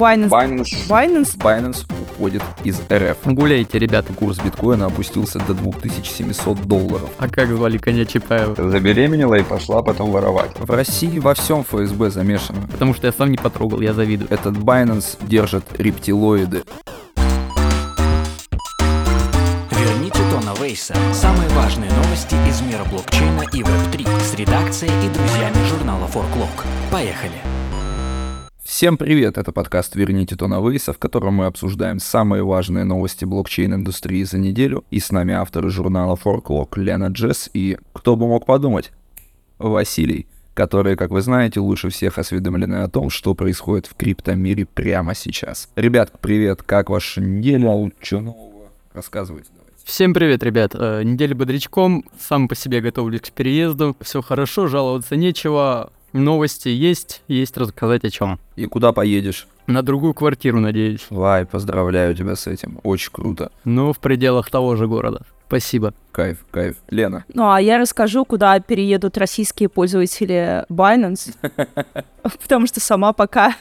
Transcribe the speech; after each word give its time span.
Binance. 0.00 0.30
Binance. 0.30 0.88
Binance. 0.88 1.36
Binance 1.36 1.84
уходит 2.00 2.42
из 2.64 2.80
РФ. 2.90 3.18
Гуляйте, 3.26 3.78
ребята. 3.78 4.14
Курс 4.14 4.38
биткоина 4.38 4.86
опустился 4.86 5.38
до 5.40 5.52
2700 5.52 6.62
долларов. 6.62 7.10
А 7.18 7.28
как 7.28 7.48
звали 7.48 7.76
коня 7.76 8.06
Чапаева? 8.06 8.54
Забеременела 8.70 9.34
и 9.34 9.42
пошла 9.42 9.82
потом 9.82 10.10
воровать. 10.10 10.52
В 10.58 10.70
России 10.70 11.18
во 11.18 11.34
всем 11.34 11.64
ФСБ 11.64 12.08
замешано. 12.10 12.66
Потому 12.68 12.94
что 12.94 13.08
я 13.08 13.12
сам 13.12 13.30
не 13.30 13.36
потрогал, 13.36 13.82
я 13.82 13.92
завидую. 13.92 14.30
Этот 14.30 14.56
Binance 14.56 15.18
держит 15.20 15.64
рептилоиды. 15.76 16.62
Верните 19.70 20.20
Тона 20.30 20.54
Вейса. 20.62 20.94
Самые 21.12 21.50
важные 21.50 21.90
новости 21.90 22.36
из 22.48 22.62
мира 22.62 22.84
блокчейна 22.90 23.42
и 23.52 23.60
Web3 23.60 24.20
с 24.22 24.34
редакцией 24.34 24.92
и 25.06 25.10
друзьями 25.12 25.68
журнала 25.68 26.06
Forklog. 26.06 26.64
Поехали! 26.90 27.49
Всем 28.70 28.96
привет, 28.96 29.36
это 29.36 29.50
подкаст 29.50 29.96
«Верните 29.96 30.36
Тона 30.36 30.64
Вейса», 30.64 30.92
в 30.92 30.98
котором 30.98 31.34
мы 31.34 31.46
обсуждаем 31.46 31.98
самые 31.98 32.44
важные 32.44 32.84
новости 32.84 33.24
блокчейн-индустрии 33.24 34.22
за 34.22 34.38
неделю. 34.38 34.84
И 34.92 35.00
с 35.00 35.10
нами 35.10 35.34
авторы 35.34 35.70
журнала 35.70 36.14
Forklog 36.14 36.68
Лена 36.76 37.08
Джесс 37.08 37.50
и, 37.52 37.78
кто 37.92 38.14
бы 38.14 38.28
мог 38.28 38.46
подумать, 38.46 38.92
Василий, 39.58 40.28
которые, 40.54 40.94
как 40.94 41.10
вы 41.10 41.20
знаете, 41.20 41.58
лучше 41.58 41.90
всех 41.90 42.16
осведомлены 42.16 42.76
о 42.76 42.88
том, 42.88 43.10
что 43.10 43.34
происходит 43.34 43.88
в 43.88 43.96
криптомире 43.96 44.66
прямо 44.66 45.16
сейчас. 45.16 45.68
Ребят, 45.74 46.12
привет, 46.20 46.62
как 46.62 46.90
ваша 46.90 47.20
неделя? 47.20 47.90
Что 48.00 48.20
нового? 48.20 48.68
Рассказывайте. 48.92 49.50
Всем 49.82 50.14
привет, 50.14 50.44
ребят. 50.44 50.76
Э, 50.76 51.02
Неделя 51.02 51.34
бодрячком, 51.34 52.04
сам 52.20 52.46
по 52.46 52.54
себе 52.54 52.80
готовлюсь 52.80 53.22
к 53.22 53.32
переезду. 53.32 53.96
Все 54.00 54.22
хорошо, 54.22 54.68
жаловаться 54.68 55.16
нечего. 55.16 55.90
Новости 56.12 56.68
есть, 56.68 57.22
есть 57.28 57.56
рассказать 57.56 58.04
о 58.04 58.10
чем. 58.10 58.38
И 58.56 58.66
куда 58.66 58.92
поедешь? 58.92 59.46
На 59.66 59.82
другую 59.82 60.14
квартиру, 60.14 60.58
надеюсь. 60.58 61.06
Вай, 61.10 61.46
поздравляю 61.46 62.14
тебя 62.16 62.34
с 62.34 62.48
этим. 62.48 62.80
Очень 62.82 63.12
круто. 63.12 63.52
Ну, 63.64 63.92
в 63.92 63.98
пределах 63.98 64.50
того 64.50 64.74
же 64.74 64.88
города. 64.88 65.22
Спасибо. 65.50 65.94
Кайф, 66.12 66.38
кайф. 66.50 66.76
Лена, 66.90 67.24
Ну, 67.34 67.50
а 67.50 67.60
я 67.60 67.78
расскажу, 67.78 68.24
куда 68.24 68.58
переедут 68.58 69.16
российские 69.16 69.68
пользователи 69.68 70.64
Binance, 70.68 71.34
потому 72.42 72.66
что 72.66 72.80
сама 72.80 73.12
пока 73.12 73.54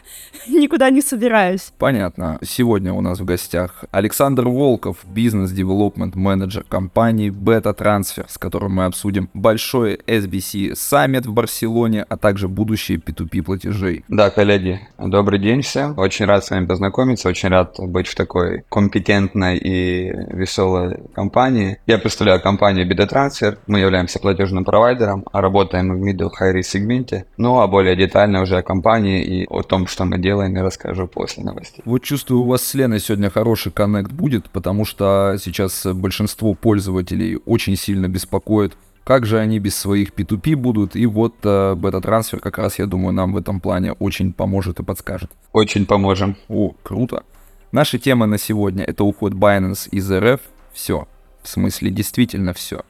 никуда 0.47 0.89
не 0.89 1.01
собираюсь. 1.01 1.71
понятно. 1.77 2.39
Сегодня 2.43 2.91
у 2.93 3.01
нас 3.01 3.19
в 3.19 3.25
гостях 3.25 3.85
Александр 3.91 4.47
Волков, 4.47 4.97
бизнес-девелопмент 5.05 6.15
менеджер 6.15 6.63
компании 6.67 7.29
Beta 7.31 7.77
Transfer, 7.77 8.25
с 8.27 8.37
которым 8.37 8.75
мы 8.75 8.85
обсудим 8.85 9.29
большой 9.33 9.99
SBC 10.07 10.75
саммит 10.75 11.27
в 11.27 11.33
Барселоне, 11.33 12.03
а 12.09 12.17
также 12.17 12.47
будущее 12.47 12.97
P2P 12.97 13.43
платежей. 13.43 14.03
Да, 14.07 14.31
коллеги, 14.31 14.81
добрый 14.97 15.39
день 15.39 15.61
всем. 15.61 15.97
Очень 15.97 16.25
рад 16.25 16.43
с 16.43 16.49
вами 16.49 16.65
познакомиться, 16.65 17.29
очень 17.29 17.49
рад 17.49 17.75
быть 17.77 18.07
в 18.07 18.15
такой 18.15 18.63
компетентной 18.69 19.57
и 19.57 20.11
веселой 20.35 20.97
компании. 21.13 21.78
Я 21.85 21.97
представляю 21.97 22.41
компанию 22.41 22.87
BetaTransfer. 22.87 23.57
Мы 23.67 23.79
являемся 23.79 24.19
платежным 24.19 24.63
провайдером, 24.63 25.25
а 25.31 25.41
работаем 25.41 25.89
в 25.93 26.05
middle 26.05 26.29
high 26.39 26.55
risk 26.55 26.63
сегменте. 26.63 27.25
Ну 27.37 27.59
а 27.59 27.67
более 27.67 27.95
детально 27.95 28.41
уже 28.41 28.57
о 28.57 28.61
компании 28.61 29.23
и 29.23 29.47
о 29.49 29.63
том, 29.63 29.87
что 29.87 30.05
мы 30.05 30.19
делаем, 30.19 30.55
я 30.55 30.63
расскажу 30.63 31.07
после 31.07 31.43
новостей. 31.43 31.81
Вот 31.85 32.03
чувствую, 32.03 32.41
у 32.41 32.45
вас 32.45 32.61
с 32.61 32.73
Леной 32.75 32.99
сегодня 32.99 33.29
хороший 33.29 33.71
коннект 33.71 34.11
будет, 34.11 34.49
потому 34.49 34.85
что 34.85 35.37
сейчас 35.41 35.85
большинство 35.85 36.53
пользователей 36.53 37.39
очень 37.45 37.75
сильно 37.75 38.07
беспокоит, 38.07 38.77
как 39.03 39.25
же 39.25 39.39
они 39.39 39.57
без 39.57 39.75
своих 39.75 40.13
P2P 40.13 40.55
будут, 40.55 40.95
и 40.95 41.07
вот 41.07 41.33
э, 41.43 41.73
бета-трансфер 41.73 42.39
как 42.39 42.59
раз, 42.59 42.77
я 42.77 42.85
думаю, 42.85 43.11
нам 43.11 43.33
в 43.33 43.37
этом 43.37 43.59
плане 43.59 43.93
очень 43.93 44.33
поможет 44.33 44.79
и 44.79 44.83
подскажет. 44.83 45.31
Очень 45.51 45.87
поможем. 45.87 46.35
О, 46.47 46.73
круто. 46.83 47.23
Наша 47.71 47.97
тема 47.97 48.27
на 48.27 48.37
сегодня— 48.37 48.83
это 48.85 49.03
уход 49.03 49.33
Binance 49.33 49.89
из 49.89 50.11
РФ. 50.11 50.41
Все. 50.73 51.07
В 51.49 51.51
смысле, 51.51 51.89
действительно 51.89 52.53
все. 52.53 52.83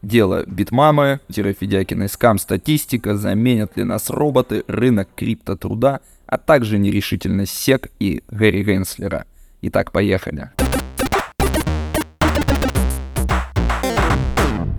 Дело 0.00 0.42
Битмамы, 0.46 1.20
Федякиной 1.28 2.08
скам 2.08 2.38
статистика, 2.38 3.14
заменят 3.14 3.76
ли 3.76 3.84
нас 3.84 4.08
роботы, 4.08 4.64
рынок 4.68 5.10
криптотруда, 5.14 6.00
а 6.24 6.38
также 6.38 6.78
нерешительность 6.78 7.52
СЕК 7.52 7.90
и 8.00 8.22
Гэри 8.30 8.64
Генслера. 8.64 9.26
Итак, 9.60 9.92
поехали. 9.92 10.50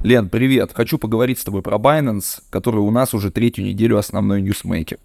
Лен, 0.01 0.29
привет. 0.29 0.71
Хочу 0.73 0.97
поговорить 0.97 1.37
с 1.37 1.43
тобой 1.43 1.61
про 1.61 1.77
Binance, 1.77 2.41
который 2.49 2.81
у 2.81 2.89
нас 2.89 3.13
уже 3.13 3.29
третью 3.29 3.65
неделю 3.65 3.99
основной 3.99 4.41
ньюсмейкер. 4.41 4.97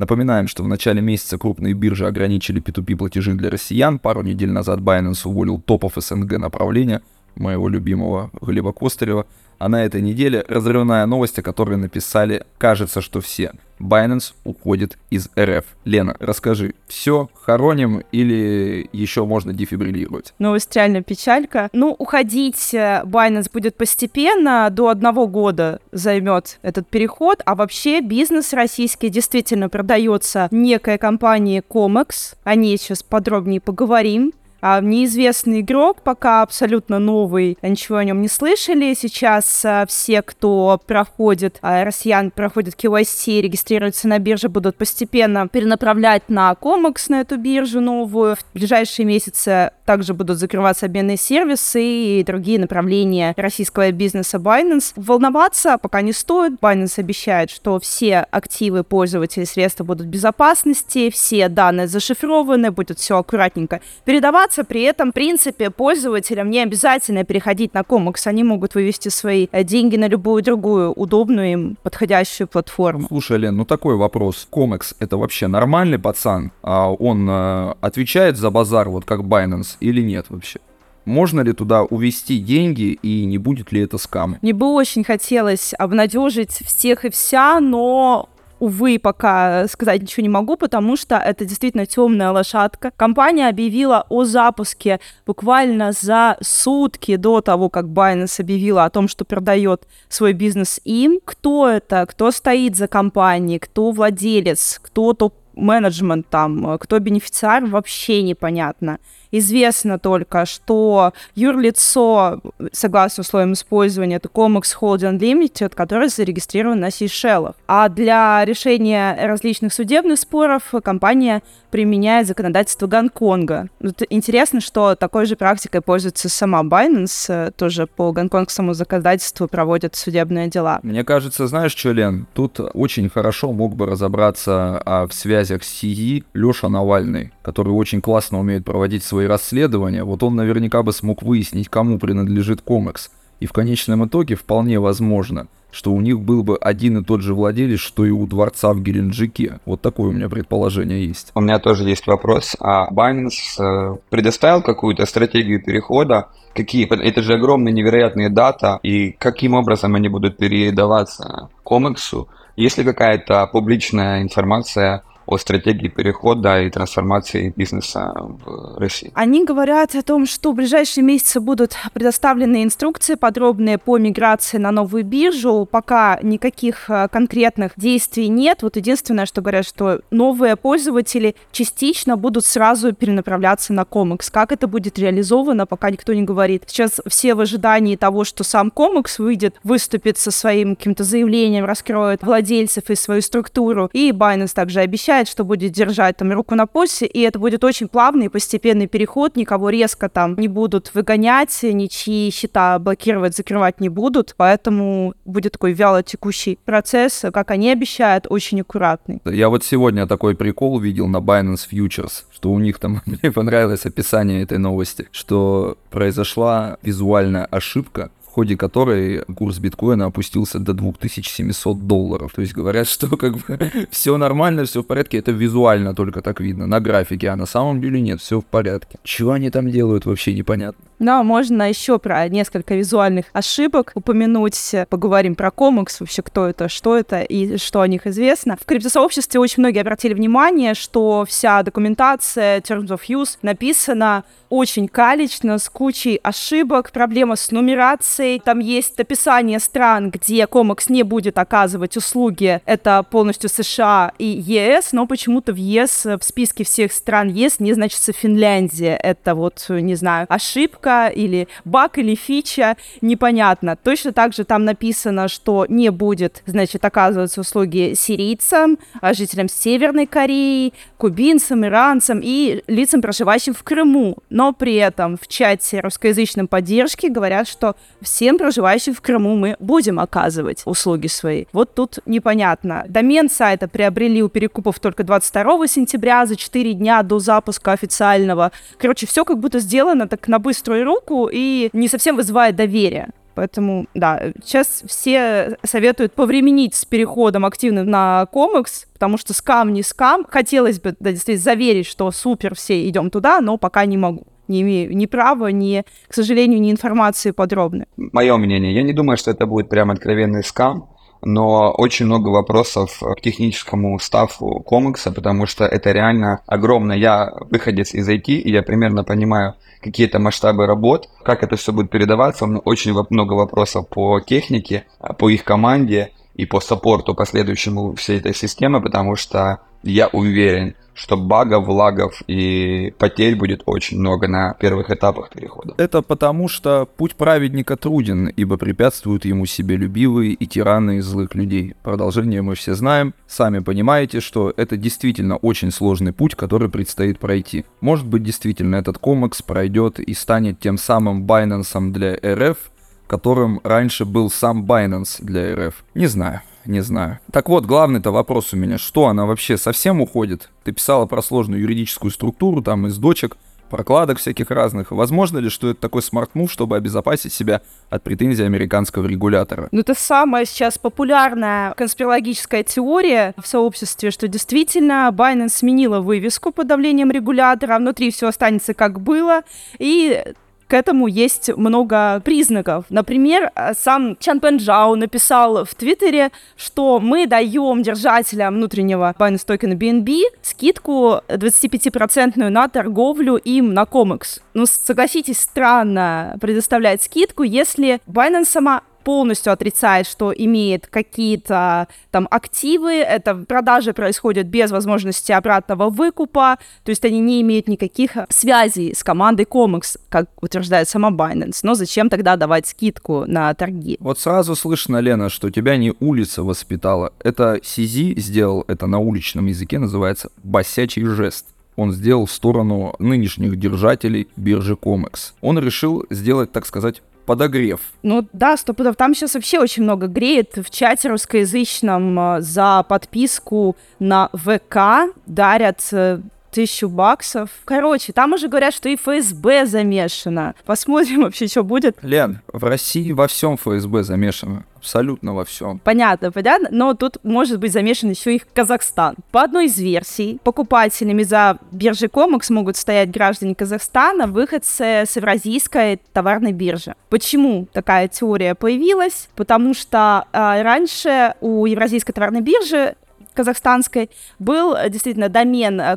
Напоминаем, 0.00 0.46
что 0.46 0.62
в 0.62 0.68
начале 0.68 1.02
месяца 1.02 1.38
крупные 1.38 1.74
биржи 1.74 2.06
ограничили 2.06 2.62
P2P 2.62 2.96
платежи 2.96 3.34
для 3.34 3.50
россиян. 3.50 3.98
Пару 3.98 4.22
недель 4.22 4.50
назад 4.50 4.78
Binance 4.78 5.22
уволил 5.24 5.60
топов 5.60 5.94
СНГ 5.96 6.38
направления, 6.38 7.02
моего 7.40 7.68
любимого 7.68 8.30
Глеба 8.40 8.72
Костырева. 8.72 9.26
А 9.58 9.68
на 9.68 9.84
этой 9.84 10.00
неделе 10.00 10.42
разрывная 10.48 11.04
новость, 11.04 11.38
о 11.38 11.42
которой 11.42 11.76
написали, 11.76 12.44
кажется, 12.56 13.02
что 13.02 13.20
все. 13.20 13.52
Binance 13.78 14.32
уходит 14.44 14.98
из 15.10 15.28
РФ. 15.38 15.64
Лена, 15.84 16.16
расскажи, 16.18 16.74
все 16.86 17.28
хороним 17.42 18.02
или 18.10 18.88
еще 18.92 19.26
можно 19.26 19.52
дефибриллировать? 19.52 20.32
Новость 20.38 20.74
реально 20.74 21.02
печалька. 21.02 21.68
Ну, 21.74 21.94
уходить 21.98 22.72
э, 22.72 23.02
Binance 23.04 23.50
будет 23.52 23.76
постепенно, 23.76 24.68
до 24.70 24.88
одного 24.88 25.26
года 25.26 25.80
займет 25.92 26.58
этот 26.62 26.88
переход, 26.88 27.42
а 27.44 27.54
вообще 27.54 28.00
бизнес 28.00 28.54
российский 28.54 29.10
действительно 29.10 29.68
продается 29.68 30.48
некой 30.50 30.96
компании 30.96 31.62
Comex. 31.68 32.36
О 32.44 32.54
ней 32.54 32.78
сейчас 32.78 33.02
подробнее 33.02 33.60
поговорим. 33.60 34.32
А, 34.60 34.80
неизвестный 34.80 35.60
игрок, 35.60 36.02
пока 36.02 36.42
абсолютно 36.42 36.98
новый, 36.98 37.56
ничего 37.62 37.98
о 37.98 38.04
нем 38.04 38.20
не 38.20 38.28
слышали. 38.28 38.94
Сейчас 38.94 39.64
а, 39.64 39.86
все, 39.86 40.22
кто 40.22 40.80
проходит, 40.86 41.58
а, 41.62 41.84
россиян 41.84 42.30
проходит 42.30 42.74
KYC, 42.74 43.40
регистрируются 43.40 44.08
на 44.08 44.18
бирже, 44.18 44.48
будут 44.48 44.76
постепенно 44.76 45.48
перенаправлять 45.48 46.28
на 46.28 46.52
Comex, 46.60 47.06
на 47.08 47.20
эту 47.22 47.36
биржу 47.36 47.80
новую. 47.80 48.36
В 48.36 48.44
ближайшие 48.54 49.06
месяцы 49.06 49.70
также 49.86 50.14
будут 50.14 50.38
закрываться 50.38 50.86
обменные 50.86 51.16
сервисы 51.16 51.82
и 51.82 52.24
другие 52.24 52.60
направления 52.60 53.34
российского 53.36 53.90
бизнеса 53.92 54.38
Binance. 54.38 54.92
Волноваться 54.96 55.78
пока 55.78 56.02
не 56.02 56.12
стоит. 56.12 56.60
Binance 56.60 57.00
обещает, 57.00 57.50
что 57.50 57.78
все 57.80 58.26
активы 58.30 58.84
пользователей 58.84 59.46
средства 59.46 59.84
будут 59.84 60.06
в 60.06 60.10
безопасности, 60.10 61.10
все 61.10 61.48
данные 61.48 61.88
зашифрованы, 61.88 62.70
будет 62.70 62.98
все 62.98 63.16
аккуратненько 63.16 63.80
передаваться. 64.04 64.49
При 64.68 64.82
этом, 64.82 65.10
в 65.10 65.14
принципе, 65.14 65.70
пользователям 65.70 66.50
не 66.50 66.60
обязательно 66.60 67.24
переходить 67.24 67.74
на 67.74 67.80
Comex. 67.80 68.26
Они 68.26 68.44
могут 68.44 68.74
вывести 68.74 69.08
свои 69.08 69.48
э, 69.52 69.64
деньги 69.64 69.96
на 69.96 70.08
любую 70.08 70.42
другую 70.42 70.92
удобную 70.92 71.52
им 71.52 71.76
подходящую 71.82 72.48
платформу. 72.48 73.06
Слушай, 73.08 73.38
Лен, 73.38 73.56
ну 73.56 73.64
такой 73.64 73.96
вопрос. 73.96 74.48
Комекс 74.50 74.94
это 74.98 75.16
вообще 75.16 75.46
нормальный 75.46 75.98
пацан? 75.98 76.52
А 76.62 76.90
он 76.90 77.28
э, 77.28 77.74
отвечает 77.80 78.36
за 78.36 78.50
базар, 78.50 78.88
вот 78.88 79.04
как 79.04 79.20
Binance, 79.20 79.76
или 79.80 80.02
нет 80.02 80.26
вообще? 80.28 80.60
Можно 81.04 81.40
ли 81.40 81.52
туда 81.52 81.82
увести 81.82 82.38
деньги 82.38 82.98
и 83.02 83.24
не 83.24 83.38
будет 83.38 83.72
ли 83.72 83.80
это 83.80 83.98
скам? 83.98 84.36
Мне 84.42 84.52
бы 84.52 84.72
очень 84.72 85.02
хотелось 85.02 85.74
обнадежить 85.78 86.52
всех 86.52 87.04
и 87.04 87.10
вся, 87.10 87.58
но 87.60 88.28
Увы, 88.60 88.98
пока 88.98 89.66
сказать 89.68 90.02
ничего 90.02 90.22
не 90.22 90.28
могу, 90.28 90.54
потому 90.54 90.94
что 90.94 91.16
это 91.16 91.46
действительно 91.46 91.86
темная 91.86 92.30
лошадка. 92.30 92.92
Компания 92.94 93.48
объявила 93.48 94.04
о 94.10 94.24
запуске 94.24 95.00
буквально 95.26 95.92
за 95.92 96.36
сутки 96.42 97.16
до 97.16 97.40
того, 97.40 97.70
как 97.70 97.86
Binance 97.86 98.38
объявила 98.38 98.84
о 98.84 98.90
том, 98.90 99.08
что 99.08 99.24
продает 99.24 99.88
свой 100.10 100.34
бизнес 100.34 100.78
им. 100.84 101.20
Кто 101.24 101.70
это? 101.70 102.04
Кто 102.04 102.30
стоит 102.30 102.76
за 102.76 102.86
компанией? 102.86 103.58
Кто 103.58 103.92
владелец? 103.92 104.78
Кто 104.82 105.14
топ-менеджмент 105.14 106.28
там? 106.28 106.76
Кто 106.78 106.98
бенефициар? 106.98 107.64
Вообще 107.64 108.22
непонятно. 108.22 108.98
Известно 109.32 109.98
только, 109.98 110.46
что 110.46 111.12
юрлицо, 111.34 112.40
согласно 112.72 113.22
условиям 113.22 113.52
использования, 113.52 114.16
это 114.16 114.28
Comex 114.28 114.62
Holding 114.80 115.18
Limited, 115.18 115.74
который 115.74 116.08
зарегистрирован 116.08 116.80
на 116.80 116.90
Сейшелах. 116.90 117.54
А 117.66 117.88
для 117.88 118.44
решения 118.44 119.16
различных 119.26 119.72
судебных 119.72 120.18
споров 120.18 120.74
компания 120.82 121.42
применяет 121.70 122.26
законодательство 122.26 122.86
Гонконга. 122.86 123.68
Вот 123.80 124.02
интересно, 124.10 124.60
что 124.60 124.94
такой 124.96 125.26
же 125.26 125.36
практикой 125.36 125.80
пользуется 125.80 126.28
сама 126.28 126.62
Binance, 126.62 127.52
тоже 127.52 127.86
по 127.86 128.12
гонконгскому 128.12 128.74
законодательству 128.74 129.48
проводят 129.48 129.94
судебные 129.96 130.48
дела. 130.48 130.80
Мне 130.82 131.04
кажется, 131.04 131.46
знаешь 131.46 131.74
что, 131.74 131.92
Лен, 131.92 132.26
тут 132.34 132.60
очень 132.74 133.08
хорошо 133.08 133.52
мог 133.52 133.76
бы 133.76 133.86
разобраться 133.86 134.82
а, 134.84 135.06
в 135.06 135.12
связях 135.12 135.62
с 135.64 135.82
CE 135.82 136.24
Леша 136.34 136.68
Навальный, 136.68 137.32
который 137.42 137.70
очень 137.70 138.00
классно 138.00 138.40
умеет 138.40 138.64
проводить 138.64 139.04
свои 139.04 139.19
расследования. 139.26 140.04
Вот 140.04 140.22
он 140.22 140.36
наверняка 140.36 140.82
бы 140.82 140.92
смог 140.92 141.22
выяснить, 141.22 141.68
кому 141.68 141.98
принадлежит 141.98 142.62
Комекс. 142.62 143.10
И 143.40 143.46
в 143.46 143.52
конечном 143.52 144.06
итоге 144.06 144.34
вполне 144.34 144.78
возможно, 144.78 145.48
что 145.72 145.92
у 145.92 146.00
них 146.00 146.20
был 146.20 146.42
бы 146.42 146.56
один 146.58 146.98
и 146.98 147.04
тот 147.04 147.22
же 147.22 147.34
владелец, 147.34 147.80
что 147.80 148.04
и 148.04 148.10
у 148.10 148.26
дворца 148.26 148.72
в 148.72 148.82
Геленджике. 148.82 149.60
Вот 149.64 149.80
такое 149.80 150.08
у 150.08 150.12
меня 150.12 150.28
предположение 150.28 151.06
есть. 151.06 151.32
У 151.34 151.40
меня 151.40 151.58
тоже 151.58 151.88
есть 151.88 152.06
вопрос. 152.06 152.56
А 152.60 152.92
Binance 152.92 153.58
э, 153.58 153.96
предоставил 154.10 154.62
какую-то 154.62 155.06
стратегию 155.06 155.62
перехода? 155.62 156.28
Какие? 156.54 156.86
Это 156.86 157.22
же 157.22 157.34
огромные 157.34 157.72
невероятные 157.72 158.28
дата. 158.28 158.78
И 158.82 159.12
каким 159.12 159.54
образом 159.54 159.94
они 159.94 160.08
будут 160.08 160.36
передаваться 160.36 161.48
комиксу? 161.62 162.28
Есть 162.56 162.78
ли 162.78 162.84
какая-то 162.84 163.46
публичная 163.46 164.22
информация 164.22 165.02
о 165.30 165.38
стратегии 165.38 165.88
перехода 165.88 166.60
и 166.60 166.70
трансформации 166.70 167.54
бизнеса 167.56 168.12
в 168.16 168.78
России. 168.78 169.12
Они 169.14 169.44
говорят 169.44 169.94
о 169.94 170.02
том, 170.02 170.26
что 170.26 170.50
в 170.50 170.56
ближайшие 170.56 171.04
месяцы 171.04 171.40
будут 171.40 171.76
предоставлены 171.94 172.64
инструкции 172.64 173.14
подробные 173.14 173.78
по 173.78 173.96
миграции 173.96 174.58
на 174.58 174.72
новую 174.72 175.04
биржу. 175.04 175.68
Пока 175.70 176.18
никаких 176.22 176.90
э, 176.90 177.08
конкретных 177.08 177.72
действий 177.76 178.28
нет. 178.28 178.62
Вот 178.62 178.76
единственное, 178.76 179.26
что 179.26 179.40
говорят, 179.40 179.66
что 179.66 180.00
новые 180.10 180.56
пользователи 180.56 181.36
частично 181.52 182.16
будут 182.16 182.44
сразу 182.44 182.92
перенаправляться 182.92 183.72
на 183.72 183.84
комикс. 183.84 184.30
Как 184.30 184.50
это 184.50 184.66
будет 184.66 184.98
реализовано, 184.98 185.64
пока 185.64 185.90
никто 185.90 186.12
не 186.12 186.22
говорит. 186.22 186.64
Сейчас 186.66 187.00
все 187.06 187.34
в 187.34 187.40
ожидании 187.40 187.94
того, 187.94 188.24
что 188.24 188.42
сам 188.42 188.72
комикс 188.72 189.20
выйдет, 189.20 189.54
выступит 189.62 190.18
со 190.18 190.32
своим 190.32 190.74
каким-то 190.74 191.04
заявлением, 191.04 191.66
раскроет 191.66 192.22
владельцев 192.24 192.90
и 192.90 192.96
свою 192.96 193.22
структуру. 193.22 193.90
И 193.92 194.10
Binance 194.10 194.54
также 194.54 194.80
обещает 194.80 195.19
обещает, 195.20 195.28
что 195.28 195.44
будет 195.44 195.72
держать 195.72 196.16
там 196.16 196.32
руку 196.32 196.54
на 196.54 196.66
пульсе, 196.66 197.06
и 197.06 197.20
это 197.20 197.38
будет 197.38 197.64
очень 197.64 197.88
плавный 197.88 198.26
и 198.26 198.28
постепенный 198.28 198.86
переход, 198.86 199.36
никого 199.36 199.70
резко 199.70 200.08
там 200.08 200.36
не 200.36 200.48
будут 200.48 200.94
выгонять, 200.94 201.62
ничьи 201.62 202.30
счета 202.30 202.78
блокировать, 202.78 203.36
закрывать 203.36 203.80
не 203.80 203.88
будут, 203.88 204.34
поэтому 204.36 205.14
будет 205.24 205.52
такой 205.52 205.72
вяло 205.72 206.02
текущий 206.02 206.58
процесс, 206.64 207.24
как 207.32 207.50
они 207.50 207.72
обещают, 207.72 208.26
очень 208.30 208.60
аккуратный. 208.60 209.20
Я 209.24 209.48
вот 209.48 209.64
сегодня 209.64 210.06
такой 210.06 210.34
прикол 210.34 210.80
видел 210.80 211.06
на 211.08 211.18
Binance 211.18 211.68
Futures, 211.70 212.24
что 212.32 212.50
у 212.50 212.58
них 212.58 212.78
там, 212.78 213.02
мне 213.06 213.32
понравилось 213.32 213.86
описание 213.86 214.42
этой 214.42 214.58
новости, 214.58 215.08
что 215.12 215.76
произошла 215.90 216.76
визуальная 216.82 217.44
ошибка, 217.44 218.10
в 218.30 218.32
ходе 218.32 218.56
которой 218.56 219.24
курс 219.34 219.58
биткоина 219.58 220.06
опустился 220.06 220.60
до 220.60 220.72
2700 220.72 221.86
долларов. 221.86 222.32
То 222.32 222.42
есть 222.42 222.54
говорят, 222.54 222.86
что 222.86 223.16
как 223.16 223.34
бы 223.34 223.88
все 223.90 224.16
нормально, 224.16 224.64
все 224.64 224.82
в 224.82 224.86
порядке, 224.86 225.18
это 225.18 225.32
визуально 225.32 225.94
только 225.94 226.22
так 226.22 226.40
видно 226.40 226.68
на 226.68 226.78
графике, 226.78 227.28
а 227.30 227.36
на 227.36 227.46
самом 227.46 227.80
деле 227.80 228.00
нет, 228.00 228.20
все 228.20 228.40
в 228.40 228.44
порядке. 228.44 228.98
Чего 229.02 229.32
они 229.32 229.50
там 229.50 229.68
делают, 229.68 230.06
вообще 230.06 230.32
непонятно. 230.32 230.84
Да, 231.00 231.22
можно 231.22 231.68
еще 231.68 231.98
про 231.98 232.28
несколько 232.28 232.74
визуальных 232.74 233.24
ошибок 233.32 233.92
упомянуть. 233.94 234.74
Поговорим 234.90 235.34
про 235.34 235.50
комикс, 235.50 235.98
вообще 235.98 236.22
кто 236.22 236.46
это, 236.46 236.68
что 236.68 236.94
это 236.94 237.22
и 237.22 237.56
что 237.56 237.80
о 237.80 237.88
них 237.88 238.06
известно. 238.06 238.58
В 238.60 238.66
криптосообществе 238.66 239.40
очень 239.40 239.62
многие 239.62 239.80
обратили 239.80 240.12
внимание, 240.12 240.74
что 240.74 241.24
вся 241.26 241.62
документация 241.62 242.60
Terms 242.60 242.88
of 242.88 243.00
Use 243.08 243.38
написана 243.40 244.24
очень 244.50 244.88
калечно, 244.88 245.58
с 245.58 245.70
кучей 245.70 246.20
ошибок, 246.22 246.90
проблема 246.92 247.36
с 247.36 247.50
нумерацией. 247.50 248.19
Там 248.44 248.58
есть 248.58 248.98
описание 248.98 249.58
стран, 249.58 250.10
где 250.10 250.46
комикс 250.46 250.88
не 250.88 251.02
будет 251.02 251.38
оказывать 251.38 251.96
услуги. 251.96 252.60
Это 252.66 253.02
полностью 253.02 253.50
США 253.50 254.12
и 254.18 254.26
ЕС, 254.26 254.92
но 254.92 255.06
почему-то 255.06 255.52
в 255.52 255.56
ЕС, 255.56 256.04
в 256.04 256.20
списке 256.22 256.64
всех 256.64 256.92
стран 256.92 257.28
ЕС 257.28 257.60
не 257.60 257.72
значится 257.72 258.12
Финляндия. 258.12 258.96
Это 258.96 259.34
вот, 259.34 259.66
не 259.68 259.94
знаю, 259.94 260.26
ошибка 260.28 261.08
или 261.08 261.48
баг 261.64 261.98
или 261.98 262.14
фича, 262.14 262.76
непонятно. 263.00 263.76
Точно 263.76 264.12
так 264.12 264.32
же 264.34 264.44
там 264.44 264.64
написано, 264.64 265.28
что 265.28 265.66
не 265.68 265.90
будет, 265.90 266.42
значит, 266.46 266.84
оказываться 266.84 267.40
услуги 267.40 267.94
сирийцам, 267.96 268.78
жителям 269.12 269.48
Северной 269.48 270.06
Кореи, 270.06 270.72
кубинцам, 270.96 271.64
иранцам 271.64 272.20
и 272.22 272.62
лицам, 272.66 273.02
проживающим 273.02 273.54
в 273.54 273.62
Крыму 273.62 274.18
но 274.28 274.52
при 274.52 274.76
этом 274.76 275.18
в 275.18 275.28
чате 275.28 275.80
русскоязычном 275.80 276.48
поддержки 276.48 277.06
говорят, 277.06 277.48
что 277.48 277.76
всем 278.10 278.38
проживающим 278.38 278.92
в 278.92 279.00
Крыму 279.00 279.36
мы 279.36 279.56
будем 279.60 280.00
оказывать 280.00 280.62
услуги 280.64 281.06
свои. 281.06 281.44
Вот 281.52 281.74
тут 281.74 282.00
непонятно. 282.06 282.84
Домен 282.88 283.30
сайта 283.30 283.68
приобрели 283.68 284.22
у 284.22 284.28
перекупов 284.28 284.80
только 284.80 285.04
22 285.04 285.66
сентября, 285.68 286.26
за 286.26 286.36
4 286.36 286.74
дня 286.74 287.02
до 287.02 287.20
запуска 287.20 287.72
официального. 287.72 288.50
Короче, 288.78 289.06
все 289.06 289.24
как 289.24 289.38
будто 289.38 289.60
сделано 289.60 290.08
так 290.08 290.26
на 290.28 290.38
быструю 290.38 290.84
руку 290.84 291.28
и 291.32 291.70
не 291.72 291.88
совсем 291.88 292.16
вызывает 292.16 292.56
доверие. 292.56 293.10
Поэтому, 293.36 293.86
да, 293.94 294.32
сейчас 294.44 294.82
все 294.86 295.56
советуют 295.62 296.12
повременить 296.12 296.74
с 296.74 296.84
переходом 296.84 297.46
активным 297.46 297.88
на 297.88 298.26
комикс, 298.26 298.86
потому 298.92 299.18
что 299.18 299.32
скам 299.32 299.72
не 299.72 299.84
скам. 299.84 300.26
Хотелось 300.28 300.80
бы, 300.80 300.96
да, 300.98 301.12
действительно, 301.12 301.44
заверить, 301.44 301.86
что 301.86 302.10
супер, 302.10 302.56
все 302.56 302.88
идем 302.88 303.08
туда, 303.08 303.40
но 303.40 303.56
пока 303.56 303.86
не 303.86 303.96
могу 303.96 304.26
не 304.50 304.60
имею 304.62 304.94
ни 304.94 305.06
права, 305.06 305.46
ни, 305.46 305.84
к 306.08 306.14
сожалению, 306.14 306.60
ни 306.60 306.70
информации 306.70 307.30
подробной. 307.30 307.86
Мое 307.96 308.36
мнение, 308.36 308.74
я 308.74 308.82
не 308.82 308.92
думаю, 308.92 309.16
что 309.16 309.30
это 309.30 309.46
будет 309.46 309.68
прям 309.68 309.90
откровенный 309.90 310.44
скам, 310.44 310.90
но 311.22 311.70
очень 311.70 312.06
много 312.06 312.28
вопросов 312.28 313.00
к 313.00 313.20
техническому 313.20 313.98
стафу 313.98 314.60
комикса, 314.60 315.12
потому 315.12 315.46
что 315.46 315.64
это 315.64 315.92
реально 315.92 316.40
огромно. 316.46 316.92
Я 316.92 317.30
выходец 317.50 317.94
из 317.94 318.08
IT, 318.08 318.26
и 318.26 318.50
я 318.50 318.62
примерно 318.62 319.04
понимаю 319.04 319.54
какие-то 319.82 320.18
масштабы 320.18 320.66
работ, 320.66 321.08
как 321.22 321.42
это 321.42 321.56
все 321.56 321.72
будет 321.72 321.90
передаваться. 321.90 322.46
Очень 322.46 322.94
много 323.10 323.34
вопросов 323.34 323.88
по 323.88 324.20
технике, 324.20 324.84
по 325.18 325.28
их 325.28 325.44
команде 325.44 326.12
и 326.34 326.46
по 326.46 326.60
саппорту 326.60 327.14
последующему 327.14 327.94
всей 327.94 328.18
этой 328.18 328.34
системы, 328.34 328.80
потому 328.80 329.14
что 329.16 329.60
я 329.82 330.08
уверен, 330.08 330.74
что 331.00 331.16
багов, 331.16 331.66
лагов 331.68 332.22
и 332.26 332.92
потерь 332.98 333.34
будет 333.34 333.62
очень 333.64 333.98
много 333.98 334.28
на 334.28 334.54
первых 334.54 334.90
этапах 334.90 335.30
перехода. 335.30 335.74
Это 335.78 336.02
потому, 336.02 336.46
что 336.48 336.86
путь 336.96 337.14
праведника 337.14 337.76
труден, 337.76 338.26
ибо 338.28 338.58
препятствуют 338.58 339.24
ему 339.24 339.46
себелюбивые 339.46 340.32
и 340.34 340.46
тираны 340.46 341.00
злых 341.00 341.34
людей. 341.34 341.74
Продолжение 341.82 342.42
мы 342.42 342.54
все 342.54 342.74
знаем. 342.74 343.14
Сами 343.26 343.60
понимаете, 343.60 344.20
что 344.20 344.52
это 344.54 344.76
действительно 344.76 345.36
очень 345.36 345.70
сложный 345.70 346.12
путь, 346.12 346.34
который 346.34 346.68
предстоит 346.68 347.18
пройти. 347.18 347.64
Может 347.80 348.06
быть, 348.06 348.22
действительно 348.22 348.76
этот 348.76 348.98
CommEX 348.98 349.40
пройдет 349.40 350.00
и 350.00 350.12
станет 350.12 350.60
тем 350.60 350.76
самым 350.76 351.24
Binance 351.24 351.90
для 351.92 352.16
РФ, 352.16 352.58
которым 353.06 353.60
раньше 353.64 354.04
был 354.04 354.30
сам 354.30 354.66
Binance 354.66 355.24
для 355.24 355.54
РФ. 355.56 355.82
Не 355.94 356.08
знаю 356.08 356.42
не 356.66 356.80
знаю. 356.80 357.18
Так 357.32 357.48
вот, 357.48 357.66
главный-то 357.66 358.10
вопрос 358.10 358.52
у 358.52 358.56
меня, 358.56 358.78
что 358.78 359.06
она 359.06 359.26
вообще 359.26 359.56
совсем 359.56 360.00
уходит? 360.00 360.50
Ты 360.64 360.72
писала 360.72 361.06
про 361.06 361.22
сложную 361.22 361.60
юридическую 361.60 362.10
структуру, 362.10 362.62
там 362.62 362.86
из 362.86 362.98
дочек, 362.98 363.36
прокладок 363.70 364.18
всяких 364.18 364.50
разных. 364.50 364.90
Возможно 364.90 365.38
ли, 365.38 365.48
что 365.48 365.70
это 365.70 365.80
такой 365.80 366.02
smart 366.02 366.26
move, 366.26 366.50
чтобы 366.50 366.76
обезопасить 366.76 367.32
себя 367.32 367.62
от 367.88 368.02
претензий 368.02 368.42
американского 368.42 369.06
регулятора? 369.06 369.68
Ну, 369.70 369.80
это 369.80 369.94
самая 369.94 370.44
сейчас 370.44 370.76
популярная 370.76 371.72
конспирологическая 371.74 372.64
теория 372.64 373.32
в 373.40 373.46
сообществе, 373.46 374.10
что 374.10 374.28
действительно 374.28 375.08
Binance 375.12 375.50
сменила 375.50 376.00
вывеску 376.00 376.52
под 376.52 376.66
давлением 376.66 377.10
регулятора, 377.10 377.78
внутри 377.78 378.10
все 378.10 378.26
останется 378.28 378.74
как 378.74 379.00
было, 379.00 379.42
и 379.78 380.22
к 380.70 380.74
этому 380.74 381.08
есть 381.08 381.50
много 381.56 382.22
признаков. 382.24 382.84
Например, 382.90 383.50
э, 383.56 383.74
сам 383.74 384.16
Чан 384.20 384.38
Пенджао 384.38 384.94
написал 384.94 385.64
в 385.64 385.74
Твиттере, 385.74 386.30
что 386.56 387.00
мы 387.00 387.26
даем 387.26 387.82
держателям 387.82 388.54
внутреннего 388.54 389.12
Binance 389.18 389.44
токена 389.44 389.72
BNB 389.74 390.20
скидку 390.42 391.22
25% 391.28 392.48
на 392.48 392.68
торговлю 392.68 393.34
им 393.34 393.74
на 393.74 393.84
комикс. 393.84 394.40
Ну, 394.54 394.64
согласитесь, 394.66 395.40
странно 395.40 396.36
предоставлять 396.40 397.02
скидку, 397.02 397.42
если 397.42 398.00
Binance 398.06 398.44
сама 398.44 398.82
полностью 399.00 399.52
отрицает, 399.52 400.06
что 400.06 400.32
имеет 400.32 400.86
какие-то 400.86 401.88
там 402.10 402.26
активы, 402.30 402.94
это 402.94 403.34
продажи 403.34 403.92
происходят 403.92 404.46
без 404.46 404.70
возможности 404.70 405.32
обратного 405.32 405.90
выкупа, 405.90 406.58
то 406.84 406.90
есть 406.90 407.04
они 407.04 407.20
не 407.20 407.40
имеют 407.42 407.68
никаких 407.68 408.12
связей 408.28 408.94
с 408.94 409.02
командой 409.02 409.46
Comex, 409.50 409.98
как 410.08 410.26
утверждает 410.40 410.88
сама 410.88 411.10
Binance. 411.10 411.60
Но 411.62 411.74
зачем 411.74 412.08
тогда 412.08 412.36
давать 412.36 412.66
скидку 412.66 413.24
на 413.26 413.52
торги? 413.54 413.96
Вот 414.00 414.18
сразу 414.18 414.54
слышно, 414.54 414.98
Лена, 414.98 415.28
что 415.28 415.50
тебя 415.50 415.76
не 415.76 415.94
улица 416.00 416.42
воспитала. 416.42 417.12
Это 417.22 417.60
Сизи 417.62 418.18
сделал, 418.18 418.64
это 418.68 418.86
на 418.86 418.98
уличном 418.98 419.46
языке 419.46 419.78
называется 419.78 420.30
босячий 420.42 421.04
жест 421.04 421.46
он 421.80 421.92
сделал 421.92 422.26
в 422.26 422.32
сторону 422.32 422.94
нынешних 422.98 423.56
держателей 423.56 424.28
биржи 424.36 424.74
Comex. 424.74 425.32
Он 425.40 425.58
решил 425.58 426.04
сделать, 426.10 426.52
так 426.52 426.66
сказать, 426.66 427.02
подогрев. 427.30 427.80
Ну 428.02 428.26
да, 428.32 428.56
стопудов. 428.56 428.96
Там 428.96 429.14
сейчас 429.14 429.34
вообще 429.34 429.60
очень 429.60 429.84
много 429.84 430.08
греет. 430.08 430.56
В 430.56 430.68
чате 430.68 431.10
русскоязычном 431.10 432.18
э, 432.18 432.40
за 432.40 432.84
подписку 432.88 433.76
на 434.00 434.30
ВК 434.32 435.14
дарят 435.26 435.80
э, 435.92 436.18
тысячу 436.50 436.88
баксов. 436.88 437.50
Короче, 437.64 438.12
там 438.12 438.32
уже 438.32 438.48
говорят, 438.48 438.74
что 438.74 438.88
и 438.88 438.96
ФСБ 438.96 439.66
замешано. 439.66 440.54
Посмотрим 440.64 441.22
вообще, 441.22 441.46
что 441.46 441.62
будет. 441.62 441.98
Лен, 442.02 442.40
в 442.52 442.64
России 442.64 443.12
во 443.12 443.26
всем 443.28 443.56
ФСБ 443.56 444.02
замешано. 444.02 444.64
Абсолютно 444.80 445.34
во 445.34 445.44
всем. 445.44 445.78
Понятно, 445.84 446.32
понятно, 446.32 446.68
но 446.72 446.94
тут 446.94 447.18
может 447.22 447.60
быть 447.60 447.70
замешан 447.70 448.08
еще 448.08 448.36
и 448.36 448.42
Казахстан. 448.54 449.14
По 449.30 449.42
одной 449.42 449.66
из 449.66 449.78
версий, 449.78 450.40
покупателями 450.42 451.22
за 451.22 451.58
биржей 451.70 452.08
Комакс 452.08 452.48
могут 452.48 452.78
стоять 452.78 453.10
граждане 453.10 453.54
Казахстана, 453.54 454.26
выходцы 454.26 455.04
с 455.06 455.16
Евразийской 455.16 456.00
товарной 456.14 456.52
биржи. 456.52 456.94
Почему 457.10 457.68
такая 457.74 458.08
теория 458.08 458.54
появилась? 458.54 459.28
Потому 459.36 459.74
что 459.74 460.24
э, 460.32 460.62
раньше 460.62 461.34
у 461.42 461.66
Евразийской 461.66 462.14
товарной 462.14 462.40
биржи 462.40 462.96
казахстанской 463.40 464.10
был 464.38 464.74
э, 464.74 464.90
действительно 464.90 465.30
домен 465.30 465.80
э, 465.80 465.96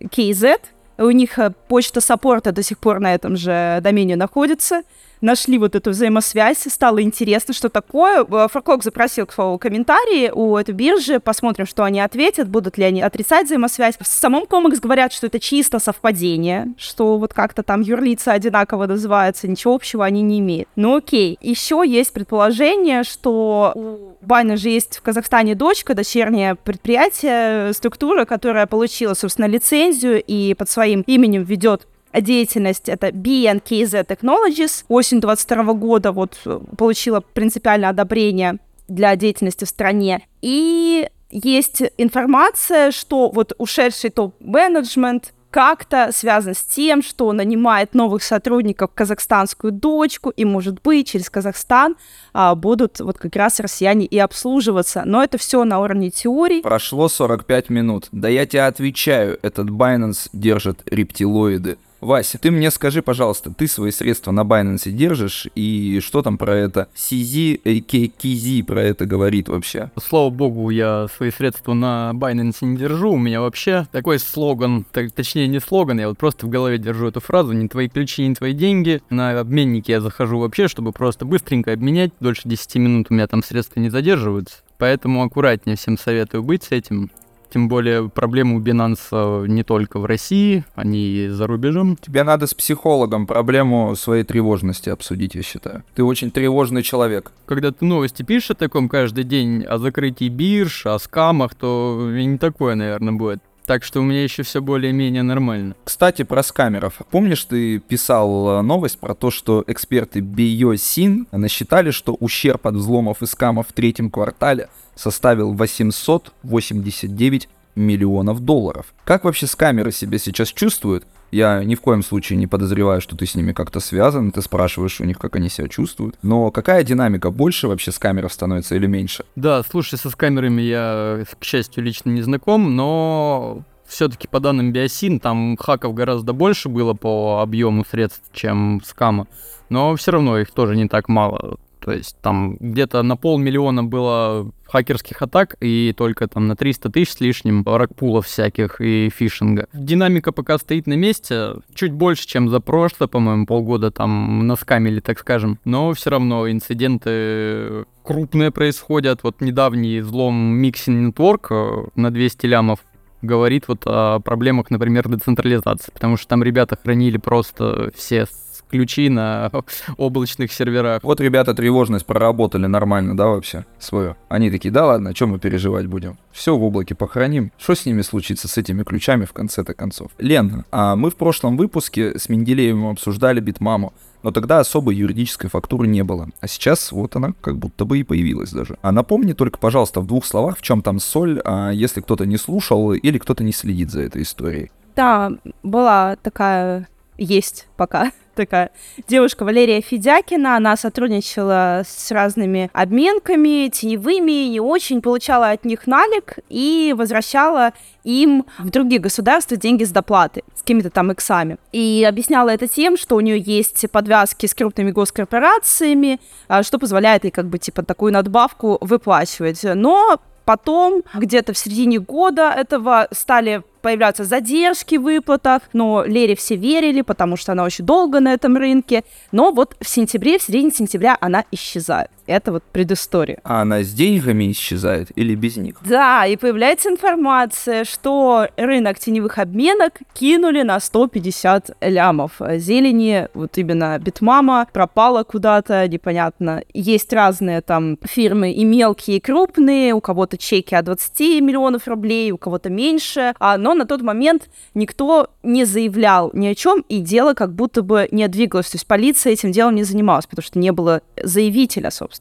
KZ, 0.00 0.60
у 0.98 1.10
них 1.10 1.38
э, 1.38 1.52
почта 1.68 2.00
саппорта 2.00 2.50
до 2.50 2.62
сих 2.64 2.78
пор 2.78 2.98
на 2.98 3.14
этом 3.14 3.36
же 3.36 3.78
домене 3.80 4.16
находится 4.16 4.82
нашли 5.20 5.58
вот 5.58 5.74
эту 5.74 5.90
взаимосвязь, 5.90 6.64
стало 6.68 7.02
интересно, 7.02 7.54
что 7.54 7.68
такое. 7.68 8.24
Фаркок 8.24 8.82
запросил, 8.82 9.26
к 9.26 9.32
слову, 9.32 9.58
комментарии 9.58 10.30
у 10.32 10.56
этой 10.56 10.74
биржи, 10.74 11.20
посмотрим, 11.20 11.66
что 11.66 11.84
они 11.84 12.00
ответят, 12.00 12.48
будут 12.48 12.78
ли 12.78 12.84
они 12.84 13.02
отрицать 13.02 13.46
взаимосвязь. 13.46 13.96
В 13.98 14.06
самом 14.06 14.46
комикс 14.46 14.80
говорят, 14.80 15.12
что 15.12 15.26
это 15.26 15.40
чисто 15.40 15.78
совпадение, 15.78 16.74
что 16.76 17.18
вот 17.18 17.34
как-то 17.34 17.62
там 17.62 17.80
юрлица 17.80 18.32
одинаково 18.32 18.86
называются, 18.86 19.48
ничего 19.48 19.74
общего 19.74 20.04
они 20.04 20.22
не 20.22 20.40
имеют. 20.40 20.68
Ну 20.76 20.96
окей. 20.96 21.38
Еще 21.40 21.82
есть 21.86 22.12
предположение, 22.12 23.02
что 23.02 23.72
у 23.74 24.08
Байна 24.20 24.56
же 24.56 24.68
есть 24.68 24.98
в 24.98 25.02
Казахстане 25.02 25.54
дочка, 25.54 25.94
дочернее 25.94 26.56
предприятие, 26.56 27.72
структура, 27.72 28.24
которая 28.24 28.66
получила, 28.66 29.14
собственно, 29.14 29.46
лицензию 29.46 30.22
и 30.22 30.54
под 30.54 30.68
своим 30.68 31.02
именем 31.02 31.44
ведет 31.44 31.86
деятельность, 32.14 32.88
это 32.88 33.08
BNKZ 33.08 34.06
Technologies. 34.06 34.84
Осень 34.88 35.20
22 35.20 35.74
года 35.74 36.12
вот 36.12 36.38
э, 36.44 36.60
получила 36.76 37.20
принципиальное 37.20 37.90
одобрение 37.90 38.58
для 38.88 39.14
деятельности 39.16 39.64
в 39.64 39.68
стране. 39.68 40.26
И 40.40 41.08
есть 41.30 41.82
информация, 41.98 42.90
что 42.90 43.30
вот 43.30 43.52
ушедший 43.58 44.10
топ-менеджмент 44.10 45.34
как-то 45.50 46.10
связан 46.12 46.54
с 46.54 46.62
тем, 46.62 47.02
что 47.02 47.32
нанимает 47.32 47.94
новых 47.94 48.22
сотрудников 48.22 48.90
казахстанскую 48.94 49.72
дочку, 49.72 50.30
и, 50.30 50.44
может 50.44 50.82
быть, 50.82 51.08
через 51.08 51.30
Казахстан 51.30 51.96
а, 52.34 52.54
будут 52.54 53.00
вот 53.00 53.18
как 53.18 53.34
раз 53.34 53.58
россияне 53.58 54.04
и 54.04 54.18
обслуживаться. 54.18 55.02
Но 55.06 55.22
это 55.22 55.38
все 55.38 55.64
на 55.64 55.80
уровне 55.80 56.10
теорий. 56.10 56.60
Прошло 56.60 57.08
45 57.08 57.70
минут. 57.70 58.08
Да 58.12 58.28
я 58.28 58.46
тебе 58.46 58.64
отвечаю, 58.64 59.38
этот 59.42 59.70
Binance 59.70 60.28
держит 60.32 60.82
рептилоиды. 60.86 61.78
Вася, 62.00 62.38
ты 62.38 62.50
мне 62.50 62.70
скажи, 62.70 63.02
пожалуйста, 63.02 63.52
ты 63.52 63.66
свои 63.66 63.90
средства 63.90 64.30
на 64.30 64.42
Binance 64.42 64.90
держишь, 64.90 65.48
и 65.54 66.00
что 66.00 66.22
там 66.22 66.38
про 66.38 66.54
это 66.54 66.88
CZ, 66.94 67.62
KZ 67.64 68.64
про 68.64 68.82
это 68.82 69.04
говорит 69.04 69.48
вообще? 69.48 69.90
Слава 70.00 70.30
богу, 70.30 70.70
я 70.70 71.08
свои 71.16 71.30
средства 71.30 71.74
на 71.74 72.12
Binance 72.14 72.58
не 72.62 72.76
держу, 72.76 73.12
у 73.12 73.18
меня 73.18 73.40
вообще 73.40 73.86
такой 73.90 74.20
слоган, 74.20 74.86
так, 74.92 75.10
точнее 75.10 75.48
не 75.48 75.60
слоган, 75.60 75.98
я 75.98 76.08
вот 76.08 76.18
просто 76.18 76.46
в 76.46 76.48
голове 76.48 76.78
держу 76.78 77.08
эту 77.08 77.20
фразу, 77.20 77.52
не 77.52 77.68
твои 77.68 77.88
ключи, 77.88 78.26
не 78.26 78.34
твои 78.34 78.52
деньги. 78.52 79.02
На 79.10 79.38
обменнике 79.38 79.92
я 79.92 80.00
захожу 80.00 80.38
вообще, 80.38 80.68
чтобы 80.68 80.92
просто 80.92 81.24
быстренько 81.24 81.72
обменять, 81.72 82.12
дольше 82.20 82.42
10 82.44 82.76
минут 82.76 83.06
у 83.10 83.14
меня 83.14 83.26
там 83.26 83.42
средства 83.42 83.80
не 83.80 83.90
задерживаются. 83.90 84.58
Поэтому 84.78 85.24
аккуратнее 85.24 85.76
всем 85.76 85.98
советую 85.98 86.44
быть 86.44 86.62
с 86.62 86.70
этим. 86.70 87.10
Тем 87.50 87.68
более 87.68 88.08
проблемы 88.08 88.56
у 88.56 88.60
Binance 88.60 89.46
не 89.46 89.62
только 89.62 89.98
в 89.98 90.04
России, 90.04 90.64
они 90.74 91.06
и 91.06 91.28
за 91.28 91.46
рубежом. 91.46 91.96
Тебе 91.96 92.22
надо 92.22 92.46
с 92.46 92.54
психологом 92.54 93.26
проблему 93.26 93.96
своей 93.96 94.24
тревожности 94.24 94.90
обсудить, 94.90 95.34
я 95.34 95.42
считаю. 95.42 95.82
Ты 95.94 96.04
очень 96.04 96.30
тревожный 96.30 96.82
человек. 96.82 97.32
Когда 97.46 97.72
ты 97.72 97.84
новости 97.84 98.22
пишешь 98.22 98.50
о 98.50 98.54
таком 98.54 98.88
каждый 98.88 99.24
день, 99.24 99.64
о 99.64 99.78
закрытии 99.78 100.28
бирж, 100.28 100.86
о 100.86 100.98
скамах, 100.98 101.54
то 101.54 102.10
не 102.12 102.38
такое, 102.38 102.74
наверное, 102.74 103.14
будет. 103.14 103.42
Так 103.68 103.84
что 103.84 104.00
у 104.00 104.02
меня 104.02 104.22
еще 104.22 104.44
все 104.44 104.62
более-менее 104.62 105.22
нормально. 105.22 105.76
Кстати, 105.84 106.22
про 106.22 106.42
скамеров. 106.42 107.02
Помнишь, 107.10 107.44
ты 107.44 107.78
писал 107.78 108.60
э, 108.60 108.62
новость 108.62 108.98
про 108.98 109.14
то, 109.14 109.30
что 109.30 109.62
эксперты 109.66 110.20
BioSyn 110.20 111.26
насчитали, 111.32 111.90
что 111.90 112.16
ущерб 112.18 112.66
от 112.66 112.76
взломов 112.76 113.20
и 113.20 113.26
скамов 113.26 113.68
в 113.68 113.74
третьем 113.74 114.10
квартале 114.10 114.70
составил 114.94 115.52
889 115.52 117.50
миллионов 117.74 118.40
долларов. 118.40 118.86
Как 119.04 119.24
вообще 119.24 119.46
скамеры 119.46 119.92
себя 119.92 120.16
сейчас 120.16 120.48
чувствуют? 120.48 121.04
Я 121.30 121.62
ни 121.64 121.74
в 121.74 121.80
коем 121.80 122.02
случае 122.02 122.38
не 122.38 122.46
подозреваю, 122.46 123.00
что 123.00 123.16
ты 123.16 123.26
с 123.26 123.34
ними 123.34 123.52
как-то 123.52 123.80
связан, 123.80 124.30
ты 124.30 124.40
спрашиваешь 124.42 125.00
у 125.00 125.04
них, 125.04 125.18
как 125.18 125.36
они 125.36 125.48
себя 125.48 125.68
чувствуют. 125.68 126.16
Но 126.22 126.50
какая 126.50 126.84
динамика? 126.84 127.30
Больше 127.30 127.68
вообще 127.68 127.92
с 127.92 127.98
камеров 127.98 128.32
становится 128.32 128.74
или 128.74 128.86
меньше? 128.86 129.24
Да, 129.36 129.62
слушай, 129.62 129.98
со 129.98 130.10
скамерами 130.10 130.62
я, 130.62 131.24
к 131.38 131.44
счастью, 131.44 131.84
лично 131.84 132.10
не 132.10 132.22
знаком, 132.22 132.74
но 132.74 133.62
все-таки 133.86 134.28
по 134.28 134.40
данным 134.40 134.72
Биосин, 134.72 135.20
там 135.20 135.56
хаков 135.58 135.94
гораздо 135.94 136.32
больше 136.32 136.68
было 136.68 136.94
по 136.94 137.40
объему 137.42 137.84
средств, 137.84 138.22
чем 138.32 138.80
скама. 138.84 139.26
Но 139.68 139.96
все 139.96 140.12
равно 140.12 140.38
их 140.38 140.50
тоже 140.50 140.76
не 140.76 140.88
так 140.88 141.08
мало. 141.08 141.58
То 141.80 141.92
есть 141.92 142.16
там 142.20 142.56
где-то 142.60 143.02
на 143.02 143.16
полмиллиона 143.16 143.84
было 143.84 144.50
хакерских 144.68 145.22
атак 145.22 145.56
и 145.60 145.94
только 145.96 146.28
там 146.28 146.46
на 146.46 146.56
300 146.56 146.90
тысяч 146.90 147.12
с 147.12 147.20
лишним 147.20 147.64
ракпулов 147.66 148.26
всяких 148.26 148.80
и 148.80 149.10
фишинга. 149.14 149.66
Динамика 149.72 150.32
пока 150.32 150.58
стоит 150.58 150.86
на 150.86 150.94
месте, 150.94 151.54
чуть 151.74 151.92
больше, 151.92 152.26
чем 152.26 152.48
за 152.48 152.60
прошлое, 152.60 153.08
по-моему, 153.08 153.46
полгода 153.46 153.90
там 153.90 154.46
наскамили, 154.46 155.00
так 155.00 155.18
скажем. 155.18 155.58
Но 155.64 155.92
все 155.94 156.10
равно 156.10 156.50
инциденты 156.50 157.84
крупные 158.02 158.50
происходят. 158.50 159.22
Вот 159.22 159.40
недавний 159.40 160.00
взлом 160.00 160.62
Mixing 160.62 161.12
Network 161.12 161.46
э, 161.50 161.88
на 161.94 162.10
200 162.10 162.46
лямов 162.46 162.80
говорит 163.22 163.68
вот 163.68 163.82
о 163.84 164.20
проблемах, 164.20 164.70
например, 164.70 165.08
децентрализации, 165.08 165.90
потому 165.92 166.16
что 166.16 166.28
там 166.28 166.42
ребята 166.42 166.78
хранили 166.80 167.16
просто 167.16 167.90
все 167.94 168.26
ключи 168.70 169.08
на 169.08 169.50
облачных 169.96 170.52
серверах. 170.52 171.02
Вот 171.02 171.20
ребята 171.20 171.54
тревожность 171.54 172.06
проработали 172.06 172.66
нормально, 172.66 173.16
да, 173.16 173.26
вообще, 173.26 173.66
свою. 173.78 174.16
Они 174.28 174.50
такие, 174.50 174.70
да 174.70 174.86
ладно, 174.86 175.14
чем 175.14 175.30
мы 175.30 175.38
переживать 175.38 175.86
будем? 175.86 176.18
Все 176.32 176.56
в 176.56 176.62
облаке 176.62 176.94
похороним. 176.94 177.52
Что 177.58 177.74
с 177.74 177.86
ними 177.86 178.02
случится, 178.02 178.48
с 178.48 178.58
этими 178.58 178.82
ключами 178.82 179.24
в 179.24 179.32
конце-то 179.32 179.74
концов? 179.74 180.10
Лен, 180.18 180.64
а 180.70 180.96
мы 180.96 181.10
в 181.10 181.16
прошлом 181.16 181.56
выпуске 181.56 182.18
с 182.18 182.28
Менделеевым 182.28 182.88
обсуждали 182.88 183.40
битмаму. 183.40 183.92
Но 184.22 184.32
тогда 184.32 184.58
особой 184.58 184.96
юридической 184.96 185.48
фактуры 185.48 185.86
не 185.86 186.02
было. 186.02 186.28
А 186.40 186.48
сейчас 186.48 186.90
вот 186.92 187.14
она 187.16 187.32
как 187.40 187.56
будто 187.56 187.84
бы 187.84 187.98
и 187.98 188.02
появилась 188.02 188.50
даже. 188.50 188.76
А 188.82 188.90
напомни 188.90 189.32
только, 189.32 189.58
пожалуйста, 189.58 190.00
в 190.00 190.06
двух 190.06 190.24
словах, 190.24 190.58
в 190.58 190.62
чем 190.62 190.82
там 190.82 190.98
соль, 190.98 191.40
а 191.44 191.70
если 191.70 192.00
кто-то 192.00 192.26
не 192.26 192.36
слушал 192.36 192.92
или 192.92 193.18
кто-то 193.18 193.44
не 193.44 193.52
следит 193.52 193.90
за 193.90 194.02
этой 194.02 194.22
историей. 194.22 194.70
Да, 194.96 195.30
была 195.62 196.16
такая, 196.16 196.88
есть 197.16 197.68
пока 197.76 198.10
такая 198.38 198.70
девушка 199.08 199.44
Валерия 199.44 199.80
Федякина. 199.80 200.56
Она 200.56 200.76
сотрудничала 200.76 201.82
с 201.84 202.10
разными 202.12 202.70
обменками, 202.72 203.68
теневыми, 203.68 204.48
не 204.48 204.60
очень, 204.60 205.02
получала 205.02 205.50
от 205.50 205.64
них 205.64 205.86
налик 205.86 206.38
и 206.48 206.94
возвращала 206.96 207.72
им 208.04 208.46
в 208.58 208.70
другие 208.70 209.00
государства 209.00 209.56
деньги 209.56 209.84
с 209.84 209.90
доплаты, 209.90 210.44
с 210.54 210.60
какими-то 210.60 210.90
там 210.90 211.10
иксами. 211.10 211.58
И 211.72 212.06
объясняла 212.08 212.50
это 212.50 212.68
тем, 212.68 212.96
что 212.96 213.16
у 213.16 213.20
нее 213.20 213.40
есть 213.40 213.90
подвязки 213.90 214.46
с 214.46 214.54
крупными 214.54 214.92
госкорпорациями, 214.92 216.20
а, 216.46 216.62
что 216.62 216.78
позволяет 216.78 217.24
ей 217.24 217.30
как 217.30 217.46
бы 217.46 217.58
типа 217.58 217.82
такую 217.82 218.12
надбавку 218.12 218.78
выплачивать. 218.80 219.60
Но 219.64 220.20
потом, 220.44 221.02
где-то 221.12 221.52
в 221.52 221.58
середине 221.58 221.98
года 221.98 222.54
этого 222.56 223.08
стали 223.10 223.62
появляются 223.88 224.24
задержки 224.24 224.96
в 224.96 225.04
выплатах, 225.04 225.62
но 225.72 226.04
Лере 226.04 226.36
все 226.36 226.56
верили, 226.56 227.00
потому 227.00 227.38
что 227.38 227.52
она 227.52 227.64
очень 227.64 227.86
долго 227.86 228.20
на 228.20 228.34
этом 228.34 228.54
рынке. 228.58 229.02
Но 229.32 229.50
вот 229.50 229.76
в 229.80 229.88
сентябре, 229.88 230.38
в 230.38 230.42
середине 230.42 230.70
сентября 230.72 231.16
она 231.18 231.46
исчезает. 231.52 232.10
Это 232.28 232.52
вот 232.52 232.62
предыстория. 232.62 233.40
А 233.42 233.62
она 233.62 233.82
с 233.82 233.90
деньгами 233.94 234.52
исчезает 234.52 235.08
или 235.16 235.34
без 235.34 235.56
них? 235.56 235.76
Да, 235.82 236.26
и 236.26 236.36
появляется 236.36 236.90
информация, 236.90 237.84
что 237.84 238.48
рынок 238.58 238.98
теневых 238.98 239.38
обменок 239.38 239.94
кинули 240.12 240.60
на 240.60 240.78
150 240.78 241.78
лямов. 241.80 242.32
Зелени, 242.56 243.28
вот 243.32 243.56
именно 243.56 243.98
Битмама, 243.98 244.68
пропала 244.70 245.24
куда-то, 245.24 245.88
непонятно. 245.88 246.62
Есть 246.74 247.14
разные 247.14 247.62
там 247.62 247.98
фирмы 248.04 248.52
и 248.52 248.62
мелкие, 248.62 249.16
и 249.16 249.20
крупные, 249.20 249.94
у 249.94 250.02
кого-то 250.02 250.36
чеки 250.36 250.74
от 250.74 250.84
20 250.84 251.40
миллионов 251.40 251.88
рублей, 251.88 252.30
у 252.30 252.36
кого-то 252.36 252.68
меньше, 252.68 253.32
а, 253.40 253.56
но 253.56 253.72
на 253.72 253.86
тот 253.86 254.02
момент 254.02 254.50
никто 254.74 255.30
не 255.42 255.64
заявлял 255.64 256.30
ни 256.34 256.46
о 256.46 256.54
чем, 256.54 256.84
и 256.90 256.98
дело 256.98 257.32
как 257.32 257.54
будто 257.54 257.80
бы 257.80 258.06
не 258.10 258.28
двигалось. 258.28 258.68
То 258.68 258.76
есть 258.76 258.86
полиция 258.86 259.32
этим 259.32 259.50
делом 259.50 259.76
не 259.76 259.84
занималась, 259.84 260.26
потому 260.26 260.44
что 260.44 260.58
не 260.58 260.72
было 260.72 261.00
заявителя, 261.22 261.90
собственно. 261.90 262.17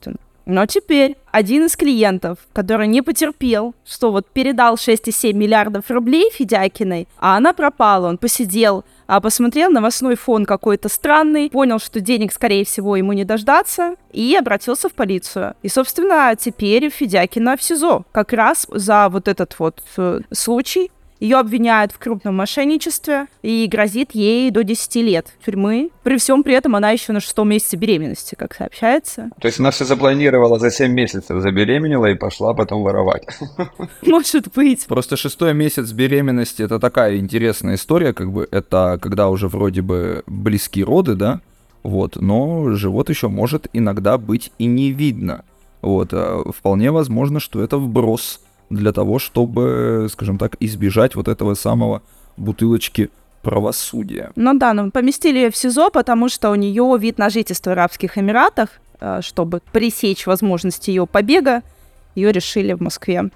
Но 0.48 0.66
теперь 0.66 1.18
один 1.30 1.66
из 1.66 1.76
клиентов, 1.76 2.38
который 2.54 2.88
не 2.88 3.02
потерпел, 3.02 3.76
что 3.86 4.14
вот 4.14 4.30
передал 4.30 4.76
6,7 4.76 5.34
миллиардов 5.34 5.92
рублей 5.92 6.32
Федякиной, 6.34 7.10
а 7.20 7.36
она 7.36 7.52
пропала, 7.52 8.08
он 8.08 8.18
посидел, 8.18 8.86
а 9.08 9.20
посмотрел 9.20 9.70
новостной 9.70 10.16
фон 10.16 10.46
какой-то 10.46 10.88
странный, 10.88 11.50
понял, 11.50 11.80
что 11.80 12.00
денег, 12.00 12.32
скорее 12.32 12.64
всего, 12.64 12.96
ему 12.96 13.12
не 13.12 13.26
дождаться, 13.26 13.96
и 14.14 14.38
обратился 14.38 14.88
в 14.88 14.94
полицию. 14.94 15.56
И, 15.64 15.68
собственно, 15.68 16.34
теперь 16.40 16.90
Федякина 16.90 17.58
в 17.58 17.62
СИЗО. 17.62 18.06
Как 18.14 18.32
раз 18.32 18.68
за 18.72 19.10
вот 19.10 19.28
этот 19.28 19.60
вот 19.60 19.84
э, 19.98 20.22
случай 20.32 20.92
ее 21.20 21.38
обвиняют 21.38 21.92
в 21.92 22.00
крупном 22.00 22.36
мошенничестве 22.36 23.28
и 23.42 23.68
грозит 23.70 24.12
ей 24.12 24.52
до 24.52 24.64
10 24.64 24.96
лет 24.98 25.28
тюрьмы. 25.46 25.90
При 26.04 26.18
всем 26.18 26.44
при 26.44 26.54
этом 26.54 26.76
она 26.76 26.92
еще 26.92 27.14
на 27.14 27.20
шестом 27.20 27.50
месяце 27.50 27.76
беременности, 27.76 28.36
как 28.36 28.54
сообщается. 28.54 29.30
То 29.40 29.48
есть 29.48 29.60
она 29.60 29.72
все 29.72 29.86
запланировала 29.86 30.60
за 30.60 30.72
7 30.72 30.92
месяцев, 30.92 31.42
забеременела 31.42 32.08
и 32.08 32.16
пошла 32.16 32.54
потом 32.54 32.84
воровать. 32.84 33.26
Может 34.02 34.54
быть. 34.54 34.86
Просто 34.88 35.18
шестой 35.18 35.54
месяц 35.54 35.92
беременности 35.92 36.62
это 36.62 36.80
такая 36.80 37.18
интересная 37.18 37.76
история, 37.76 38.14
как 38.14 38.32
бы 38.32 38.48
это 38.52 39.00
когда 39.02 39.30
уже 39.30 39.48
вроде 39.48 39.82
бы 39.82 40.24
близкие 40.28 40.86
роды, 40.86 41.16
да, 41.16 41.42
вот, 41.84 42.18
но 42.18 42.72
живот 42.72 43.10
еще 43.10 43.30
может 43.30 43.68
иногда 43.72 44.18
быть 44.18 44.52
и 44.58 44.66
не 44.66 44.92
видно. 44.92 45.46
Вот, 45.82 46.10
а 46.12 46.44
вполне 46.52 46.92
возможно, 46.92 47.40
что 47.40 47.64
это 47.64 47.78
вброс 47.78 48.42
для 48.70 48.92
того, 48.92 49.20
чтобы, 49.20 50.08
скажем 50.12 50.38
так, 50.38 50.56
избежать 50.60 51.16
вот 51.16 51.28
этого 51.28 51.54
самого 51.54 52.02
бутылочки 52.36 53.10
правосудия. 53.42 54.32
Ну 54.36 54.54
да, 54.58 54.74
ну 54.74 54.92
поместили 54.92 55.38
ее 55.38 55.52
в 55.52 55.58
СИЗО, 55.58 55.90
потому 55.90 56.30
что 56.30 56.50
у 56.52 56.56
нее 56.56 56.98
вид 57.00 57.18
на 57.18 57.30
жительство 57.30 57.70
в 57.70 57.74
Арабских 57.74 58.18
Эмиратах, 58.18 58.70
э, 59.00 59.22
чтобы 59.22 59.62
пресечь 59.72 60.26
возможность 60.26 60.88
ее 60.88 61.08
побега, 61.08 61.62
ее 62.16 62.32
решили 62.32 62.74
в 62.74 62.82
Москве 62.82 63.30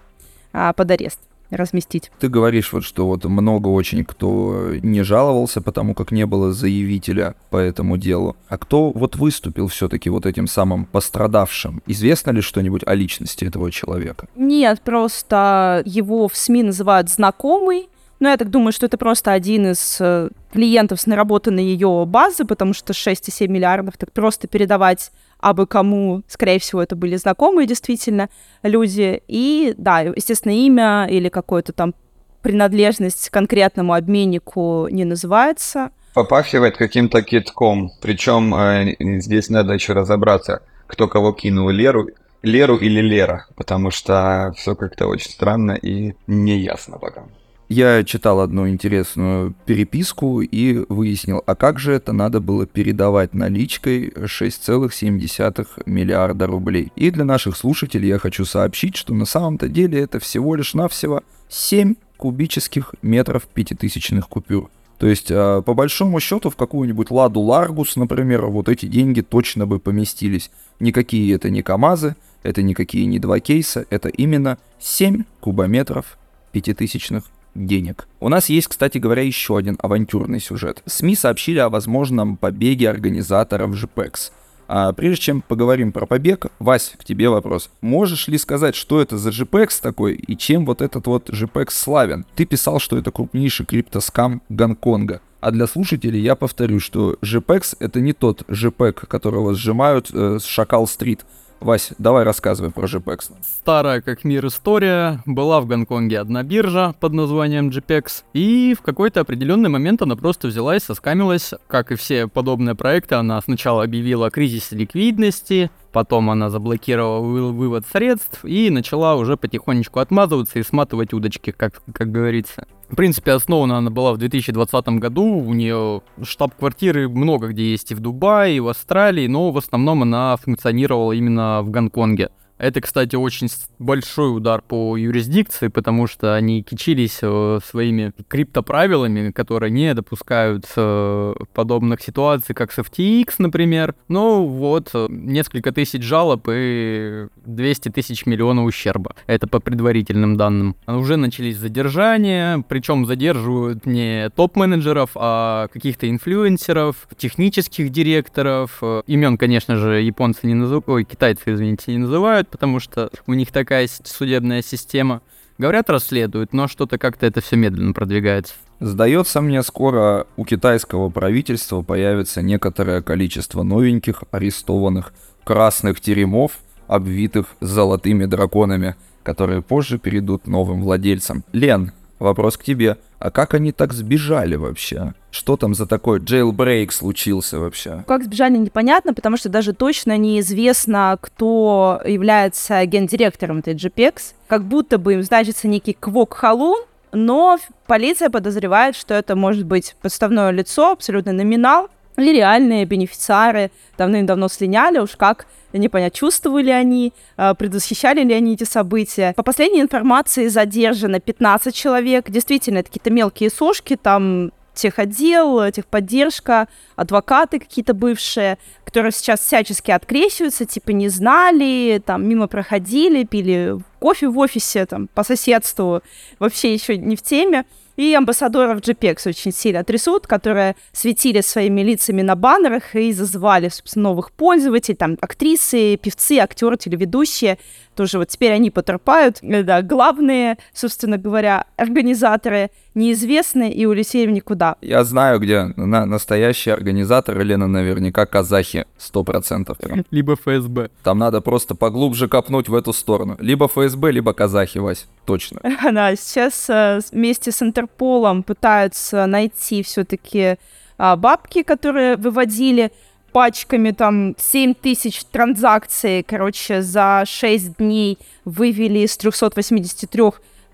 а, 0.53 0.73
под 0.73 0.91
арест 0.91 1.19
разместить. 1.55 2.11
Ты 2.19 2.29
говоришь 2.29 2.73
вот, 2.73 2.83
что 2.83 3.07
вот 3.07 3.25
много 3.25 3.67
очень 3.67 4.03
кто 4.05 4.71
не 4.81 5.03
жаловался, 5.03 5.61
потому 5.61 5.93
как 5.93 6.11
не 6.11 6.25
было 6.25 6.53
заявителя 6.53 7.35
по 7.49 7.57
этому 7.57 7.97
делу. 7.97 8.35
А 8.47 8.57
кто 8.57 8.91
вот 8.91 9.15
выступил 9.15 9.67
все-таки 9.67 10.09
вот 10.09 10.25
этим 10.25 10.47
самым 10.47 10.85
пострадавшим? 10.85 11.81
Известно 11.87 12.31
ли 12.31 12.41
что-нибудь 12.41 12.83
о 12.85 12.93
личности 12.95 13.45
этого 13.45 13.71
человека? 13.71 14.27
Нет, 14.35 14.81
просто 14.81 15.83
его 15.85 16.27
в 16.27 16.35
СМИ 16.35 16.63
называют 16.63 17.09
знакомый, 17.09 17.89
но 18.21 18.29
я 18.29 18.37
так 18.37 18.51
думаю, 18.51 18.71
что 18.71 18.85
это 18.85 18.99
просто 18.99 19.31
один 19.31 19.71
из 19.71 19.97
э, 19.99 20.29
клиентов 20.53 21.01
с 21.01 21.07
наработанной 21.07 21.63
ее 21.63 22.05
базы, 22.07 22.45
потому 22.45 22.73
что 22.73 22.93
6,7 22.93 23.47
миллиардов 23.47 23.97
так 23.97 24.11
просто 24.11 24.47
передавать 24.47 25.11
абы 25.41 25.65
кому, 25.67 26.23
скорее 26.27 26.59
всего, 26.59 26.81
это 26.81 26.95
были 26.95 27.15
знакомые 27.17 27.67
действительно 27.67 28.29
люди. 28.63 29.21
И 29.27 29.73
да, 29.77 30.01
естественно, 30.01 30.53
имя 30.53 31.07
или 31.09 31.29
какое-то 31.29 31.73
там 31.73 31.93
принадлежность 32.41 33.29
к 33.29 33.33
конкретному 33.33 33.93
обменнику 33.93 34.87
не 34.89 35.05
называется. 35.05 35.91
Попахивает 36.13 36.77
каким-то 36.77 37.21
китком. 37.21 37.91
Причем 38.01 38.53
э, 38.55 38.95
здесь 39.19 39.49
надо 39.49 39.73
еще 39.73 39.93
разобраться, 39.93 40.61
кто 40.87 41.07
кого 41.07 41.31
кинул 41.31 41.69
Леру, 41.69 42.07
Леру 42.41 42.77
или 42.77 43.01
Лера, 43.01 43.45
потому 43.55 43.91
что 43.91 44.53
все 44.57 44.75
как-то 44.75 45.07
очень 45.07 45.31
странно 45.31 45.73
и 45.73 46.15
неясно 46.27 46.97
пока. 46.97 47.23
Я 47.71 48.03
читал 48.03 48.41
одну 48.41 48.67
интересную 48.67 49.55
переписку 49.65 50.41
и 50.41 50.83
выяснил, 50.89 51.41
а 51.45 51.55
как 51.55 51.79
же 51.79 51.93
это 51.93 52.11
надо 52.11 52.41
было 52.41 52.65
передавать 52.65 53.33
наличкой 53.33 54.09
6,7 54.09 55.67
миллиарда 55.85 56.47
рублей. 56.47 56.91
И 56.97 57.09
для 57.11 57.23
наших 57.23 57.55
слушателей 57.55 58.09
я 58.09 58.19
хочу 58.19 58.43
сообщить, 58.43 58.97
что 58.97 59.13
на 59.13 59.23
самом-то 59.23 59.69
деле 59.69 60.01
это 60.01 60.19
всего 60.19 60.55
лишь 60.55 60.73
навсего 60.73 61.23
7 61.47 61.95
кубических 62.17 62.93
метров 63.01 63.43
пятитысячных 63.43 64.27
купюр. 64.27 64.69
То 64.97 65.07
есть, 65.07 65.31
а, 65.31 65.61
по 65.61 65.73
большому 65.73 66.19
счету, 66.19 66.49
в 66.49 66.57
какую-нибудь 66.57 67.09
Ладу 67.09 67.39
Ларгус, 67.39 67.95
например, 67.95 68.47
вот 68.47 68.67
эти 68.67 68.85
деньги 68.85 69.21
точно 69.21 69.65
бы 69.65 69.79
поместились. 69.79 70.51
Никакие 70.81 71.33
это 71.33 71.49
не 71.49 71.61
КАМАЗы, 71.61 72.17
это 72.43 72.63
никакие 72.63 73.05
не 73.05 73.17
два 73.17 73.39
кейса, 73.39 73.85
это 73.89 74.09
именно 74.09 74.57
7 74.81 75.23
кубометров 75.39 76.17
пятитысячных 76.51 77.23
денег. 77.55 78.07
У 78.19 78.29
нас 78.29 78.49
есть, 78.49 78.67
кстати 78.67 78.97
говоря, 78.97 79.21
еще 79.23 79.57
один 79.57 79.77
авантюрный 79.81 80.39
сюжет. 80.39 80.81
СМИ 80.85 81.15
сообщили 81.15 81.59
о 81.59 81.69
возможном 81.69 82.37
побеге 82.37 82.89
организаторов 82.89 83.71
JPEX. 83.71 84.31
А 84.73 84.93
прежде 84.93 85.21
чем 85.21 85.41
поговорим 85.41 85.91
про 85.91 86.05
побег, 86.05 86.45
Вась, 86.59 86.93
к 86.97 87.03
тебе 87.03 87.27
вопрос. 87.27 87.69
Можешь 87.81 88.29
ли 88.29 88.37
сказать, 88.37 88.73
что 88.73 89.01
это 89.01 89.17
за 89.17 89.29
JPEX 89.31 89.81
такой 89.81 90.13
и 90.15 90.37
чем 90.37 90.65
вот 90.65 90.81
этот 90.81 91.07
вот 91.07 91.29
JPEX 91.29 91.71
славен? 91.71 92.25
Ты 92.35 92.45
писал, 92.45 92.79
что 92.79 92.97
это 92.97 93.11
крупнейший 93.11 93.65
криптоскам 93.65 94.41
Гонконга. 94.47 95.19
А 95.41 95.51
для 95.51 95.67
слушателей 95.67 96.21
я 96.21 96.35
повторю, 96.35 96.79
что 96.79 97.17
JPEX 97.21 97.77
это 97.79 97.99
не 97.99 98.13
тот 98.13 98.43
JPEG, 98.43 99.07
которого 99.07 99.55
сжимают 99.55 100.09
э, 100.13 100.37
с 100.39 100.45
Шакал-стрит, 100.45 101.25
Вась, 101.61 101.91
давай 101.99 102.23
рассказывай 102.23 102.71
про 102.71 102.87
JPEX. 102.87 103.33
Старая 103.43 104.01
как 104.01 104.23
мир 104.23 104.47
история. 104.47 105.21
Была 105.27 105.61
в 105.61 105.67
Гонконге 105.67 106.19
одна 106.19 106.41
биржа 106.41 106.95
под 106.99 107.13
названием 107.13 107.69
JPEX. 107.69 108.23
И 108.33 108.75
в 108.77 108.81
какой-то 108.81 109.19
определенный 109.19 109.69
момент 109.69 110.01
она 110.01 110.15
просто 110.15 110.47
взялась, 110.47 110.81
соскамилась. 110.81 111.53
Как 111.67 111.91
и 111.91 111.95
все 111.95 112.27
подобные 112.27 112.73
проекты, 112.73 113.13
она 113.13 113.39
сначала 113.41 113.83
объявила 113.83 114.27
о 114.27 114.31
кризисе 114.31 114.75
ликвидности, 114.75 115.69
потом 115.91 116.29
она 116.29 116.49
заблокировала 116.49 117.19
вы- 117.19 117.51
вывод 117.51 117.85
средств 117.91 118.43
и 118.45 118.69
начала 118.69 119.15
уже 119.15 119.37
потихонечку 119.37 119.99
отмазываться 119.99 120.59
и 120.59 120.63
сматывать 120.63 121.13
удочки, 121.13 121.51
как, 121.51 121.81
как 121.93 122.11
говорится. 122.11 122.65
В 122.89 122.95
принципе, 122.95 123.31
основана 123.31 123.77
она 123.77 123.89
была 123.89 124.11
в 124.11 124.17
2020 124.17 124.99
году. 124.99 125.23
У 125.23 125.53
нее 125.53 126.01
штаб-квартиры 126.21 127.07
много 127.07 127.47
где 127.47 127.71
есть 127.71 127.91
и 127.91 127.95
в 127.95 128.01
Дубае, 128.01 128.57
и 128.57 128.59
в 128.59 128.67
Австралии, 128.67 129.27
но 129.27 129.51
в 129.51 129.57
основном 129.57 130.03
она 130.03 130.35
функционировала 130.35 131.13
именно 131.13 131.61
в 131.61 131.69
Гонконге. 131.69 132.31
Это, 132.61 132.79
кстати, 132.79 133.15
очень 133.15 133.47
большой 133.79 134.37
удар 134.37 134.61
по 134.61 134.95
юрисдикции, 134.95 135.67
потому 135.69 136.05
что 136.05 136.35
они 136.35 136.61
кичились 136.61 137.17
э, 137.23 137.59
своими 137.65 138.13
криптоправилами, 138.27 139.31
которые 139.31 139.71
не 139.71 139.95
допускают 139.95 140.65
э, 140.75 141.33
подобных 141.55 142.01
ситуаций, 142.01 142.53
как 142.53 142.71
с 142.71 142.77
FTX, 142.77 143.33
например. 143.39 143.95
Ну 144.09 144.45
вот, 144.45 144.91
э, 144.93 145.07
несколько 145.09 145.71
тысяч 145.71 146.03
жалоб 146.03 146.47
и 146.51 147.25
200 147.45 147.89
тысяч 147.89 148.27
миллионов 148.27 148.65
ущерба. 148.65 149.15
Это 149.25 149.47
по 149.47 149.59
предварительным 149.59 150.37
данным. 150.37 150.75
Уже 150.85 151.17
начались 151.17 151.57
задержания, 151.57 152.63
причем 152.69 153.07
задерживают 153.07 153.87
не 153.87 154.29
топ-менеджеров, 154.35 155.09
а 155.15 155.67
каких-то 155.69 156.07
инфлюенсеров, 156.07 157.07
технических 157.17 157.89
директоров. 157.89 158.83
Имен, 159.07 159.39
конечно 159.39 159.77
же, 159.77 160.01
японцы 160.01 160.45
не 160.45 160.53
называют, 160.53 160.87
ой, 160.87 161.05
китайцы, 161.05 161.55
извините, 161.55 161.91
не 161.93 161.97
называют, 161.97 162.50
потому 162.51 162.79
что 162.79 163.09
у 163.25 163.33
них 163.33 163.51
такая 163.51 163.87
судебная 164.03 164.61
система. 164.61 165.21
Говорят, 165.57 165.89
расследуют, 165.89 166.53
но 166.53 166.67
что-то 166.67 166.97
как-то 166.97 167.25
это 167.25 167.41
все 167.41 167.55
медленно 167.55 167.93
продвигается. 167.93 168.53
Сдается 168.79 169.41
мне, 169.41 169.61
скоро 169.63 170.25
у 170.35 170.43
китайского 170.43 171.09
правительства 171.09 171.81
появится 171.81 172.41
некоторое 172.41 173.01
количество 173.01 173.63
новеньких 173.63 174.23
арестованных 174.31 175.13
красных 175.43 176.01
теремов, 176.01 176.53
обвитых 176.87 177.47
золотыми 177.61 178.25
драконами, 178.25 178.95
которые 179.23 179.61
позже 179.61 179.99
перейдут 179.99 180.47
новым 180.47 180.81
владельцам. 180.81 181.43
Лен, 181.53 181.91
вопрос 182.21 182.57
к 182.57 182.63
тебе. 182.63 182.97
А 183.19 183.31
как 183.31 183.53
они 183.53 183.71
так 183.71 183.93
сбежали 183.93 184.55
вообще? 184.55 185.13
Что 185.31 185.57
там 185.57 185.73
за 185.73 185.85
такой 185.85 186.19
jailbreak 186.19 186.91
случился 186.91 187.59
вообще? 187.59 188.03
Как 188.07 188.23
сбежали, 188.23 188.57
непонятно, 188.57 189.13
потому 189.13 189.37
что 189.37 189.49
даже 189.49 189.73
точно 189.73 190.17
неизвестно, 190.17 191.17
кто 191.19 192.01
является 192.05 192.85
гендиректором 192.85 193.59
этой 193.59 193.75
GPEX. 193.75 194.33
Как 194.47 194.63
будто 194.63 194.97
бы 194.97 195.13
им 195.13 195.23
значится 195.23 195.67
некий 195.67 195.93
Квок 195.99 196.33
Халун, 196.33 196.83
но 197.11 197.57
полиция 197.87 198.29
подозревает, 198.29 198.95
что 198.95 199.13
это 199.13 199.35
может 199.35 199.65
быть 199.65 199.95
подставное 200.01 200.51
лицо, 200.51 200.91
абсолютно 200.91 201.33
номинал, 201.33 201.89
или 202.21 202.37
реальные 202.37 202.85
бенефициары 202.85 203.71
давным-давно 203.97 204.47
слиняли, 204.47 204.99
уж 204.99 205.11
как 205.17 205.47
не 205.73 205.89
понять, 205.89 206.13
чувствовали 206.13 206.69
они, 206.69 207.13
а, 207.37 207.53
предвосхищали 207.53 208.23
ли 208.23 208.33
они 208.33 208.53
эти 208.53 208.63
события. 208.63 209.33
По 209.35 209.43
последней 209.43 209.81
информации 209.81 210.47
задержано 210.47 211.19
15 211.19 211.73
человек. 211.73 212.29
Действительно, 212.29 212.79
это 212.79 212.89
какие-то 212.89 213.11
мелкие 213.11 213.49
сошки, 213.49 213.95
там 213.95 214.51
техотдел, 214.73 215.69
техподдержка, 215.71 216.67
адвокаты 216.95 217.59
какие-то 217.59 217.93
бывшие, 217.93 218.57
которые 218.85 219.11
сейчас 219.11 219.41
всячески 219.41 219.91
открещиваются, 219.91 220.65
типа 220.65 220.91
не 220.91 221.09
знали, 221.09 222.01
там 222.05 222.27
мимо 222.27 222.47
проходили, 222.47 223.23
пили 223.23 223.77
кофе 223.99 224.29
в 224.29 224.37
офисе, 224.37 224.85
там 224.85 225.07
по 225.13 225.23
соседству, 225.23 226.01
вообще 226.39 226.73
еще 226.73 226.97
не 226.97 227.15
в 227.15 227.21
теме. 227.21 227.65
И 228.01 228.15
амбассадоров 228.15 228.79
JPEX 228.79 229.29
очень 229.29 229.51
сильно 229.51 229.83
трясут, 229.83 230.25
которые 230.25 230.75
светили 230.91 231.41
своими 231.41 231.81
лицами 231.81 232.23
на 232.23 232.35
баннерах 232.35 232.95
и 232.95 233.13
зазывали, 233.13 233.69
собственно, 233.69 234.09
новых 234.09 234.31
пользователей, 234.31 234.95
там, 234.95 235.19
актрисы, 235.21 235.97
певцы, 235.97 236.39
актеры, 236.39 236.77
телеведущие. 236.77 237.59
Тоже 237.95 238.17
вот 238.17 238.29
теперь 238.29 238.53
они 238.53 238.71
потерпают. 238.71 239.37
Да, 239.43 239.83
главные, 239.83 240.57
собственно 240.73 241.19
говоря, 241.19 241.65
организаторы 241.77 242.71
неизвестны 242.93 243.71
и 243.71 243.85
улетели 243.85 244.27
в 244.27 244.31
никуда. 244.31 244.75
Я 244.81 245.03
знаю, 245.03 245.39
где 245.39 245.73
на 245.75 246.05
настоящие 246.05 246.73
организаторы, 246.73 247.43
Лена, 247.43 247.67
наверняка 247.67 248.25
казахи, 248.25 248.85
сто 248.97 249.23
процентов. 249.23 249.77
Либо 250.11 250.35
ФСБ. 250.35 250.89
Там 251.03 251.17
надо 251.17 251.41
просто 251.41 251.75
поглубже 251.75 252.27
копнуть 252.27 252.69
в 252.69 252.75
эту 252.75 252.93
сторону. 252.93 253.37
Либо 253.39 253.67
ФСБ, 253.67 254.11
либо 254.11 254.33
казахи, 254.33 254.79
Вась, 254.79 255.07
точно. 255.25 255.61
Да, 255.91 256.15
сейчас 256.15 256.69
э, 256.69 256.99
вместе 257.11 257.51
с 257.51 257.61
Интерполом 257.61 258.43
пытаются 258.43 259.25
найти 259.25 259.83
все-таки 259.83 260.57
а, 260.97 261.15
бабки, 261.15 261.63
которые 261.63 262.15
выводили 262.15 262.91
пачками, 263.31 263.91
там, 263.91 264.35
7 264.37 264.73
тысяч 264.73 265.23
транзакций, 265.25 266.23
короче, 266.23 266.81
за 266.81 267.23
6 267.25 267.77
дней 267.77 268.17
вывели 268.45 268.99
из 268.99 269.17
383 269.17 270.23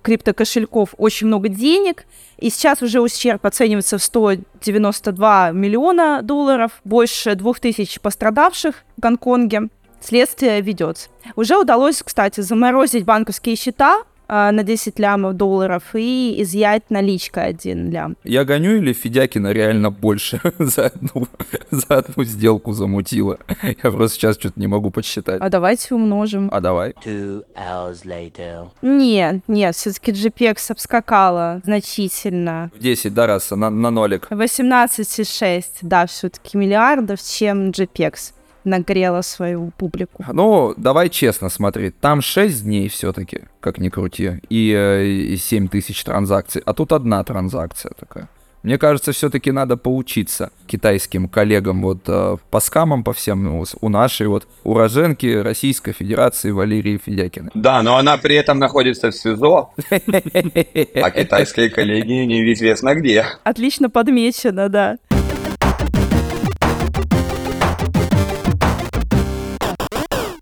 криптокошельков 0.08 0.96
очень 0.98 1.28
много 1.28 1.50
денег, 1.50 2.06
и 2.38 2.50
сейчас 2.50 2.82
уже 2.82 3.02
ущерб 3.02 3.46
оценивается 3.46 3.98
в 3.98 4.04
192 4.04 5.52
миллиона 5.52 6.22
долларов, 6.22 6.72
больше 6.86 7.36
2000 7.36 8.00
пострадавших 8.00 8.86
в 8.96 9.02
Гонконге. 9.02 9.67
Следствие 10.00 10.62
ведется. 10.62 11.10
Уже 11.36 11.58
удалось, 11.58 12.02
кстати, 12.02 12.39
заморозить 12.39 13.04
банковские 13.04 13.58
счета 13.58 14.04
на 14.28 14.63
10 14.63 15.00
лямов 15.00 15.34
долларов 15.34 15.84
и 15.94 16.42
изъять 16.42 16.90
наличка 16.90 17.44
1 17.44 17.92
лям. 17.92 18.18
Я 18.24 18.46
гоню 18.46 18.78
или 18.78 18.94
Федякина 18.94 19.52
реально 19.52 19.92
больше 19.92 20.42
за 20.60 20.88
одну, 20.88 21.28
за 21.72 21.98
одну 21.98 22.24
сделку 22.24 22.74
замутила? 22.74 23.38
Я 23.63 23.92
просто 23.92 24.18
сейчас 24.18 24.38
что-то 24.38 24.60
не 24.60 24.68
могу 24.68 24.92
подсчитать. 24.92 25.42
А 25.42 25.50
давайте 25.50 25.96
умножим. 25.96 26.50
А 26.52 26.62
давай. 26.62 26.94
Two 27.06 27.44
hours 27.56 28.06
later. 28.06 28.70
Нет, 28.82 29.42
нет, 29.48 29.76
все-таки 29.76 30.12
GPX 30.12 30.72
обскакала 30.72 31.62
значительно. 31.63 32.72
В 32.76 32.80
10, 32.80 33.13
да, 33.13 33.28
раз, 33.28 33.52
на, 33.52 33.70
на 33.70 33.92
нолик. 33.92 34.28
18,6, 34.30 35.63
да, 35.82 36.06
все-таки 36.06 36.58
миллиардов, 36.58 37.22
чем 37.22 37.70
GPX 37.70 38.34
нагрела 38.67 39.21
свою 39.21 39.71
публику. 39.77 40.23
Ну, 40.32 40.73
давай 40.77 41.10
честно 41.10 41.49
смотреть. 41.49 41.99
Там 41.99 42.21
6 42.21 42.63
дней 42.63 42.89
все-таки, 42.89 43.41
как 43.60 43.80
ни 43.80 43.89
крути, 43.89 44.41
и, 44.49 44.73
э, 44.75 45.06
и 45.06 45.38
7 45.38 45.67
тысяч 45.67 46.03
транзакций, 46.03 46.62
а 46.65 46.73
тут 46.73 46.91
одна 46.91 47.23
транзакция 47.23 47.93
такая. 47.99 48.27
Мне 48.67 48.77
кажется, 48.77 49.13
все-таки 49.13 49.51
надо 49.51 49.77
поучиться 49.77 50.51
китайским 50.65 51.30
коллегам 51.30 51.82
вот 51.82 51.99
э, 52.08 52.36
по 52.49 52.60
скамам, 52.60 53.03
по 53.03 53.13
всем, 53.13 53.43
ну, 53.43 53.63
у 53.80 53.89
нашей 53.89 54.27
вот 54.27 54.45
уроженки 54.65 55.27
Российской 55.27 55.93
Федерации 55.93 56.51
Валерии 56.51 56.97
Федякиной. 56.97 57.51
Да, 57.53 57.82
но 57.82 57.95
она 57.95 58.17
при 58.17 58.36
этом 58.36 58.60
находится 58.60 59.12
в 59.12 59.15
СИЗО, 59.15 59.73
а 59.89 61.12
китайские 61.12 61.69
коллеги 61.69 62.12
неизвестно 62.12 62.95
где. 62.95 63.25
Отлично 63.45 63.89
подмечено, 63.89 64.67
да. 64.67 64.97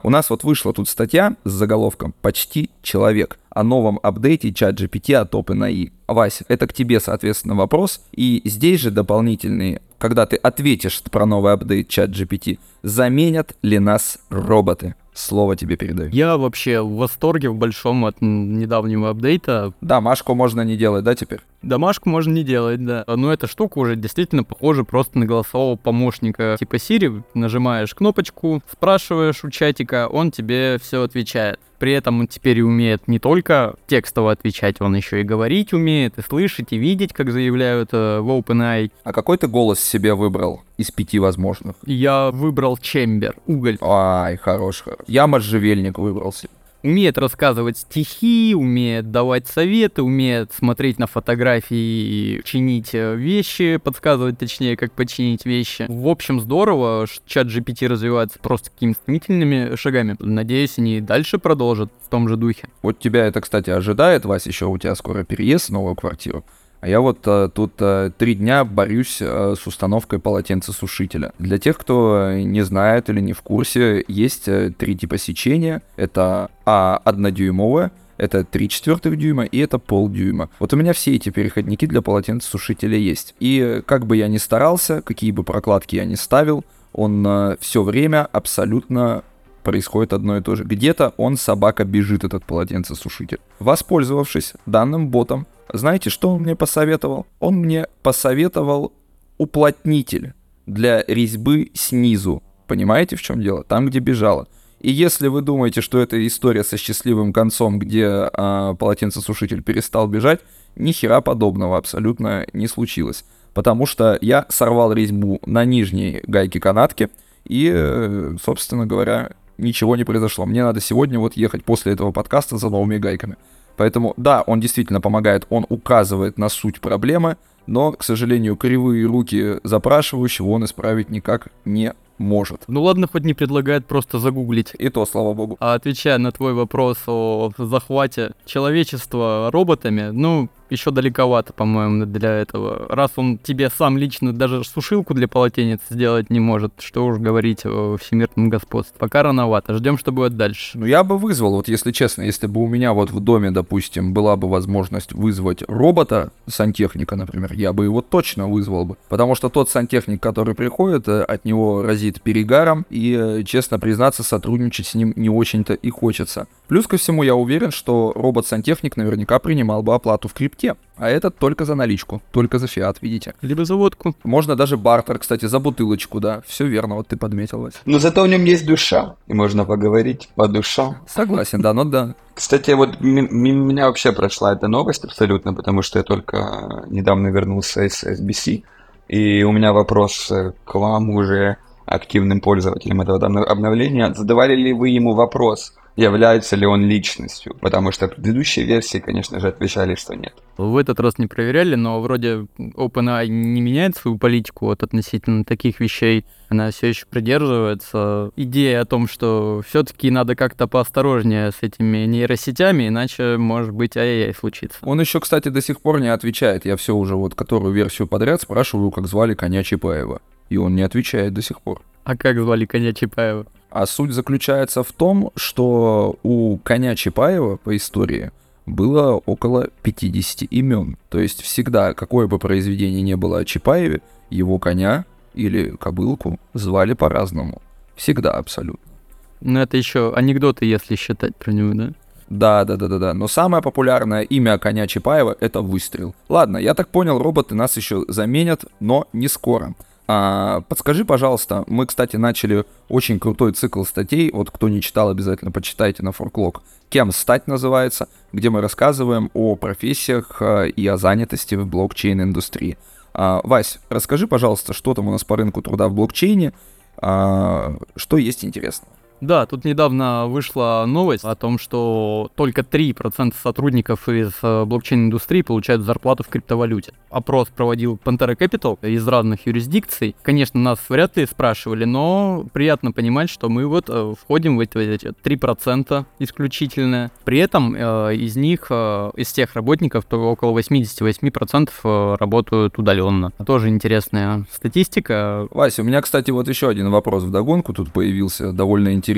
У 0.05 0.11
нас 0.11 0.29
вот 0.29 0.43
вышла 0.43 0.71
тут 0.71 0.87
статья 0.87 1.35
с 1.45 1.51
заголовком 1.51 2.13
«Почти 2.21 2.69
человек» 2.83 3.39
о 3.49 3.63
новом 3.63 3.99
апдейте 4.03 4.53
чат 4.53 4.79
GPT 4.79 5.15
от 5.15 5.33
OpenAI. 5.33 5.91
Вася, 6.07 6.45
это 6.47 6.67
к 6.67 6.73
тебе, 6.73 6.99
соответственно, 6.99 7.55
вопрос. 7.55 8.01
И 8.11 8.39
здесь 8.45 8.81
же 8.81 8.91
дополнительные, 8.91 9.81
когда 9.97 10.27
ты 10.27 10.35
ответишь 10.35 11.01
про 11.09 11.25
новый 11.25 11.53
апдейт 11.53 11.87
чат 11.89 12.11
GPT, 12.11 12.59
заменят 12.83 13.55
ли 13.63 13.79
нас 13.79 14.19
роботы? 14.29 14.93
Слово 15.15 15.55
тебе 15.55 15.75
передаю. 15.75 16.11
Я 16.11 16.37
вообще 16.37 16.81
в 16.81 16.97
восторге 16.97 17.49
в 17.49 17.55
большом 17.55 18.05
от 18.05 18.17
недавнего 18.21 19.09
апдейта. 19.09 19.73
Домашку 19.81 20.35
можно 20.35 20.61
не 20.61 20.77
делать, 20.77 21.03
да, 21.03 21.15
теперь? 21.15 21.39
Домашку 21.65 22.09
можно 22.09 22.31
не 22.31 22.43
делать, 22.43 22.85
да. 22.85 23.03
Но 23.07 23.33
эта 23.33 23.47
штука 23.47 23.79
уже 23.79 23.95
действительно 23.95 24.43
похожа 24.43 24.83
просто 24.83 25.17
на 25.17 25.25
голосового 25.25 25.75
помощника 25.75 26.57
типа 26.59 26.75
Siri. 26.75 27.23
Нажимаешь 27.33 27.95
кнопочку, 27.95 28.61
спрашиваешь 28.71 29.43
у 29.43 29.49
чатика, 29.49 30.07
он 30.07 30.29
тебе 30.29 30.77
все 30.79 31.01
отвечает. 31.01 31.59
При 31.79 31.93
этом 31.93 32.19
он 32.19 32.27
теперь 32.27 32.61
умеет 32.61 33.07
не 33.07 33.17
только 33.17 33.75
текстово 33.87 34.31
отвечать, 34.31 34.79
он 34.79 34.95
еще 34.95 35.21
и 35.21 35.23
говорить 35.23 35.73
умеет, 35.73 36.19
и 36.19 36.21
слышать, 36.21 36.67
и 36.69 36.77
видеть, 36.77 37.13
как 37.13 37.31
заявляют 37.31 37.89
э, 37.93 38.19
в 38.19 38.29
OpenAI. 38.29 38.91
А 39.03 39.11
какой 39.11 39.37
ты 39.39 39.47
голос 39.47 39.79
себе 39.79 40.13
выбрал 40.13 40.61
из 40.77 40.91
пяти 40.91 41.17
возможных? 41.17 41.75
Я 41.85 42.29
выбрал 42.31 42.77
Чембер, 42.77 43.35
уголь. 43.47 43.77
Ай, 43.81 44.37
хорош. 44.37 44.83
Я 45.07 45.25
можжевельник 45.25 45.97
выбрался 45.97 46.47
умеет 46.85 47.17
рассказывать 47.17 47.79
стихи, 47.79 48.53
умеет 48.55 49.11
давать 49.11 49.47
советы, 49.47 50.03
умеет 50.03 50.53
смотреть 50.53 50.99
на 50.99 51.07
фотографии 51.07 51.75
и 51.75 52.41
чинить 52.45 52.93
э, 52.93 53.15
вещи, 53.15 53.77
подсказывать 53.77 54.37
точнее, 54.37 54.77
как 54.77 54.91
починить 54.93 55.45
вещи. 55.45 55.85
В 55.89 56.07
общем, 56.07 56.39
здорово, 56.39 57.07
чат 57.25 57.47
GPT 57.47 57.87
развивается 57.87 58.39
просто 58.39 58.69
какими-то 58.69 58.99
стремительными 59.01 59.75
шагами. 59.75 60.15
Надеюсь, 60.19 60.77
они 60.77 61.01
дальше 61.01 61.39
продолжат 61.39 61.91
в 62.03 62.09
том 62.09 62.29
же 62.29 62.37
духе. 62.37 62.69
Вот 62.83 62.99
тебя 62.99 63.25
это, 63.25 63.41
кстати, 63.41 63.71
ожидает, 63.71 64.25
Вась, 64.25 64.45
еще 64.45 64.67
у 64.67 64.77
тебя 64.77 64.95
скоро 64.95 65.23
переезд 65.23 65.69
в 65.69 65.73
новую 65.73 65.95
квартиру. 65.95 66.45
А 66.85 66.87
я 66.87 67.01
вот 67.01 67.17
а, 67.25 67.49
тут 67.49 67.73
а, 67.79 68.11
три 68.11 68.35
дня 68.35 68.63
борюсь 68.63 69.17
а, 69.19 69.55
с 69.59 69.65
установкой 69.65 70.19
полотенцесушителя. 70.19 71.31
Для 71.39 71.57
тех, 71.57 71.79
кто 71.79 72.33
не 72.33 72.61
знает 72.61 73.09
или 73.09 73.21
не 73.21 73.33
в 73.33 73.41
курсе, 73.41 74.05
есть 74.07 74.47
а, 74.47 74.69
три 74.69 74.95
типа 74.95 75.17
сечения. 75.17 75.81
Это 75.95 76.51
А 76.63 77.01
однодюймовое, 77.03 77.91
это 78.17 78.43
3 78.43 78.69
четвертых 78.69 79.17
дюйма 79.17 79.45
и 79.45 79.57
это 79.57 79.79
полдюйма. 79.79 80.51
Вот 80.59 80.73
у 80.73 80.77
меня 80.77 80.93
все 80.93 81.15
эти 81.15 81.31
переходники 81.31 81.87
для 81.87 82.03
полотенцесушителя 82.03 82.97
есть. 82.97 83.33
И 83.39 83.81
как 83.87 84.05
бы 84.05 84.15
я 84.17 84.27
ни 84.27 84.37
старался, 84.37 85.01
какие 85.01 85.31
бы 85.31 85.43
прокладки 85.43 85.95
я 85.95 86.05
ни 86.05 86.15
ставил, 86.15 86.63
он 86.93 87.25
э, 87.25 87.57
все 87.59 87.81
время 87.81 88.27
абсолютно 88.31 89.23
происходит 89.65 90.13
одно 90.13 90.37
и 90.37 90.41
то 90.41 90.55
же. 90.55 90.63
Где-то 90.63 91.13
он, 91.17 91.35
собака, 91.35 91.83
бежит, 91.83 92.23
этот 92.23 92.45
полотенцесушитель. 92.45 93.39
Воспользовавшись 93.59 94.53
данным 94.65 95.09
ботом, 95.09 95.47
знаете, 95.73 96.09
что 96.09 96.29
он 96.29 96.43
мне 96.43 96.55
посоветовал? 96.55 97.25
Он 97.39 97.55
мне 97.55 97.87
посоветовал 98.03 98.93
уплотнитель 99.37 100.33
для 100.65 101.03
резьбы 101.07 101.71
снизу. 101.73 102.41
Понимаете, 102.67 103.17
в 103.17 103.21
чем 103.21 103.41
дело? 103.41 103.63
Там, 103.63 103.87
где 103.87 103.99
бежала. 103.99 104.47
И 104.79 104.91
если 104.91 105.27
вы 105.27 105.41
думаете, 105.41 105.81
что 105.81 105.99
это 105.99 106.25
история 106.25 106.63
со 106.63 106.77
счастливым 106.77 107.33
концом, 107.33 107.79
где 107.79 108.07
а, 108.07 108.75
полотенцесушитель 108.75 109.63
перестал 109.63 110.07
бежать, 110.07 110.41
ни 110.75 110.91
хера 110.91 111.21
подобного 111.21 111.77
абсолютно 111.77 112.45
не 112.53 112.67
случилось. 112.67 113.25
Потому 113.53 113.85
что 113.85 114.17
я 114.21 114.45
сорвал 114.49 114.93
резьбу 114.93 115.39
на 115.45 115.65
нижней 115.65 116.21
гайке 116.27 116.59
канатки, 116.59 117.09
и, 117.45 117.71
э, 117.73 118.35
собственно 118.43 118.85
говоря, 118.85 119.31
ничего 119.57 119.95
не 119.95 120.03
произошло. 120.03 120.45
Мне 120.45 120.63
надо 120.63 120.81
сегодня 120.81 121.19
вот 121.19 121.37
ехать 121.37 121.63
после 121.63 121.93
этого 121.93 122.11
подкаста 122.11 122.57
за 122.57 122.69
новыми 122.69 122.97
гайками. 122.97 123.37
Поэтому, 123.77 124.13
да, 124.17 124.41
он 124.41 124.59
действительно 124.59 125.01
помогает, 125.01 125.45
он 125.49 125.65
указывает 125.69 126.37
на 126.37 126.49
суть 126.49 126.79
проблемы, 126.79 127.37
но, 127.67 127.91
к 127.91 128.03
сожалению, 128.03 128.55
кривые 128.55 129.05
руки 129.05 129.59
запрашивающего 129.63 130.49
он 130.49 130.65
исправить 130.65 131.09
никак 131.09 131.49
не 131.65 131.93
может. 132.17 132.63
Ну 132.67 132.83
ладно, 132.83 133.07
хоть 133.11 133.23
не 133.23 133.33
предлагает 133.33 133.85
просто 133.85 134.19
загуглить. 134.19 134.73
И 134.77 134.89
то, 134.89 135.05
слава 135.05 135.33
богу. 135.33 135.57
А 135.59 135.73
отвечая 135.73 136.17
на 136.17 136.31
твой 136.31 136.53
вопрос 136.53 136.97
о 137.07 137.51
захвате 137.57 138.33
человечества 138.45 139.49
роботами, 139.51 140.09
ну, 140.11 140.49
еще 140.69 140.91
далековато, 140.91 141.53
по-моему, 141.53 142.05
для 142.05 142.31
этого. 142.31 142.87
Раз 142.89 143.11
он 143.15 143.37
тебе 143.37 143.69
сам 143.69 143.97
лично 143.97 144.33
даже 144.33 144.63
сушилку 144.63 145.13
для 145.13 145.27
полотенец 145.27 145.79
сделать 145.89 146.29
не 146.29 146.39
может, 146.39 146.73
что 146.79 147.05
уж 147.05 147.17
говорить 147.17 147.65
о 147.65 147.97
всемирном 147.97 148.49
господстве. 148.49 148.95
Пока 148.97 149.23
рановато, 149.23 149.73
ждем, 149.73 149.97
что 149.97 150.11
будет 150.11 150.35
дальше. 150.37 150.77
Ну, 150.77 150.85
я 150.85 151.03
бы 151.03 151.17
вызвал, 151.17 151.55
вот 151.55 151.67
если 151.67 151.91
честно, 151.91 152.23
если 152.23 152.47
бы 152.47 152.61
у 152.61 152.67
меня 152.67 152.93
вот 152.93 153.11
в 153.11 153.19
доме, 153.19 153.51
допустим, 153.51 154.13
была 154.13 154.35
бы 154.35 154.49
возможность 154.49 155.13
вызвать 155.13 155.63
робота, 155.67 156.31
сантехника, 156.47 157.15
например, 157.15 157.53
я 157.53 157.73
бы 157.73 157.85
его 157.85 158.01
точно 158.01 158.47
вызвал 158.47 158.85
бы. 158.85 158.97
Потому 159.09 159.35
что 159.35 159.49
тот 159.49 159.69
сантехник, 159.69 160.21
который 160.21 160.55
приходит, 160.55 161.07
э, 161.07 161.21
от 161.21 161.45
него 161.45 161.81
разит 161.81 162.21
перегаром, 162.21 162.85
и, 162.89 163.15
э, 163.17 163.43
честно 163.43 163.79
признаться, 163.79 164.23
сотрудничать 164.23 164.87
с 164.87 164.95
ним 164.95 165.13
не 165.15 165.29
очень-то 165.29 165.73
и 165.73 165.89
хочется. 165.89 166.47
Плюс 166.67 166.87
ко 166.87 166.97
всему, 166.97 167.23
я 167.23 167.35
уверен, 167.35 167.71
что 167.71 168.11
робот-сантехник 168.15 168.97
наверняка 168.97 169.39
принимал 169.39 169.83
бы 169.83 169.93
оплату 169.93 170.27
в 170.27 170.33
крипте 170.33 170.54
крипте. 170.57 170.75
А 170.97 171.09
этот 171.09 171.37
только 171.37 171.65
за 171.65 171.75
наличку, 171.75 172.21
только 172.31 172.57
за 172.59 172.67
фиат, 172.67 172.97
видите. 173.01 173.33
Либо 173.41 173.65
за 173.65 173.75
водку. 173.75 174.15
Можно 174.23 174.55
даже 174.55 174.77
бартер, 174.77 175.19
кстати, 175.19 175.45
за 175.47 175.59
бутылочку, 175.59 176.19
да. 176.19 176.41
Все 176.47 176.65
верно, 176.65 176.95
вот 176.95 177.07
ты 177.07 177.17
подметил. 177.17 177.69
Но 177.85 177.99
зато 177.99 178.23
в 178.23 178.27
нем 178.27 178.45
есть 178.45 178.65
душа, 178.65 179.15
и 179.27 179.33
можно 179.33 179.65
поговорить 179.65 180.29
по 180.35 180.47
душам. 180.47 180.95
Согласен, 181.07 181.61
да, 181.61 181.73
ну 181.73 181.83
да. 181.85 182.15
Кстати, 182.33 182.71
вот 182.71 183.01
м- 183.01 183.17
м- 183.17 183.67
меня 183.67 183.87
вообще 183.87 184.11
прошла 184.11 184.53
эта 184.53 184.67
новость 184.67 185.03
абсолютно, 185.05 185.53
потому 185.53 185.81
что 185.81 185.99
я 185.99 186.03
только 186.03 186.85
недавно 186.89 187.27
вернулся 187.27 187.83
из 187.83 188.03
SBC, 188.03 188.63
и 189.09 189.43
у 189.43 189.51
меня 189.51 189.73
вопрос 189.73 190.31
э, 190.31 190.53
к 190.65 190.75
вам 190.79 191.09
уже 191.09 191.57
активным 191.85 192.39
пользователям 192.41 193.01
этого 193.01 193.19
обно- 193.19 193.43
обновления. 193.43 194.13
Задавали 194.13 194.55
ли 194.55 194.73
вы 194.73 194.89
ему 194.89 195.13
вопрос, 195.13 195.73
является 195.95 196.55
ли 196.55 196.65
он 196.65 196.85
личностью? 196.87 197.55
Потому 197.61 197.91
что 197.91 198.07
в 198.07 198.11
предыдущей 198.11 198.63
версии, 198.63 198.97
конечно 198.99 199.39
же, 199.39 199.47
отвечали, 199.47 199.95
что 199.95 200.15
нет. 200.15 200.33
В 200.57 200.77
этот 200.77 200.99
раз 200.99 201.17
не 201.17 201.27
проверяли, 201.27 201.75
но 201.75 202.01
вроде 202.01 202.47
OpenAI 202.57 203.27
не 203.27 203.61
меняет 203.61 203.95
свою 203.97 204.17
политику 204.17 204.67
вот 204.67 204.83
относительно 204.83 205.43
таких 205.43 205.79
вещей. 205.79 206.25
Она 206.49 206.71
все 206.71 206.87
еще 206.87 207.05
придерживается 207.09 208.31
идеи 208.35 208.73
о 208.73 208.85
том, 208.85 209.07
что 209.07 209.61
все-таки 209.67 210.11
надо 210.11 210.35
как-то 210.35 210.67
поосторожнее 210.67 211.51
с 211.51 211.57
этими 211.61 212.05
нейросетями, 212.05 212.87
иначе 212.87 213.37
может 213.37 213.71
быть 213.71 213.97
ай-яй 213.97 214.33
случится. 214.33 214.77
Он 214.81 214.99
еще, 214.99 215.19
кстати, 215.19 215.49
до 215.49 215.61
сих 215.61 215.81
пор 215.81 215.99
не 215.99 216.09
отвечает. 216.09 216.65
Я 216.65 216.77
все 216.77 216.95
уже 216.95 217.15
вот 217.15 217.35
которую 217.35 217.73
версию 217.73 218.07
подряд 218.07 218.41
спрашиваю, 218.41 218.91
как 218.91 219.07
звали 219.07 219.33
коня 219.33 219.63
Чапаева. 219.63 220.21
И 220.49 220.57
он 220.57 220.75
не 220.75 220.83
отвечает 220.83 221.33
до 221.33 221.41
сих 221.41 221.61
пор. 221.61 221.81
А 222.03 222.15
как 222.15 222.39
звали 222.39 222.65
коня 222.65 222.93
Чапаева? 222.93 223.47
А 223.75 223.85
суть 223.87 224.13
заключается 224.13 224.83
в 224.83 224.93
том, 224.93 225.31
что 225.35 226.17
у 226.23 226.57
коня 226.59 226.95
Чапаева 226.95 227.57
по 227.57 227.75
истории 227.75 228.31
было 228.65 229.21
около 229.25 229.67
50 229.83 230.43
имен. 230.49 230.97
То 231.09 231.19
есть 231.19 231.41
всегда, 231.41 231.93
какое 231.93 232.27
бы 232.27 232.39
произведение 232.39 233.01
не 233.01 233.17
было 233.17 233.39
о 233.39 233.43
Чапаеве, 233.43 233.99
его 234.29 234.59
коня 234.59 235.03
или 235.33 235.71
кобылку 235.71 236.39
звали 236.53 236.93
по-разному. 236.93 237.61
Всегда 237.97 238.31
абсолютно. 238.31 238.93
Ну, 239.41 239.59
это 239.59 239.75
еще 239.75 240.13
анекдоты, 240.15 240.65
если 240.65 240.95
считать 240.95 241.35
про 241.35 241.51
него, 241.51 241.73
да? 241.73 241.91
Да, 242.29 242.63
да, 242.63 242.77
да, 242.77 242.87
да, 242.87 242.97
да. 242.97 243.13
Но 243.13 243.27
самое 243.27 243.61
популярное 243.61 244.21
имя 244.21 244.57
коня 244.57 244.87
Чапаева 244.87 245.35
это 245.41 245.59
выстрел. 245.59 246.15
Ладно, 246.29 246.55
я 246.55 246.75
так 246.75 246.87
понял, 246.87 247.19
роботы 247.19 247.55
нас 247.55 247.75
еще 247.75 248.05
заменят, 248.07 248.63
но 248.79 249.09
не 249.11 249.27
скоро. 249.27 249.75
А, 250.07 250.61
подскажи, 250.61 251.03
пожалуйста, 251.05 251.63
мы, 251.67 251.85
кстати, 251.85 252.15
начали 252.15 252.65
очень 252.89 253.19
крутой 253.19 253.53
цикл 253.53 253.83
статей. 253.83 254.29
Вот 254.31 254.51
кто 254.51 254.69
не 254.69 254.81
читал, 254.81 255.09
обязательно 255.09 255.51
почитайте 255.51 256.03
на 256.03 256.11
Форклог. 256.11 256.61
Кем 256.89 257.11
стать 257.11 257.47
называется, 257.47 258.07
где 258.31 258.49
мы 258.49 258.61
рассказываем 258.61 259.31
о 259.33 259.55
профессиях 259.55 260.41
а, 260.41 260.65
и 260.65 260.85
о 260.87 260.97
занятости 260.97 261.55
в 261.55 261.65
блокчейн-индустрии. 261.67 262.77
А, 263.13 263.41
Вась, 263.43 263.79
расскажи, 263.89 264.27
пожалуйста, 264.27 264.73
что 264.73 264.93
там 264.93 265.07
у 265.07 265.11
нас 265.11 265.23
по 265.23 265.37
рынку 265.37 265.61
труда 265.61 265.87
в 265.87 265.93
блокчейне, 265.93 266.53
что 266.97 268.17
есть 268.17 268.45
интересного. 268.45 268.93
Да, 269.21 269.45
тут 269.45 269.63
недавно 269.63 270.27
вышла 270.27 270.83
новость 270.87 271.23
о 271.23 271.35
том, 271.35 271.57
что 271.57 272.29
только 272.35 272.61
3% 272.61 273.33
сотрудников 273.41 274.09
из 274.09 274.31
э, 274.41 274.65
блокчейн-индустрии 274.65 275.41
получают 275.41 275.83
зарплату 275.83 276.23
в 276.23 276.27
криптовалюте. 276.27 276.93
Опрос 277.09 277.47
проводил 277.47 277.99
Pantera 278.03 278.37
Capital 278.37 278.77
из 278.87 279.07
разных 279.07 279.47
юрисдикций. 279.47 280.15
Конечно, 280.21 280.59
нас 280.59 280.79
вряд 280.89 281.15
ли 281.17 281.25
спрашивали, 281.25 281.85
но 281.85 282.45
приятно 282.51 282.91
понимать, 282.91 283.29
что 283.29 283.47
мы 283.49 283.65
вот 283.67 283.85
э, 283.87 284.13
входим 284.19 284.57
в 284.57 284.59
эти, 284.59 284.77
эти 284.77 285.07
3% 285.07 286.05
исключительно. 286.19 287.09
При 287.23 287.39
этом 287.39 287.73
э, 287.73 288.15
из 288.15 288.35
них, 288.35 288.69
из 288.69 289.31
тех 289.31 289.55
работников, 289.55 290.05
то 290.05 290.17
около 290.17 290.57
88% 290.59 291.69
э, 291.83 292.15
работают 292.19 292.77
удаленно. 292.77 293.31
Тоже 293.45 293.69
интересная 293.69 294.45
статистика. 294.51 295.47
Вася, 295.51 295.83
у 295.83 295.85
меня, 295.85 296.01
кстати, 296.01 296.31
вот 296.31 296.49
еще 296.49 296.69
один 296.69 296.91
вопрос 296.91 297.23
в 297.23 297.31
догонку 297.31 297.73
тут 297.73 297.93
появился, 297.93 298.51
довольно 298.51 298.93
интересный. 298.93 299.14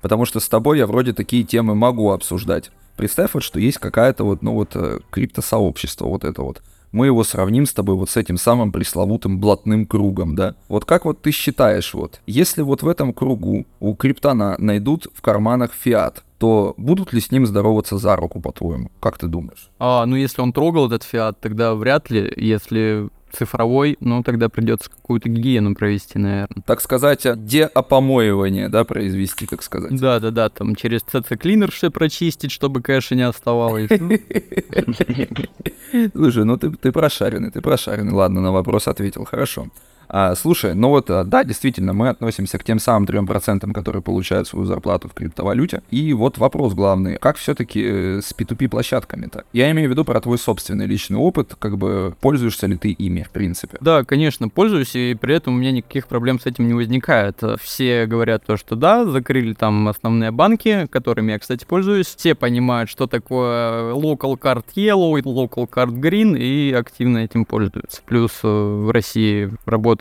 Потому 0.00 0.24
что 0.24 0.40
с 0.40 0.48
тобой 0.48 0.78
я 0.78 0.86
вроде 0.86 1.12
такие 1.12 1.44
темы 1.44 1.74
могу 1.74 2.10
обсуждать. 2.10 2.70
Представь 2.96 3.34
вот, 3.34 3.42
что 3.42 3.60
есть 3.60 3.78
какая-то 3.78 4.24
вот, 4.24 4.42
ну 4.42 4.54
вот, 4.54 4.70
э, 4.74 5.00
криптосообщество, 5.10 6.06
вот 6.06 6.24
это 6.24 6.42
вот. 6.42 6.62
Мы 6.90 7.06
его 7.06 7.22
сравним 7.22 7.66
с 7.66 7.72
тобой 7.72 7.94
вот 7.94 8.10
с 8.10 8.16
этим 8.16 8.38
самым 8.38 8.72
пресловутым 8.72 9.38
блатным 9.38 9.86
кругом, 9.86 10.34
да? 10.34 10.54
Вот 10.68 10.84
как 10.84 11.04
вот 11.04 11.20
ты 11.20 11.30
считаешь, 11.30 11.92
вот, 11.94 12.20
если 12.26 12.62
вот 12.62 12.82
в 12.82 12.88
этом 12.88 13.12
кругу 13.12 13.66
у 13.78 13.94
криптона 13.94 14.56
найдут 14.58 15.06
в 15.14 15.20
карманах 15.20 15.72
фиат, 15.74 16.24
то 16.38 16.74
будут 16.76 17.12
ли 17.12 17.20
с 17.20 17.30
ним 17.30 17.46
здороваться 17.46 17.98
за 17.98 18.16
руку, 18.16 18.40
по-твоему? 18.40 18.90
Как 19.00 19.18
ты 19.18 19.26
думаешь? 19.26 19.70
А, 19.78 20.06
ну 20.06 20.16
если 20.16 20.40
он 20.40 20.52
трогал 20.52 20.86
этот 20.86 21.02
фиат, 21.02 21.38
тогда 21.40 21.74
вряд 21.74 22.10
ли. 22.10 22.32
Если 22.36 23.08
цифровой, 23.32 23.96
ну 24.00 24.22
тогда 24.22 24.48
придется 24.48 24.90
какую-то 24.90 25.28
гигиену 25.28 25.74
провести, 25.74 26.18
наверное. 26.18 26.62
Так 26.64 26.80
сказать, 26.80 27.26
деопомоивание, 27.44 28.68
да, 28.68 28.84
произвести, 28.84 29.46
так 29.46 29.62
сказать. 29.62 29.98
Да, 29.98 30.20
да, 30.20 30.30
да, 30.30 30.48
там 30.48 30.74
через 30.74 31.02
CC 31.02 31.38
Cleaner 31.38 31.70
все 31.70 31.90
прочистить, 31.90 32.50
чтобы 32.50 32.82
кэша 32.82 33.14
не 33.14 33.22
оставалось. 33.22 33.90
Слушай, 36.12 36.44
ну 36.44 36.56
ты, 36.56 36.70
ты 36.70 36.92
прошаренный, 36.92 37.50
ты 37.50 37.60
прошаренный. 37.60 38.12
Ладно, 38.12 38.40
на 38.40 38.52
вопрос 38.52 38.88
ответил, 38.88 39.24
хорошо. 39.24 39.68
А, 40.08 40.34
слушай, 40.34 40.74
ну 40.74 40.88
вот, 40.88 41.10
а, 41.10 41.24
да, 41.24 41.44
действительно, 41.44 41.92
мы 41.92 42.08
относимся 42.08 42.58
к 42.58 42.64
тем 42.64 42.78
самым 42.78 43.04
3%, 43.04 43.72
которые 43.72 44.02
получают 44.02 44.48
свою 44.48 44.64
зарплату 44.64 45.08
в 45.08 45.14
криптовалюте. 45.14 45.82
И 45.90 46.12
вот 46.12 46.38
вопрос 46.38 46.74
главный, 46.74 47.16
как 47.16 47.36
все-таки 47.36 47.82
э, 47.84 48.20
с 48.22 48.32
P2P-площадками-то? 48.32 49.44
Я 49.52 49.70
имею 49.70 49.88
в 49.88 49.92
виду 49.92 50.04
про 50.04 50.20
твой 50.20 50.38
собственный 50.38 50.86
личный 50.86 51.18
опыт, 51.18 51.54
как 51.58 51.76
бы 51.76 52.14
пользуешься 52.20 52.66
ли 52.66 52.76
ты 52.76 52.90
ими, 52.90 53.22
в 53.22 53.30
принципе? 53.30 53.76
Да, 53.80 54.04
конечно, 54.04 54.48
пользуюсь, 54.48 54.96
и 54.96 55.14
при 55.14 55.34
этом 55.34 55.54
у 55.54 55.58
меня 55.58 55.72
никаких 55.72 56.06
проблем 56.06 56.40
с 56.40 56.46
этим 56.46 56.66
не 56.66 56.74
возникает. 56.74 57.42
Все 57.60 58.06
говорят 58.06 58.44
то, 58.46 58.56
что 58.56 58.76
да, 58.76 59.04
закрыли 59.04 59.52
там 59.52 59.88
основные 59.88 60.30
банки, 60.30 60.86
которыми 60.90 61.32
я, 61.32 61.38
кстати, 61.38 61.64
пользуюсь. 61.64 62.14
Все 62.16 62.34
понимают, 62.34 62.88
что 62.88 63.06
такое 63.06 63.92
local 63.92 64.38
card 64.38 64.64
yellow, 64.74 65.20
local 65.22 65.68
card 65.68 66.00
green, 66.00 66.38
и 66.38 66.72
активно 66.72 67.18
этим 67.18 67.44
пользуются. 67.44 68.00
Плюс 68.06 68.32
э, 68.42 68.48
в 68.48 68.90
России 68.90 69.50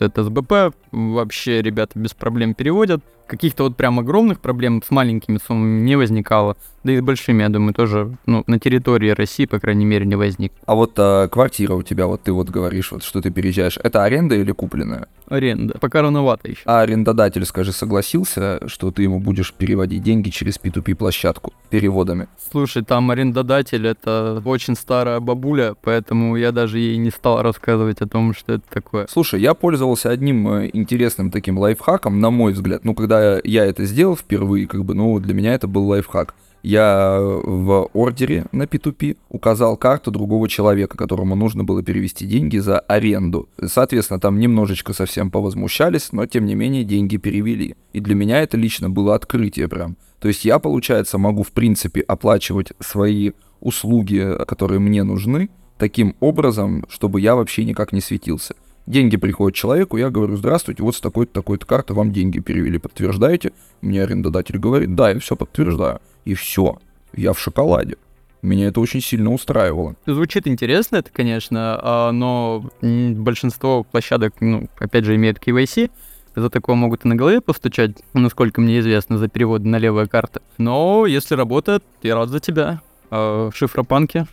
работает 0.02 0.14
СБП, 0.16 0.76
вообще 0.92 1.62
ребята 1.62 2.00
без 2.00 2.14
проблем 2.14 2.54
переводят. 2.54 3.04
Каких-то 3.28 3.64
вот 3.64 3.76
прям 3.76 4.00
огромных 4.00 4.40
проблем 4.40 4.82
с 4.86 4.90
маленькими 4.90 5.38
суммами 5.46 5.82
не 5.82 5.98
возникало. 5.98 6.56
Да 6.84 6.94
и 6.94 6.98
с 6.98 7.02
большими, 7.02 7.42
я 7.44 7.50
думаю, 7.50 7.74
тоже 7.74 8.16
ну, 8.26 8.44
на 8.48 8.58
территории 8.58 9.10
России, 9.10 9.46
по 9.46 9.60
крайней 9.60 9.86
мере, 9.86 10.06
не 10.06 10.16
возник. 10.16 10.54
А 10.66 10.76
вот 10.76 10.94
а, 10.98 11.28
квартира 11.28 11.74
у 11.74 11.84
тебя, 11.84 12.08
вот 12.08 12.22
ты 12.24 12.32
вот 12.32 12.50
говоришь, 12.50 12.92
вот 12.92 13.04
что 13.04 13.22
ты 13.22 13.30
переезжаешь, 13.30 13.78
это 13.84 14.04
аренда 14.04 14.36
или 14.36 14.52
купленная? 14.54 15.08
Аренда. 15.28 15.78
Пока 15.80 16.02
рановато 16.02 16.50
еще. 16.50 16.62
А 16.66 16.82
арендодатель, 16.82 17.46
скажи, 17.46 17.72
согласился, 17.72 18.60
что 18.68 18.92
ты 18.92 19.04
ему 19.04 19.20
будешь 19.20 19.54
переводить 19.54 20.04
деньги 20.04 20.30
через 20.30 20.60
P2P-площадку 20.60 21.54
переводами? 21.70 22.28
Слушай, 22.52 22.84
там 22.84 23.12
арендодатель 23.12 23.86
это 23.86 24.42
очень 24.46 24.76
старая 24.76 25.20
бабуля, 25.20 25.76
поэтому 25.82 26.36
я 26.38 26.52
даже 26.52 26.80
ей 26.80 26.98
не 26.98 27.12
стал 27.12 27.42
рассказывать 27.42 28.02
о 28.02 28.08
том, 28.08 28.34
что 28.34 28.54
это 28.54 28.64
такое. 28.70 29.08
Слушай, 29.10 29.42
я 29.42 29.54
пользовался 29.54 30.10
одним 30.10 30.48
э, 30.48 30.70
интересным 30.74 31.32
таким 31.32 31.58
лайфхаком, 31.58 32.20
на 32.20 32.30
мой 32.30 32.54
взгляд. 32.54 32.86
Ну, 32.86 32.96
когда 32.96 33.40
я 33.44 33.66
это 33.66 33.86
сделал 33.86 34.16
впервые, 34.16 34.68
как 34.68 34.86
бы, 34.86 34.94
ну, 34.94 35.20
для 35.20 35.34
меня 35.34 35.54
это 35.54 35.68
был 35.68 35.88
лайфхак. 35.88 36.34
Я 36.70 37.18
в 37.22 37.90
ордере 37.94 38.44
на 38.52 38.64
P2P 38.64 39.16
указал 39.30 39.78
карту 39.78 40.12
другого 40.12 40.50
человека, 40.50 40.98
которому 40.98 41.34
нужно 41.34 41.64
было 41.64 41.82
перевести 41.82 42.26
деньги 42.26 42.58
за 42.58 42.80
аренду. 42.80 43.48
Соответственно, 43.66 44.20
там 44.20 44.38
немножечко 44.38 44.92
совсем 44.92 45.32
повозмущались, 45.32 46.12
но 46.12 46.26
тем 46.26 46.46
не 46.46 46.56
менее 46.56 46.84
деньги 46.84 47.16
перевели. 47.16 47.78
И 47.94 48.02
для 48.02 48.16
меня 48.16 48.42
это 48.42 48.58
лично 48.58 48.90
было 48.90 49.16
открытие 49.16 49.70
прям. 49.70 49.96
То 50.20 50.28
есть 50.28 50.44
я, 50.44 50.60
получается, 50.60 51.18
могу 51.18 51.44
в 51.44 51.54
принципе 51.54 52.02
оплачивать 52.02 52.74
свои 52.82 53.32
услуги, 53.62 54.36
которые 54.46 54.82
мне 54.82 55.04
нужны, 55.04 55.50
таким 55.78 56.18
образом, 56.20 56.84
чтобы 56.90 57.22
я 57.22 57.38
вообще 57.38 57.64
никак 57.64 57.94
не 57.94 58.02
светился. 58.02 58.56
Деньги 58.88 59.18
приходят 59.18 59.54
человеку, 59.54 59.98
я 59.98 60.10
говорю, 60.10 60.38
здравствуйте, 60.38 60.82
вот 60.82 60.96
с 60.96 61.02
такой-то, 61.02 61.34
такой-то 61.34 61.66
карты 61.66 61.94
вам 61.94 62.14
деньги 62.14 62.40
перевели, 62.40 62.78
подтверждаете? 62.78 63.52
Мне 63.82 64.02
арендодатель 64.02 64.58
говорит, 64.58 64.96
да, 64.96 65.12
я 65.12 65.20
все 65.20 65.36
подтверждаю. 65.36 66.00
И 66.24 66.34
все, 66.36 66.80
я 67.14 67.34
в 67.34 67.40
шоколаде. 67.40 67.98
Меня 68.42 68.68
это 68.68 68.80
очень 68.80 69.02
сильно 69.02 69.34
устраивало. 69.34 69.96
Звучит 70.06 70.48
интересно 70.48 70.98
это, 70.98 71.10
конечно, 71.12 71.78
а, 71.82 72.12
но 72.14 72.70
большинство 72.82 73.84
площадок, 73.84 74.36
ну, 74.40 74.70
опять 74.80 75.04
же, 75.04 75.16
имеют 75.16 75.40
KYC, 75.46 75.92
за 76.38 76.50
такое 76.50 76.78
могут 76.78 77.04
и 77.04 77.10
на 77.10 77.16
голове 77.16 77.42
постучать, 77.42 77.92
насколько 78.14 78.62
мне 78.62 78.80
известно, 78.80 79.18
за 79.18 79.28
переводы 79.28 79.68
на 79.68 79.80
левые 79.80 80.08
карты. 80.08 80.40
Но 80.58 81.06
если 81.06 81.36
работает, 81.36 81.84
я 82.04 82.16
рад 82.16 82.30
за 82.30 82.40
тебя. 82.40 82.82
А, 83.12 83.50
шифропанки, 83.54 84.28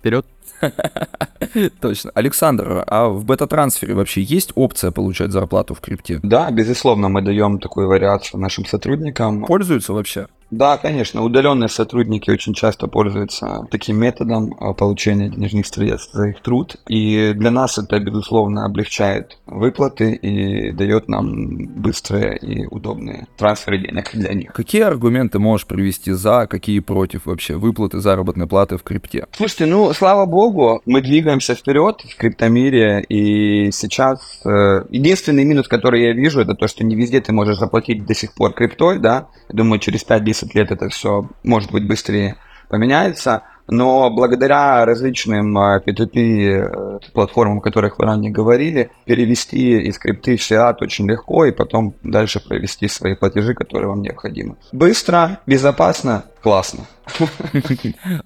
вперед. 0.00 0.26
Точно. 1.80 2.10
Александр, 2.14 2.84
а 2.86 3.08
в 3.08 3.24
бета-трансфере 3.24 3.94
вообще 3.94 4.22
есть 4.22 4.52
опция 4.54 4.90
получать 4.90 5.30
зарплату 5.30 5.74
в 5.74 5.80
крипте? 5.80 6.20
Да, 6.22 6.50
безусловно, 6.50 7.08
мы 7.08 7.22
даем 7.22 7.58
такую 7.58 7.88
вариацию 7.88 8.40
нашим 8.40 8.66
сотрудникам. 8.66 9.44
Пользуются 9.44 9.92
вообще? 9.92 10.26
Да, 10.50 10.76
конечно, 10.78 11.22
удаленные 11.22 11.68
сотрудники 11.68 12.30
очень 12.30 12.54
часто 12.54 12.88
пользуются 12.88 13.66
таким 13.70 13.98
методом 13.98 14.54
а, 14.58 14.72
получения 14.72 15.28
денежных 15.28 15.66
средств 15.66 16.12
за 16.12 16.28
их 16.28 16.42
труд. 16.42 16.76
И 16.88 17.32
для 17.34 17.50
нас 17.50 17.78
это, 17.78 17.98
безусловно, 18.00 18.64
облегчает 18.64 19.38
выплаты 19.46 20.12
и 20.12 20.72
дает 20.72 21.08
нам 21.08 21.66
быстрые 21.66 22.36
и 22.38 22.66
удобные 22.66 23.26
трансферы 23.36 23.78
денег 23.78 24.10
для 24.12 24.34
них. 24.34 24.52
Какие 24.52 24.82
аргументы 24.82 25.38
можешь 25.38 25.66
привести 25.66 26.12
за, 26.12 26.46
какие 26.48 26.80
против 26.80 27.26
вообще 27.26 27.56
выплаты 27.56 28.00
заработной 28.00 28.46
платы 28.46 28.76
в 28.76 28.82
крипте? 28.82 29.26
Слушайте, 29.36 29.66
ну, 29.66 29.92
слава 29.92 30.26
богу, 30.26 30.82
мы 30.84 31.00
двигаемся 31.00 31.54
вперед 31.54 32.02
в 32.08 32.16
криптомире, 32.16 33.04
и 33.08 33.70
сейчас 33.70 34.40
э, 34.44 34.84
единственный 34.90 35.44
минус, 35.44 35.68
который 35.68 36.02
я 36.02 36.12
вижу, 36.12 36.40
это 36.40 36.54
то, 36.54 36.66
что 36.66 36.84
не 36.84 36.96
везде 36.96 37.20
ты 37.20 37.32
можешь 37.32 37.58
заплатить 37.58 38.04
до 38.04 38.14
сих 38.14 38.34
пор 38.34 38.52
криптой, 38.52 38.98
да, 38.98 39.28
думаю, 39.48 39.78
через 39.78 40.04
5-10 40.04 40.39
лет 40.54 40.70
это 40.70 40.88
все 40.88 41.28
может 41.42 41.70
быть 41.72 41.86
быстрее 41.86 42.36
поменяется, 42.68 43.42
но 43.70 44.10
благодаря 44.10 44.84
различным 44.84 45.56
э, 45.56 45.80
P2P 45.86 46.16
э, 46.16 46.98
платформам, 47.12 47.58
о 47.58 47.60
которых 47.60 47.98
вы 47.98 48.04
ранее 48.04 48.32
говорили, 48.32 48.90
перевести 49.04 49.80
из 49.82 49.98
крипты 49.98 50.36
в 50.36 50.42
фиат 50.42 50.82
очень 50.82 51.08
легко 51.08 51.44
и 51.44 51.52
потом 51.52 51.94
дальше 52.02 52.40
провести 52.40 52.88
свои 52.88 53.14
платежи, 53.14 53.54
которые 53.54 53.88
вам 53.88 54.02
необходимы. 54.02 54.56
Быстро, 54.72 55.40
безопасно, 55.46 56.24
классно. 56.42 56.86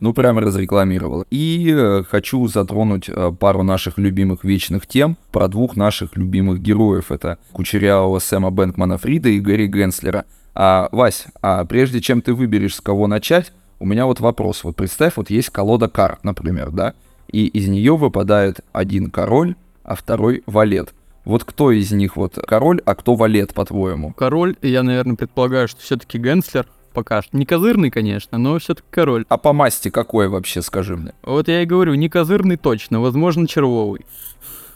Ну, 0.01 0.13
прямо 0.13 0.41
разрекламировал. 0.43 1.25
И 1.31 1.73
э, 1.75 2.03
хочу 2.09 2.47
затронуть 2.49 3.09
э, 3.09 3.33
пару 3.39 3.63
наших 3.63 3.99
любимых 3.99 4.45
вечных 4.45 4.87
тем 4.87 5.17
про 5.33 5.49
двух 5.49 5.77
наших 5.77 6.17
любимых 6.17 6.61
героев. 6.61 7.11
Это 7.11 7.39
Кучерявого 7.53 8.19
Сэма 8.19 8.51
Бэнкмана 8.51 8.99
Фрида 8.99 9.31
и 9.31 9.41
Гэри 9.41 9.69
Генслера. 9.69 10.25
А, 10.55 10.89
Вась, 10.93 11.27
а 11.43 11.65
прежде 11.65 12.01
чем 12.01 12.23
ты 12.23 12.33
выберешь, 12.33 12.77
с 12.77 12.81
кого 12.81 13.07
начать, 13.07 13.53
у 13.81 13.87
меня 13.87 14.07
вот 14.07 14.21
вопрос. 14.21 14.65
Вот 14.65 14.77
представь, 14.77 15.17
вот 15.17 15.31
есть 15.31 15.51
колода 15.51 15.89
карт, 15.89 16.23
например, 16.25 16.71
да, 16.71 16.95
и 17.31 17.47
из 17.47 17.69
нее 17.69 17.97
выпадает 17.97 18.61
один 18.73 19.11
король, 19.11 19.57
а 19.83 19.95
второй 19.97 20.43
валет. 20.47 20.95
Вот 21.25 21.45
кто 21.45 21.73
из 21.73 21.91
них 21.91 22.17
вот 22.17 22.39
король, 22.47 22.81
а 22.85 22.95
кто 22.95 23.15
валет, 23.15 23.55
по-твоему? 23.55 24.13
Король, 24.13 24.57
я, 24.63 24.83
наверное, 24.83 25.17
предполагаю, 25.17 25.69
что 25.69 25.81
все-таки 25.81 26.19
Генслер 26.19 26.67
пока 26.93 27.23
что. 27.23 27.37
Не 27.37 27.45
козырный, 27.47 27.91
конечно, 27.91 28.39
но 28.39 28.59
все-таки 28.59 28.87
король. 28.91 29.25
А 29.29 29.37
по 29.37 29.53
масти 29.53 29.91
какой 29.91 30.29
вообще, 30.29 30.63
скажи 30.63 30.97
мне? 30.97 31.13
Вот 31.23 31.49
я 31.49 31.63
и 31.63 31.67
говорю, 31.67 31.95
не 31.95 32.09
козырный 32.09 32.57
точно, 32.57 33.01
возможно, 33.01 33.49
червовый. 33.49 34.07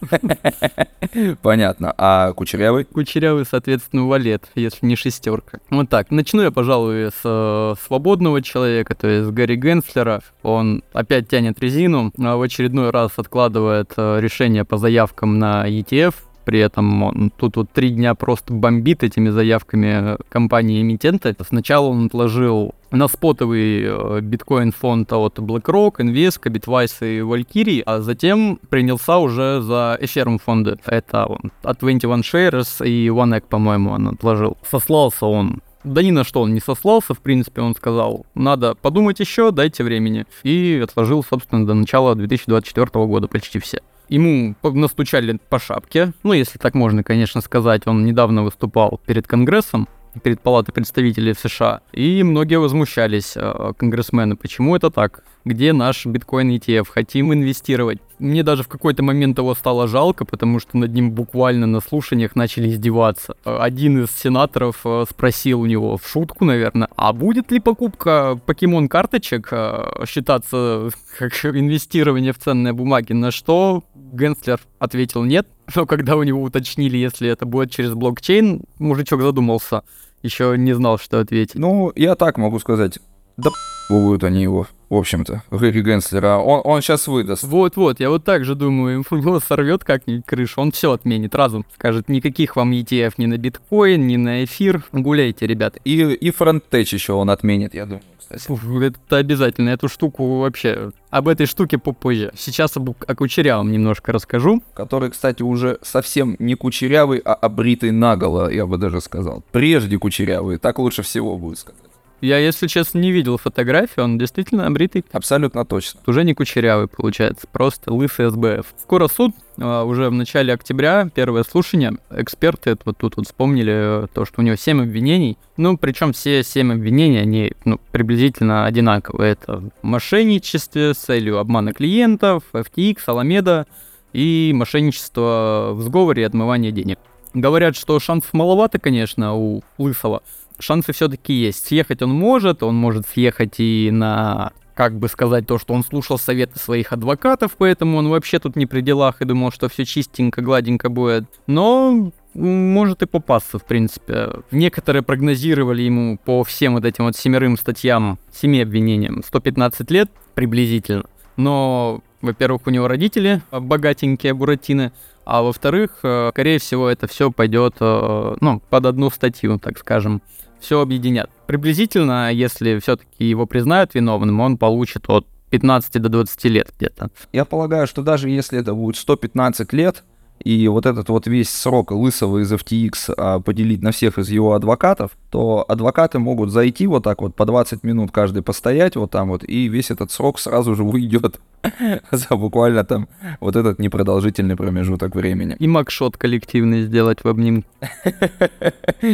Понятно. 1.43 1.95
А 1.97 2.33
кучерявый? 2.33 2.85
Кучерявый, 2.85 3.45
соответственно, 3.45 4.07
валет, 4.07 4.45
если 4.55 4.87
не 4.87 4.97
шестерка. 4.97 5.59
Вот 5.71 5.89
так. 5.89 6.11
Начну 6.11 6.43
я, 6.43 6.51
пожалуй, 6.51 7.11
с 7.11 7.21
э, 7.25 7.75
свободного 7.87 8.43
человека, 8.43 8.95
то 8.95 9.09
есть 9.09 9.31
Гарри 9.31 9.57
Генслера. 9.57 10.23
Он 10.43 10.83
опять 10.93 11.29
тянет 11.29 11.61
резину, 11.61 12.13
а 12.19 12.37
в 12.37 12.43
очередной 12.43 12.91
раз 12.91 13.13
откладывает 13.17 13.93
э, 13.97 14.21
решение 14.21 14.65
по 14.65 14.77
заявкам 14.77 15.39
на 15.39 15.69
ETF, 15.69 16.15
при 16.49 16.61
этом 16.61 17.03
он 17.03 17.31
тут 17.37 17.57
вот 17.57 17.71
три 17.73 17.91
дня 17.91 18.15
просто 18.15 18.55
бомбит 18.55 19.03
этими 19.03 19.29
заявками 19.29 20.17
компании-эмитента. 20.31 21.37
Сначала 21.47 21.89
он 21.89 22.07
отложил 22.07 22.75
на 22.91 23.09
спотовый 23.09 23.83
э, 23.85 24.21
биткоин-фонд 24.21 25.13
от 25.13 25.39
BlackRock, 25.39 25.97
Invesco, 25.99 26.51
Bitwise 26.51 27.19
и 27.19 27.21
Valkyrie, 27.21 27.83
а 27.85 28.01
затем 28.01 28.59
принялся 28.69 29.19
уже 29.19 29.61
за 29.61 29.99
Ethereum 30.01 30.39
фонды. 30.39 30.79
Это 30.87 31.27
он, 31.27 31.53
от 31.63 31.79
21 31.79 32.21
Shares 32.21 32.87
и 32.87 33.09
OneEck, 33.09 33.45
по-моему, 33.49 33.91
он 33.91 34.09
отложил. 34.09 34.57
Сослался 34.69 35.27
он 35.27 35.61
да 35.85 36.03
ни 36.03 36.11
на 36.11 36.25
что 36.25 36.43
он 36.43 36.55
не 36.55 36.61
сослался, 36.61 37.15
в 37.15 37.21
принципе, 37.21 37.63
он 37.63 37.75
сказал, 37.75 38.27
надо 38.35 38.75
подумать 38.75 39.21
еще, 39.21 39.53
дайте 39.53 39.85
времени. 39.85 40.27
И 40.43 40.81
отложил, 40.83 41.25
собственно, 41.25 41.67
до 41.67 41.75
начала 41.75 42.15
2024 42.15 43.07
года 43.07 43.29
почти 43.29 43.59
все. 43.59 43.81
Ему 44.09 44.55
настучали 44.63 45.39
по 45.49 45.59
шапке, 45.59 46.13
ну, 46.23 46.33
если 46.33 46.59
так 46.59 46.75
можно, 46.75 47.03
конечно, 47.03 47.41
сказать. 47.41 47.87
Он 47.87 48.05
недавно 48.05 48.43
выступал 48.43 49.01
перед 49.07 49.27
Конгрессом, 49.27 49.87
перед 50.19 50.41
Палатой 50.41 50.73
представителей 50.73 51.33
в 51.33 51.39
США. 51.39 51.81
И 51.93 52.23
многие 52.23 52.59
возмущались, 52.59 53.33
э, 53.37 53.73
конгрессмены, 53.77 54.37
почему 54.37 54.77
это 54.77 54.91
так? 54.91 55.23
Где 55.45 55.73
наш 55.73 56.05
биткоин 56.05 56.51
ETF? 56.51 56.89
Хотим 56.89 57.33
инвестировать. 57.33 57.99
Мне 58.19 58.43
даже 58.43 58.65
в 58.65 58.69
какой-то 58.69 59.03
момент 59.03 59.39
его 59.39 59.55
стало 59.55 59.87
жалко, 59.87 60.25
потому 60.25 60.59
что 60.59 60.77
над 60.77 60.93
ним 60.93 61.13
буквально 61.13 61.67
на 61.67 61.81
слушаниях 61.81 62.37
начали 62.37 62.69
издеваться. 62.69 63.37
Один 63.45 64.03
из 64.03 64.11
сенаторов 64.11 64.81
э, 64.85 65.05
спросил 65.09 65.61
у 65.61 65.67
него 65.67 65.97
в 65.97 66.07
шутку, 66.07 66.45
наверное, 66.45 66.89
а 66.97 67.13
будет 67.13 67.51
ли 67.51 67.61
покупка 67.61 68.39
покемон 68.45 68.89
карточек 68.89 69.49
э, 69.53 70.05
считаться 70.07 70.91
как 71.19 71.33
инвестирование 71.45 72.33
в 72.33 72.39
ценные 72.39 72.73
бумаги? 72.73 73.13
На 73.13 73.31
что 73.31 73.85
Генслер 73.95 74.61
ответил 74.79 75.25
нет, 75.25 75.47
но 75.75 75.87
когда 75.87 76.17
у 76.17 76.23
него 76.23 76.43
уточнили, 76.43 76.97
если 76.97 77.29
это 77.29 77.47
будет 77.47 77.71
через 77.71 77.95
блокчейн, 77.95 78.63
мужичок 78.79 79.23
задумался, 79.23 79.83
еще 80.23 80.57
не 80.59 80.75
знал, 80.75 80.99
что 80.99 81.21
ответить. 81.21 81.55
Ну, 81.57 81.93
я 81.95 82.15
так 82.15 82.39
могу 82.39 82.59
сказать, 82.59 82.99
да 83.39 83.51
будут 83.89 84.25
они 84.25 84.43
его, 84.43 84.67
в 84.91 84.97
общем-то, 84.97 85.43
Гэри 85.51 85.83
Генслера. 85.83 86.37
Он, 86.37 86.61
он 86.65 86.83
сейчас 86.83 87.07
выдаст. 87.07 87.45
Вот-вот, 87.45 88.01
я 88.01 88.11
вот 88.11 88.25
так 88.25 88.45
же 88.45 88.55
думаю, 88.55 89.05
у 89.09 89.17
него 89.17 89.41
сорвет 89.49 89.85
как-нибудь 89.85 90.27
крышу, 90.27 90.61
он 90.61 90.73
все 90.73 90.93
отменит 90.93 91.35
разум. 91.35 91.65
Скажет, 91.75 92.09
никаких 92.09 92.57
вам 92.57 92.73
ETF 92.73 93.15
ни 93.17 93.27
на 93.27 93.39
биткоин, 93.39 94.07
ни 94.07 94.17
на 94.17 94.45
эфир. 94.45 94.83
Гуляйте, 94.93 95.47
ребят. 95.47 95.79
И, 95.85 96.03
и 96.03 96.31
фронтеч 96.31 96.93
еще 96.93 97.15
он 97.15 97.31
отменит, 97.31 97.75
я 97.75 97.87
думаю. 97.87 98.03
Фу, 98.37 98.81
это 98.81 99.17
обязательно. 99.17 99.71
Эту 99.71 99.89
штуку 99.89 100.41
вообще... 100.41 100.91
Об 101.09 101.29
этой 101.29 101.47
штуке 101.47 101.79
попозже. 101.79 102.31
Сейчас 102.37 102.77
об, 102.77 102.91
о 102.91 103.15
кучерявом 103.15 103.73
немножко 103.73 104.13
расскажу. 104.13 104.63
Который, 104.75 105.11
кстати, 105.11 105.43
уже 105.43 105.79
совсем 105.81 106.37
не 106.39 106.55
кучерявый, 106.55 107.21
а 107.25 107.33
обритый 107.33 107.91
наголо, 107.91 108.51
я 108.51 108.67
бы 108.67 108.77
даже 108.77 109.01
сказал. 109.01 109.43
Прежде 109.51 109.97
кучерявый, 109.99 110.59
так 110.59 110.79
лучше 110.79 111.03
всего 111.03 111.39
будет 111.39 111.59
сказать. 111.59 111.88
Я, 112.21 112.39
если 112.39 112.67
честно, 112.67 112.99
не 112.99 113.13
видел 113.13 113.37
фотографии, 113.37 114.01
он 114.01 114.19
действительно 114.19 114.67
обритый. 114.67 115.05
Абсолютно 115.13 115.65
точно. 115.65 116.01
Уже 116.07 116.25
не 116.25 116.35
кучерявый, 116.35 116.89
получается, 116.89 117.47
просто 117.51 117.93
лысый 117.93 118.31
СБФ. 118.31 118.67
Скоро 118.83 119.07
суд, 119.07 119.33
а, 119.61 119.85
уже 119.85 120.09
в 120.09 120.13
начале 120.13 120.53
октября, 120.53 121.09
первое 121.15 121.45
слушание. 121.45 121.93
Эксперты 122.11 122.77
вот 122.85 122.99
тут 122.99 123.17
вот 123.17 123.27
вспомнили 123.27 124.09
то, 124.13 124.25
что 124.25 124.41
у 124.41 124.45
него 124.45 124.57
7 124.57 124.83
обвинений. 124.83 125.39
Ну, 125.57 125.79
причем 125.79 126.13
все 126.13 126.43
7 126.43 126.73
обвинений, 126.73 127.21
они 127.21 127.53
ну, 127.65 127.81
приблизительно 127.93 128.67
одинаковые. 128.67 129.33
Это 129.33 129.71
мошенничестве 129.83 130.95
с 130.95 130.99
целью 130.99 131.39
обмана 131.39 131.73
клиентов, 131.73 132.43
FTX, 132.53 132.99
Аламеда 133.07 133.67
и 134.13 134.53
мошенничество 134.55 135.71
в 135.75 135.83
сговоре 135.83 136.23
и 136.23 136.27
отмывание 136.27 136.73
денег. 136.73 136.99
Говорят, 137.35 137.77
что 137.77 138.01
шансов 138.01 138.33
маловато, 138.33 138.81
конечно, 138.81 139.37
у 139.37 139.63
Лысого, 139.77 140.23
шансы 140.59 140.93
все-таки 140.93 141.33
есть. 141.33 141.67
Съехать 141.67 142.03
он 142.03 142.11
может, 142.11 142.63
он 142.63 142.75
может 142.77 143.07
съехать 143.09 143.55
и 143.59 143.91
на 143.93 144.53
как 144.75 144.97
бы 144.97 145.09
сказать 145.09 145.45
то, 145.45 145.59
что 145.59 145.75
он 145.75 145.83
слушал 145.83 146.19
советы 146.19 146.61
своих 146.61 146.93
адвокатов, 146.93 147.57
поэтому 147.59 147.99
он 147.99 148.09
вообще 148.09 148.39
тут 148.39 148.55
не 148.55 148.65
при 148.65 148.81
делах 148.81 149.21
и 149.21 149.25
думал, 149.25 149.51
что 149.51 149.69
все 149.69 149.85
чистенько, 149.85 150.41
гладенько 150.41 150.89
будет. 150.89 151.25
Но 151.49 152.13
может 152.35 153.03
и 153.03 153.07
попасться, 153.07 153.59
в 153.59 153.65
принципе. 153.65 154.29
Некоторые 154.53 155.03
прогнозировали 155.03 155.83
ему 155.83 156.17
по 156.17 156.45
всем 156.45 156.75
вот 156.75 156.85
этим 156.85 157.07
вот 157.07 157.17
семерым 157.17 157.59
статьям, 157.59 158.21
семи 158.33 158.61
обвинениям, 158.63 159.25
115 159.27 159.91
лет 159.91 160.11
приблизительно. 160.35 161.07
Но, 161.37 162.01
во-первых, 162.21 162.67
у 162.67 162.71
него 162.71 162.87
родители 162.87 163.43
богатенькие 163.51 164.33
буратины, 164.35 164.93
а 165.25 165.43
во-вторых, 165.43 165.99
э, 166.05 166.31
скорее 166.33 166.61
всего, 166.61 166.89
это 166.89 167.09
все 167.09 167.33
пойдет, 167.33 167.75
э, 167.81 168.37
ну, 168.41 168.63
под 168.71 168.87
одну 168.87 169.11
статью, 169.11 169.59
так 169.59 169.77
скажем 169.77 170.23
все 170.61 170.81
объединят. 170.81 171.31
Приблизительно, 171.47 172.33
если 172.33 172.79
все-таки 172.79 173.25
его 173.25 173.47
признают 173.47 173.95
виновным, 173.95 174.41
он 174.41 174.59
получит 174.59 175.09
от 175.09 175.27
15 175.51 176.01
до 176.03 176.09
20 176.09 176.45
лет 176.45 176.73
где-то. 176.77 177.11
Я 177.33 177.45
полагаю, 177.45 177.87
что 177.87 178.03
даже 178.03 178.29
если 178.29 178.59
это 178.59 178.75
будет 178.75 178.97
115 178.97 179.73
лет, 179.73 180.05
и 180.43 180.69
вот 180.69 180.87
этот 180.87 181.09
вот 181.09 181.27
весь 181.27 181.51
срок 181.51 181.91
Лысого 181.91 182.39
из 182.39 182.53
FTX 182.53 183.15
а, 183.17 183.41
поделить 183.41 183.83
на 183.83 183.93
всех 183.93 184.19
из 184.19 184.29
его 184.31 184.55
адвокатов, 184.55 185.13
то 185.31 185.65
адвокаты 185.69 186.19
могут 186.19 186.51
зайти 186.51 186.87
вот 186.87 187.05
так 187.05 187.21
вот 187.21 187.35
по 187.35 187.45
20 187.45 187.83
минут 187.85 188.11
каждый 188.11 188.43
постоять 188.43 188.97
вот 188.97 189.11
там 189.11 189.29
вот, 189.29 189.45
и 189.45 189.69
весь 189.69 189.91
этот 189.91 190.11
срок 190.11 190.39
сразу 190.39 190.75
же 190.75 190.83
уйдет 190.83 191.41
за 192.11 192.37
буквально 192.37 192.85
там 192.85 193.09
вот 193.41 193.57
этот 193.57 193.79
непродолжительный 193.79 194.57
промежуток 194.57 195.15
времени. 195.15 195.57
И 195.59 195.67
макшот 195.67 196.17
коллективный 196.17 196.83
сделать 196.83 197.25
в 197.25 197.29
обнимку. 197.29 197.69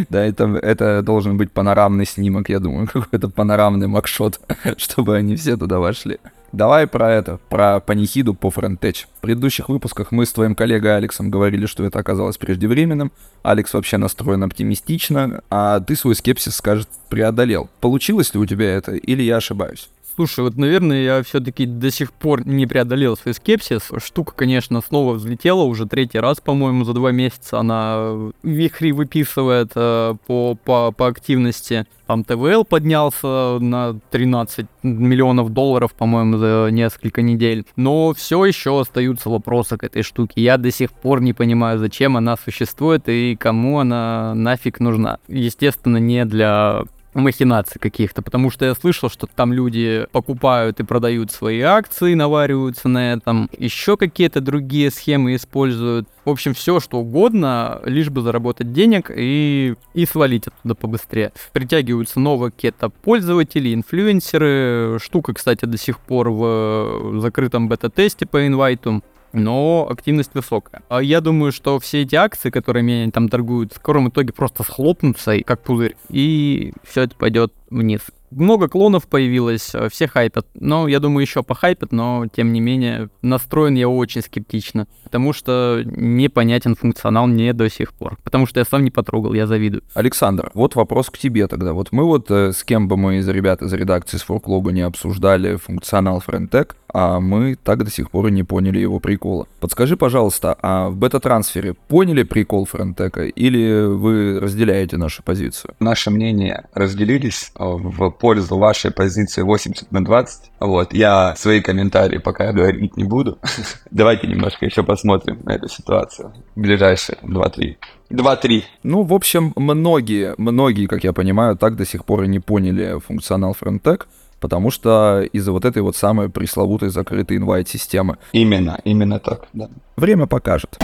Да, 0.09 0.25
это, 0.25 0.45
это 0.45 1.03
должен 1.03 1.37
быть 1.37 1.53
панорамный 1.53 2.07
снимок, 2.07 2.49
я 2.49 2.59
думаю, 2.59 2.87
какой-то 2.93 3.29
панорамный 3.29 3.87
макшот, 3.87 4.41
чтобы 4.77 5.17
они 5.17 5.37
все 5.37 5.57
туда 5.57 5.79
вошли. 5.79 6.19
Давай 6.55 6.87
про 6.87 7.11
это, 7.11 7.41
про 7.49 7.81
панихиду 7.81 8.33
по 8.33 8.49
фронтеч. 8.49 9.09
В 9.19 9.23
предыдущих 9.23 9.69
выпусках 9.69 10.13
мы 10.13 10.25
с 10.25 10.33
твоим 10.33 10.55
коллегой 10.55 10.97
Алексом 10.97 11.29
говорили, 11.29 11.67
что 11.67 11.85
это 11.85 11.99
оказалось 11.99 12.39
преждевременным. 12.39 13.11
Алекс 13.43 13.75
вообще 13.75 13.97
настроен 13.97 14.45
оптимистично, 14.45 15.43
а 15.51 15.81
ты 15.81 15.97
свой 15.97 16.15
скепсис, 16.15 16.55
скажет, 16.55 16.89
преодолел. 17.09 17.69
Получилось 17.81 18.33
ли 18.35 18.39
у 18.39 18.47
тебя 18.47 18.73
это, 18.73 18.95
или 18.95 19.25
я 19.25 19.39
ошибаюсь? 19.39 19.91
Слушай, 20.17 20.45
вот, 20.45 20.57
наверное, 20.57 21.03
я 21.03 21.23
все-таки 21.25 21.67
до 21.67 21.91
сих 21.91 22.13
пор 22.13 22.47
не 22.47 22.67
преодолел 22.67 23.17
свой 23.17 23.35
скепсис. 23.35 23.91
Штука, 23.99 24.33
конечно, 24.37 24.81
снова 24.81 25.15
взлетела 25.15 25.63
уже 25.63 25.87
третий 25.87 26.21
раз, 26.21 26.41
по-моему, 26.41 26.85
за 26.85 26.93
два 26.93 27.11
месяца. 27.11 27.59
Она 27.59 28.31
вихри 28.45 28.93
выписывает 28.93 29.73
э, 29.75 30.15
по, 30.27 30.55
по, 30.55 30.93
по 30.93 31.07
активности. 31.09 31.87
Там 32.07 32.23
ТВЛ 32.23 32.65
поднялся 32.65 33.59
на 33.61 33.99
13 34.11 34.67
миллионов 34.85 35.51
долларов, 35.53 35.93
по-моему, 35.95 36.39
за 36.39 36.69
несколько 36.71 37.21
недель. 37.21 37.65
Но 37.75 38.15
все 38.15 38.45
еще 38.45 38.81
остаются 38.81 39.31
вопросы 39.31 39.77
к 39.77 39.83
этой 39.83 40.03
штуке. 40.03 40.43
Я 40.43 40.59
до 40.59 40.71
сих 40.71 40.93
пор 40.93 41.23
не 41.23 41.33
понимаю, 41.33 41.81
зачем 41.81 42.17
она 42.17 42.37
существует 42.37 43.09
и 43.09 43.35
кому 43.35 43.81
она 43.81 44.33
нафиг 44.37 44.79
нужна. 44.79 45.19
Естественно, 45.27 45.97
не 45.97 46.25
для 46.25 46.85
махинаций 47.15 47.81
каких-то, 47.81 48.23
потому 48.23 48.51
что 48.51 48.65
я 48.65 48.75
слышал, 48.75 49.09
что 49.09 49.27
там 49.27 49.53
люди 49.53 50.07
покупают 50.13 50.81
и 50.81 50.85
продают 50.85 51.31
свои 51.31 51.61
акции, 51.61 52.15
навариваются 52.15 52.89
на 52.89 53.13
этом, 53.13 53.49
еще 53.57 53.97
какие-то 53.97 54.41
другие 54.41 54.91
схемы 54.91 55.35
используют. 55.37 56.09
В 56.25 56.31
общем, 56.31 56.55
все 56.55 56.81
что 56.81 56.99
угодно, 56.99 57.81
лишь 57.85 58.11
бы 58.11 58.23
заработать 58.23 58.73
денег 58.73 59.11
и, 59.15 59.75
и 59.93 60.07
свалить 60.07 60.47
оттуда 60.47 60.75
побыстрее. 60.75 61.33
Притягиваются 61.53 62.19
новые 62.19 62.51
какие-то 62.51 62.89
пользователи, 62.89 63.75
инфлюенсеры. 63.75 64.99
Штука, 65.03 65.35
кстати, 65.35 65.67
до 65.67 65.77
сих 65.77 65.99
пор 65.99 66.31
в 66.31 67.21
закрытом 67.21 67.69
бета-тесте 67.69 68.27
по 68.27 68.47
инвайту 68.47 69.03
но 69.35 69.87
активность 69.91 70.35
высокая. 70.35 70.83
А 70.89 71.03
я 71.03 71.21
думаю, 71.21 71.53
что 71.53 71.79
все 71.79 72.03
эти 72.03 72.15
акции, 72.15 72.51
которыми 72.51 73.03
они 73.03 73.11
там 73.11 73.29
торгуют, 73.29 73.73
в 73.73 73.77
скором 73.77 74.09
итоге 74.09 74.33
просто 74.33 74.63
схлопнутся, 74.63 75.41
как 75.43 75.63
пузырь, 75.63 75.97
и 76.09 76.73
все 76.85 77.03
это 77.03 77.17
пойдет 77.17 77.53
вниз 77.71 78.03
много 78.35 78.69
клонов 78.69 79.09
появилось, 79.09 79.75
э, 79.75 79.89
все 79.91 80.07
хайпят. 80.07 80.47
Но 80.55 80.89
я 80.89 81.01
думаю, 81.01 81.23
еще 81.23 81.43
похайпят, 81.43 81.93
но 81.93 82.27
тем 82.33 82.53
не 82.53 82.61
менее 82.61 83.09
настроен 83.23 83.75
я 83.75 83.89
очень 83.89 84.23
скептично, 84.23 84.87
потому 85.05 85.33
что 85.33 85.83
непонятен 85.85 86.75
функционал 86.75 87.27
мне 87.27 87.53
до 87.53 87.69
сих 87.71 87.93
пор. 87.93 88.19
Потому 88.23 88.47
что 88.47 88.61
я 88.61 88.65
сам 88.65 88.85
не 88.85 88.91
потрогал, 88.91 89.35
я 89.35 89.47
завидую. 89.47 89.83
Александр, 89.95 90.51
вот 90.55 90.75
вопрос 90.75 91.11
к 91.11 91.19
тебе 91.19 91.47
тогда. 91.47 91.73
Вот 91.73 91.93
мы 91.93 92.05
вот 92.05 92.31
э, 92.31 92.53
с 92.53 92.65
кем 92.65 92.89
бы 92.89 92.97
мы 92.97 93.19
из 93.19 93.29
ребят 93.29 93.63
из 93.63 93.73
редакции 93.73 94.17
с 94.17 94.23
Форклога 94.23 94.73
не 94.73 94.83
обсуждали 94.83 95.57
функционал 95.57 96.21
Френтек, 96.21 96.77
а 96.95 97.19
мы 97.19 97.57
так 97.57 97.85
до 97.85 97.91
сих 97.91 98.11
пор 98.11 98.29
и 98.29 98.31
не 98.31 98.45
поняли 98.45 98.79
его 98.79 99.01
прикола. 99.01 99.47
Подскажи, 99.59 99.97
пожалуйста, 99.97 100.57
а 100.63 100.89
в 100.89 100.97
бета-трансфере 100.97 101.75
поняли 101.75 102.23
прикол 102.23 102.67
Френтека 102.67 103.25
или 103.25 103.85
вы 103.85 104.39
разделяете 104.39 104.97
нашу 104.97 105.25
позицию? 105.25 105.75
Наши 105.81 106.11
мнения 106.11 106.69
разделились 106.73 107.51
э, 107.59 107.65
в 107.65 108.11
пользу 108.11 108.59
вашей 108.59 108.93
позиции 108.93 109.43
80 109.43 109.91
на 109.91 110.05
20. 110.05 110.53
Вот, 110.61 110.95
я 110.95 111.35
свои 111.37 111.61
комментарии 111.61 112.19
пока 112.19 112.53
говорить 112.53 112.97
не 112.97 113.05
буду. 113.05 113.39
Давайте 113.91 114.29
немножко 114.29 114.65
еще 114.65 114.85
посмотрим 114.85 115.41
на 115.43 115.57
эту 115.57 115.69
ситуацию. 115.69 116.33
Ближайшие 116.55 117.19
2-3 117.23 117.77
2-3. 118.11 118.63
Ну, 118.83 119.03
в 119.03 119.13
общем, 119.13 119.53
многие, 119.57 120.35
многие, 120.39 120.87
как 120.87 121.05
я 121.05 121.13
понимаю, 121.13 121.57
так 121.57 121.77
до 121.77 121.85
сих 121.85 122.05
пор 122.05 122.25
и 122.25 122.29
не 122.29 122.39
поняли 122.39 123.01
функционал 123.01 123.57
Frontech, 123.61 124.03
потому 124.45 124.71
что 124.71 125.23
из-за 125.33 125.53
вот 125.53 125.65
этой 125.65 125.81
вот 125.81 125.97
самой 125.97 126.29
пресловутой 126.29 126.91
закрытой 126.91 127.39
инвайт-системы. 127.39 128.19
Именно, 128.33 128.79
именно 128.85 129.19
так, 129.19 129.49
да. 129.55 129.71
Время 129.97 130.27
покажет. 130.27 130.77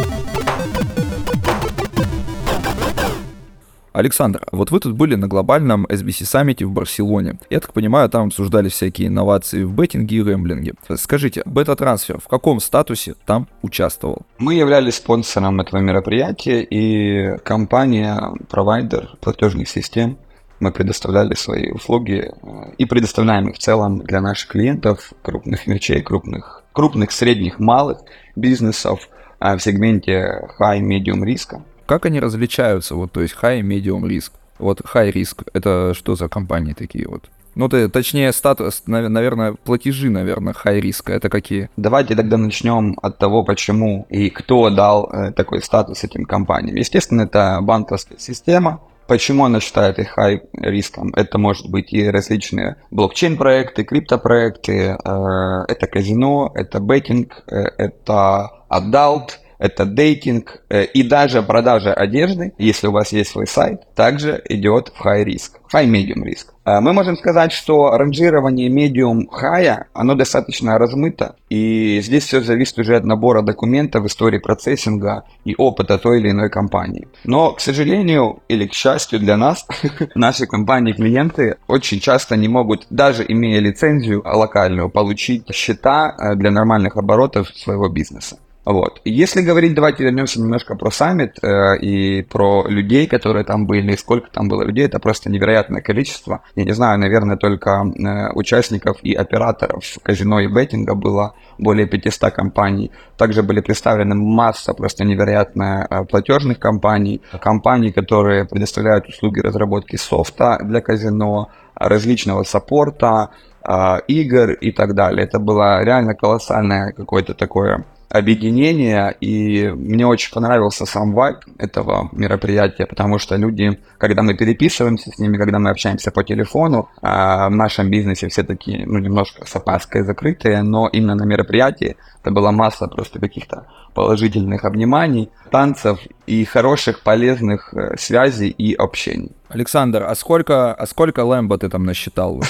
Александр, 3.92 4.40
вот 4.50 4.70
вы 4.70 4.80
тут 4.80 4.94
были 4.94 5.14
на 5.14 5.28
глобальном 5.28 5.84
SBC 5.84 6.24
саммите 6.24 6.64
в 6.64 6.70
Барселоне. 6.70 7.38
Я 7.50 7.60
так 7.60 7.74
понимаю, 7.74 8.08
там 8.08 8.28
обсуждали 8.28 8.70
всякие 8.70 9.08
инновации 9.08 9.62
в 9.62 9.74
беттинге 9.74 10.16
и 10.16 10.22
рэмблинге. 10.22 10.72
Скажите, 10.96 11.42
бета-трансфер 11.44 12.18
в 12.18 12.28
каком 12.28 12.60
статусе 12.60 13.14
там 13.26 13.46
участвовал? 13.60 14.22
Мы 14.38 14.54
являлись 14.54 14.94
спонсором 14.94 15.60
этого 15.60 15.80
мероприятия, 15.80 16.62
и 16.62 17.36
компания, 17.44 18.22
провайдер 18.48 19.10
платежных 19.20 19.68
систем, 19.68 20.16
мы 20.60 20.72
предоставляли 20.72 21.34
свои 21.34 21.70
услуги 21.70 22.30
э, 22.30 22.72
и 22.78 22.84
предоставляем 22.84 23.48
их 23.48 23.56
в 23.56 23.58
целом 23.58 23.98
для 23.98 24.20
наших 24.20 24.50
клиентов, 24.50 25.12
крупных 25.22 25.66
мерчей, 25.66 26.02
крупных, 26.02 26.62
крупных, 26.72 27.10
средних, 27.10 27.58
малых 27.58 27.98
бизнесов 28.36 29.08
э, 29.40 29.56
в 29.56 29.60
сегменте 29.60 30.48
high, 30.60 30.80
medium 30.80 31.24
риска. 31.24 31.62
Как 31.86 32.06
они 32.06 32.20
различаются, 32.20 32.94
вот, 32.94 33.10
то 33.12 33.20
есть 33.20 33.34
high, 33.40 33.62
medium 33.62 34.06
риск? 34.06 34.34
Вот 34.58 34.80
high 34.82 35.12
risk, 35.12 35.46
это 35.54 35.94
что 35.94 36.14
за 36.14 36.28
компании 36.28 36.74
такие 36.74 37.08
вот? 37.08 37.24
Ну, 37.56 37.68
ты, 37.68 37.88
точнее, 37.88 38.32
статус, 38.32 38.84
наверное, 38.86 39.54
платежи, 39.54 40.08
наверное, 40.08 40.54
high 40.54 40.80
risk, 40.80 41.12
это 41.12 41.28
какие? 41.28 41.68
Давайте 41.76 42.14
тогда 42.14 42.36
начнем 42.36 42.96
от 43.02 43.18
того, 43.18 43.42
почему 43.42 44.06
и 44.08 44.30
кто 44.30 44.70
дал 44.70 45.10
э, 45.10 45.32
такой 45.32 45.62
статус 45.62 46.04
этим 46.04 46.26
компаниям. 46.26 46.76
Естественно, 46.76 47.22
это 47.22 47.58
банковская 47.60 48.18
система, 48.18 48.80
Почему 49.10 49.44
она 49.44 49.58
считает 49.58 49.98
их 49.98 50.16
high 50.16 50.40
риском? 50.52 51.12
Это 51.16 51.36
может 51.36 51.68
быть 51.68 51.92
и 51.92 52.08
различные 52.08 52.76
блокчейн-проекты, 52.92 53.82
криптопроекты, 53.82 54.72
э, 54.72 55.64
это 55.66 55.88
казино, 55.88 56.52
это 56.54 56.78
беттинг, 56.78 57.42
э, 57.48 57.56
это 57.76 58.52
adult, 58.70 59.30
это 59.60 59.84
дейтинг 59.84 60.62
э, 60.70 60.84
и 60.84 61.02
даже 61.02 61.42
продажа 61.42 61.92
одежды, 61.92 62.54
если 62.58 62.88
у 62.88 62.92
вас 62.92 63.12
есть 63.12 63.30
свой 63.30 63.46
сайт, 63.46 63.82
также 63.94 64.42
идет 64.48 64.90
в 64.94 65.06
high 65.06 65.24
risk, 65.24 65.50
high 65.72 65.86
medium 65.86 66.24
риск. 66.24 66.54
Э, 66.64 66.80
мы 66.80 66.94
можем 66.94 67.16
сказать, 67.16 67.52
что 67.52 67.90
ранжирование 67.96 68.70
medium 68.70 69.26
high, 69.28 69.84
оно 69.92 70.14
достаточно 70.14 70.78
размыто, 70.78 71.36
и 71.50 72.00
здесь 72.02 72.24
все 72.24 72.40
зависит 72.40 72.78
уже 72.78 72.96
от 72.96 73.04
набора 73.04 73.42
документов, 73.42 74.06
истории 74.06 74.38
процессинга 74.38 75.24
и 75.44 75.54
опыта 75.58 75.98
той 75.98 76.20
или 76.20 76.30
иной 76.30 76.48
компании. 76.48 77.06
Но, 77.24 77.52
к 77.52 77.60
сожалению 77.60 78.42
или 78.48 78.66
к 78.66 78.72
счастью 78.72 79.20
для 79.20 79.36
нас, 79.36 79.66
наши 80.14 80.46
компании-клиенты 80.46 81.56
очень 81.68 82.00
часто 82.00 82.36
не 82.36 82.48
могут, 82.48 82.86
даже 82.88 83.26
имея 83.28 83.60
лицензию 83.60 84.22
локальную, 84.24 84.88
получить 84.88 85.54
счета 85.54 86.14
э, 86.16 86.34
для 86.34 86.50
нормальных 86.50 86.96
оборотов 86.96 87.48
своего 87.50 87.88
бизнеса. 87.90 88.38
Вот. 88.64 89.00
Если 89.04 89.40
говорить, 89.40 89.74
давайте 89.74 90.04
вернемся 90.04 90.38
немножко 90.38 90.74
про 90.76 90.90
саммит 90.90 91.38
э, 91.42 91.78
и 91.78 92.22
про 92.22 92.66
людей, 92.68 93.06
которые 93.06 93.44
там 93.44 93.66
были, 93.66 93.96
сколько 93.96 94.30
там 94.30 94.48
было 94.48 94.62
людей, 94.62 94.84
это 94.84 94.98
просто 94.98 95.30
невероятное 95.30 95.80
количество. 95.80 96.42
Я 96.56 96.64
не 96.64 96.72
знаю, 96.72 96.98
наверное, 96.98 97.36
только 97.36 97.70
э, 97.70 98.32
участников 98.34 98.98
и 99.02 99.14
операторов 99.14 99.84
казино 100.02 100.40
и 100.40 100.46
беттинга 100.46 100.94
было 100.94 101.34
более 101.58 101.86
500 101.86 102.32
компаний. 102.32 102.90
Также 103.16 103.42
были 103.42 103.60
представлены 103.60 104.14
масса 104.14 104.74
просто 104.74 105.04
невероятная 105.04 105.86
э, 105.88 106.04
платежных 106.04 106.58
компаний, 106.58 107.22
компаний, 107.40 107.92
которые 107.92 108.44
предоставляют 108.44 109.08
услуги 109.08 109.40
разработки 109.40 109.96
софта 109.96 110.58
для 110.62 110.82
казино, 110.82 111.48
различного 111.74 112.42
саппорта, 112.42 113.30
э, 113.66 114.00
игр 114.06 114.50
и 114.50 114.70
так 114.70 114.94
далее. 114.94 115.24
Это 115.24 115.38
было 115.38 115.82
реально 115.82 116.14
колоссальное 116.14 116.92
какое-то 116.92 117.32
такое 117.32 117.86
объединения, 118.10 119.14
и 119.20 119.68
мне 119.68 120.04
очень 120.06 120.32
понравился 120.32 120.84
сам 120.84 121.12
вайб 121.12 121.38
этого 121.58 122.08
мероприятия, 122.12 122.86
потому 122.86 123.18
что 123.18 123.36
люди, 123.36 123.78
когда 123.98 124.22
мы 124.22 124.34
переписываемся 124.34 125.12
с 125.12 125.18
ними, 125.18 125.36
когда 125.36 125.60
мы 125.60 125.70
общаемся 125.70 126.10
по 126.10 126.24
телефону, 126.24 126.88
а, 127.02 127.48
в 127.48 127.52
нашем 127.52 127.88
бизнесе 127.88 128.28
все 128.28 128.42
такие, 128.42 128.84
ну, 128.84 128.98
немножко 128.98 129.46
с 129.46 129.54
опаской 129.54 130.02
закрытые, 130.02 130.62
но 130.62 130.88
именно 130.88 131.14
на 131.14 131.24
мероприятии 131.24 131.96
это 132.22 132.32
была 132.32 132.50
масса 132.50 132.88
просто 132.88 133.20
каких-то 133.20 133.66
положительных 133.94 134.64
обниманий, 134.64 135.30
танцев 135.50 136.00
и 136.26 136.44
хороших, 136.44 137.00
полезных 137.00 137.72
э, 137.74 137.96
связей 137.96 138.50
и 138.50 138.74
общений. 138.74 139.32
Александр, 139.48 140.04
а 140.04 140.14
сколько, 140.14 140.72
а 140.72 140.86
сколько 140.86 141.24
лэмбо 141.24 141.58
ты 141.58 141.68
там 141.68 141.84
насчитал? 141.84 142.42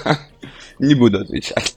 Не 0.78 0.94
буду 0.94 1.20
отвечать. 1.20 1.74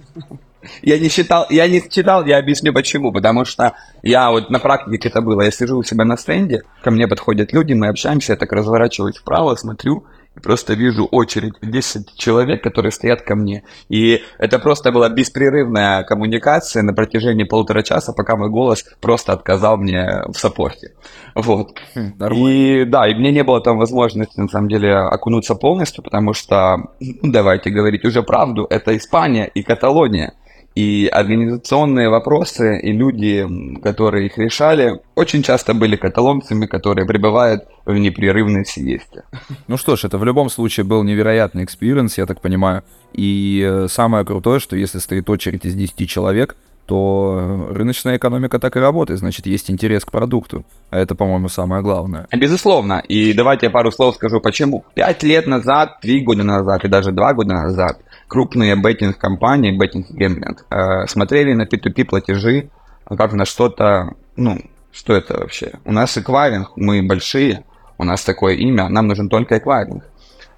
Я 0.82 1.00
не 1.00 1.10
считал, 1.10 1.46
я 1.50 1.68
не 1.68 1.82
читал, 1.90 2.26
я 2.26 2.38
объясню 2.38 2.74
почему. 2.74 3.12
Потому 3.12 3.46
что 3.46 3.74
я 4.04 4.30
вот 4.30 4.50
на 4.50 4.60
практике 4.60 5.10
это 5.10 5.22
было. 5.22 5.42
Я 5.42 5.52
сижу 5.52 5.78
у 5.78 5.84
себя 5.84 6.06
на 6.06 6.18
стенде, 6.18 6.64
ко 6.84 6.92
мне 6.92 7.08
подходят 7.08 7.54
люди, 7.54 7.74
мы 7.74 7.88
общаемся, 7.88 8.34
я 8.34 8.38
так 8.38 8.52
разворачиваюсь 8.52 9.18
вправо, 9.18 9.56
смотрю, 9.56 10.06
просто 10.42 10.74
вижу 10.74 11.06
очередь 11.06 11.54
10 11.62 12.16
человек, 12.16 12.64
которые 12.64 12.92
стоят 12.92 13.22
ко 13.22 13.36
мне. 13.36 13.64
И 13.90 14.24
это 14.38 14.60
просто 14.60 14.92
была 14.92 15.10
беспрерывная 15.10 16.04
коммуникация 16.04 16.84
на 16.84 16.94
протяжении 16.94 17.44
полутора 17.44 17.84
часа, 17.84 18.14
пока 18.14 18.36
мой 18.36 18.50
голос 18.50 18.86
просто 19.02 19.34
отказал 19.34 19.78
мне 19.78 20.24
в 20.28 20.38
саппорте. 20.38 20.94
Вот. 21.36 21.78
Хм, 21.96 22.14
и 22.34 22.86
да, 22.86 23.08
и 23.08 23.16
мне 23.16 23.32
не 23.32 23.44
было 23.44 23.62
там 23.62 23.78
возможности, 23.78 24.40
на 24.40 24.48
самом 24.48 24.70
деле, 24.70 24.96
окунуться 24.96 25.56
полностью, 25.56 26.04
потому 26.04 26.34
что, 26.34 26.78
ну, 27.00 27.32
давайте 27.32 27.70
говорить 27.70 28.06
уже 28.06 28.24
правду, 28.24 28.66
это 28.70 28.96
Испания 28.96 29.46
и 29.46 29.64
Каталония. 29.64 30.34
И 30.80 31.10
организационные 31.12 32.08
вопросы 32.08 32.80
и 32.80 32.94
люди, 32.94 33.46
которые 33.84 34.28
их 34.28 34.38
решали, 34.38 35.02
очень 35.16 35.44
часто 35.44 35.74
были 35.74 35.98
каталонцами, 35.98 36.68
которые 36.68 37.06
пребывают 37.06 37.66
в 37.86 37.98
непрерывной 37.98 38.64
сиесте. 38.64 39.24
Ну 39.68 39.76
что 39.76 39.98
ж, 39.98 40.06
это 40.06 40.18
в 40.18 40.24
любом 40.24 40.50
случае 40.50 40.86
был 40.86 41.04
невероятный 41.04 41.66
experience, 41.66 42.18
я 42.18 42.26
так 42.26 42.40
понимаю. 42.40 42.84
И 43.12 43.62
э, 43.70 43.88
самое 43.90 44.24
крутое, 44.24 44.62
что 44.62 44.78
если 44.78 45.00
стоит 45.00 45.30
очередь 45.30 45.66
из 45.66 45.76
10 45.76 46.10
человек, 46.10 46.56
то 46.86 47.68
рыночная 47.72 48.16
экономика 48.16 48.58
так 48.58 48.78
и 48.78 48.80
работает, 48.80 49.20
значит, 49.20 49.48
есть 49.48 49.70
интерес 49.70 50.06
к 50.06 50.12
продукту. 50.12 50.64
А 50.92 50.98
это, 50.98 51.14
по-моему, 51.14 51.50
самое 51.50 51.84
главное. 51.84 52.26
Безусловно. 52.32 53.04
И 53.08 53.34
давайте 53.34 53.66
я 53.66 53.70
пару 53.70 53.92
слов 53.92 54.16
скажу, 54.16 54.40
почему. 54.40 54.86
Пять 54.96 55.24
лет 55.24 55.46
назад, 55.46 56.00
три 56.02 56.22
года 56.22 56.44
назад 56.44 56.86
и 56.86 56.88
даже 56.88 57.12
два 57.12 57.34
года 57.34 57.54
назад 57.54 58.00
крупные 58.30 58.76
беттинг-компании, 58.76 59.78
беттинг-гэмблинг, 59.78 60.66
э, 60.70 61.08
смотрели 61.08 61.54
на 61.54 61.64
P2P 61.64 62.06
платежи 62.06 62.70
как 63.18 63.34
на 63.34 63.46
что-то, 63.46 64.14
ну, 64.36 64.60
что 64.92 65.16
это 65.16 65.40
вообще? 65.40 65.74
У 65.86 65.92
нас 65.92 66.18
эквайринг, 66.18 66.72
мы 66.76 67.02
большие, 67.02 67.64
у 67.98 68.04
нас 68.04 68.24
такое 68.24 68.54
имя, 68.54 68.88
нам 68.90 69.08
нужен 69.08 69.30
только 69.30 69.58
эквайринг. 69.58 70.04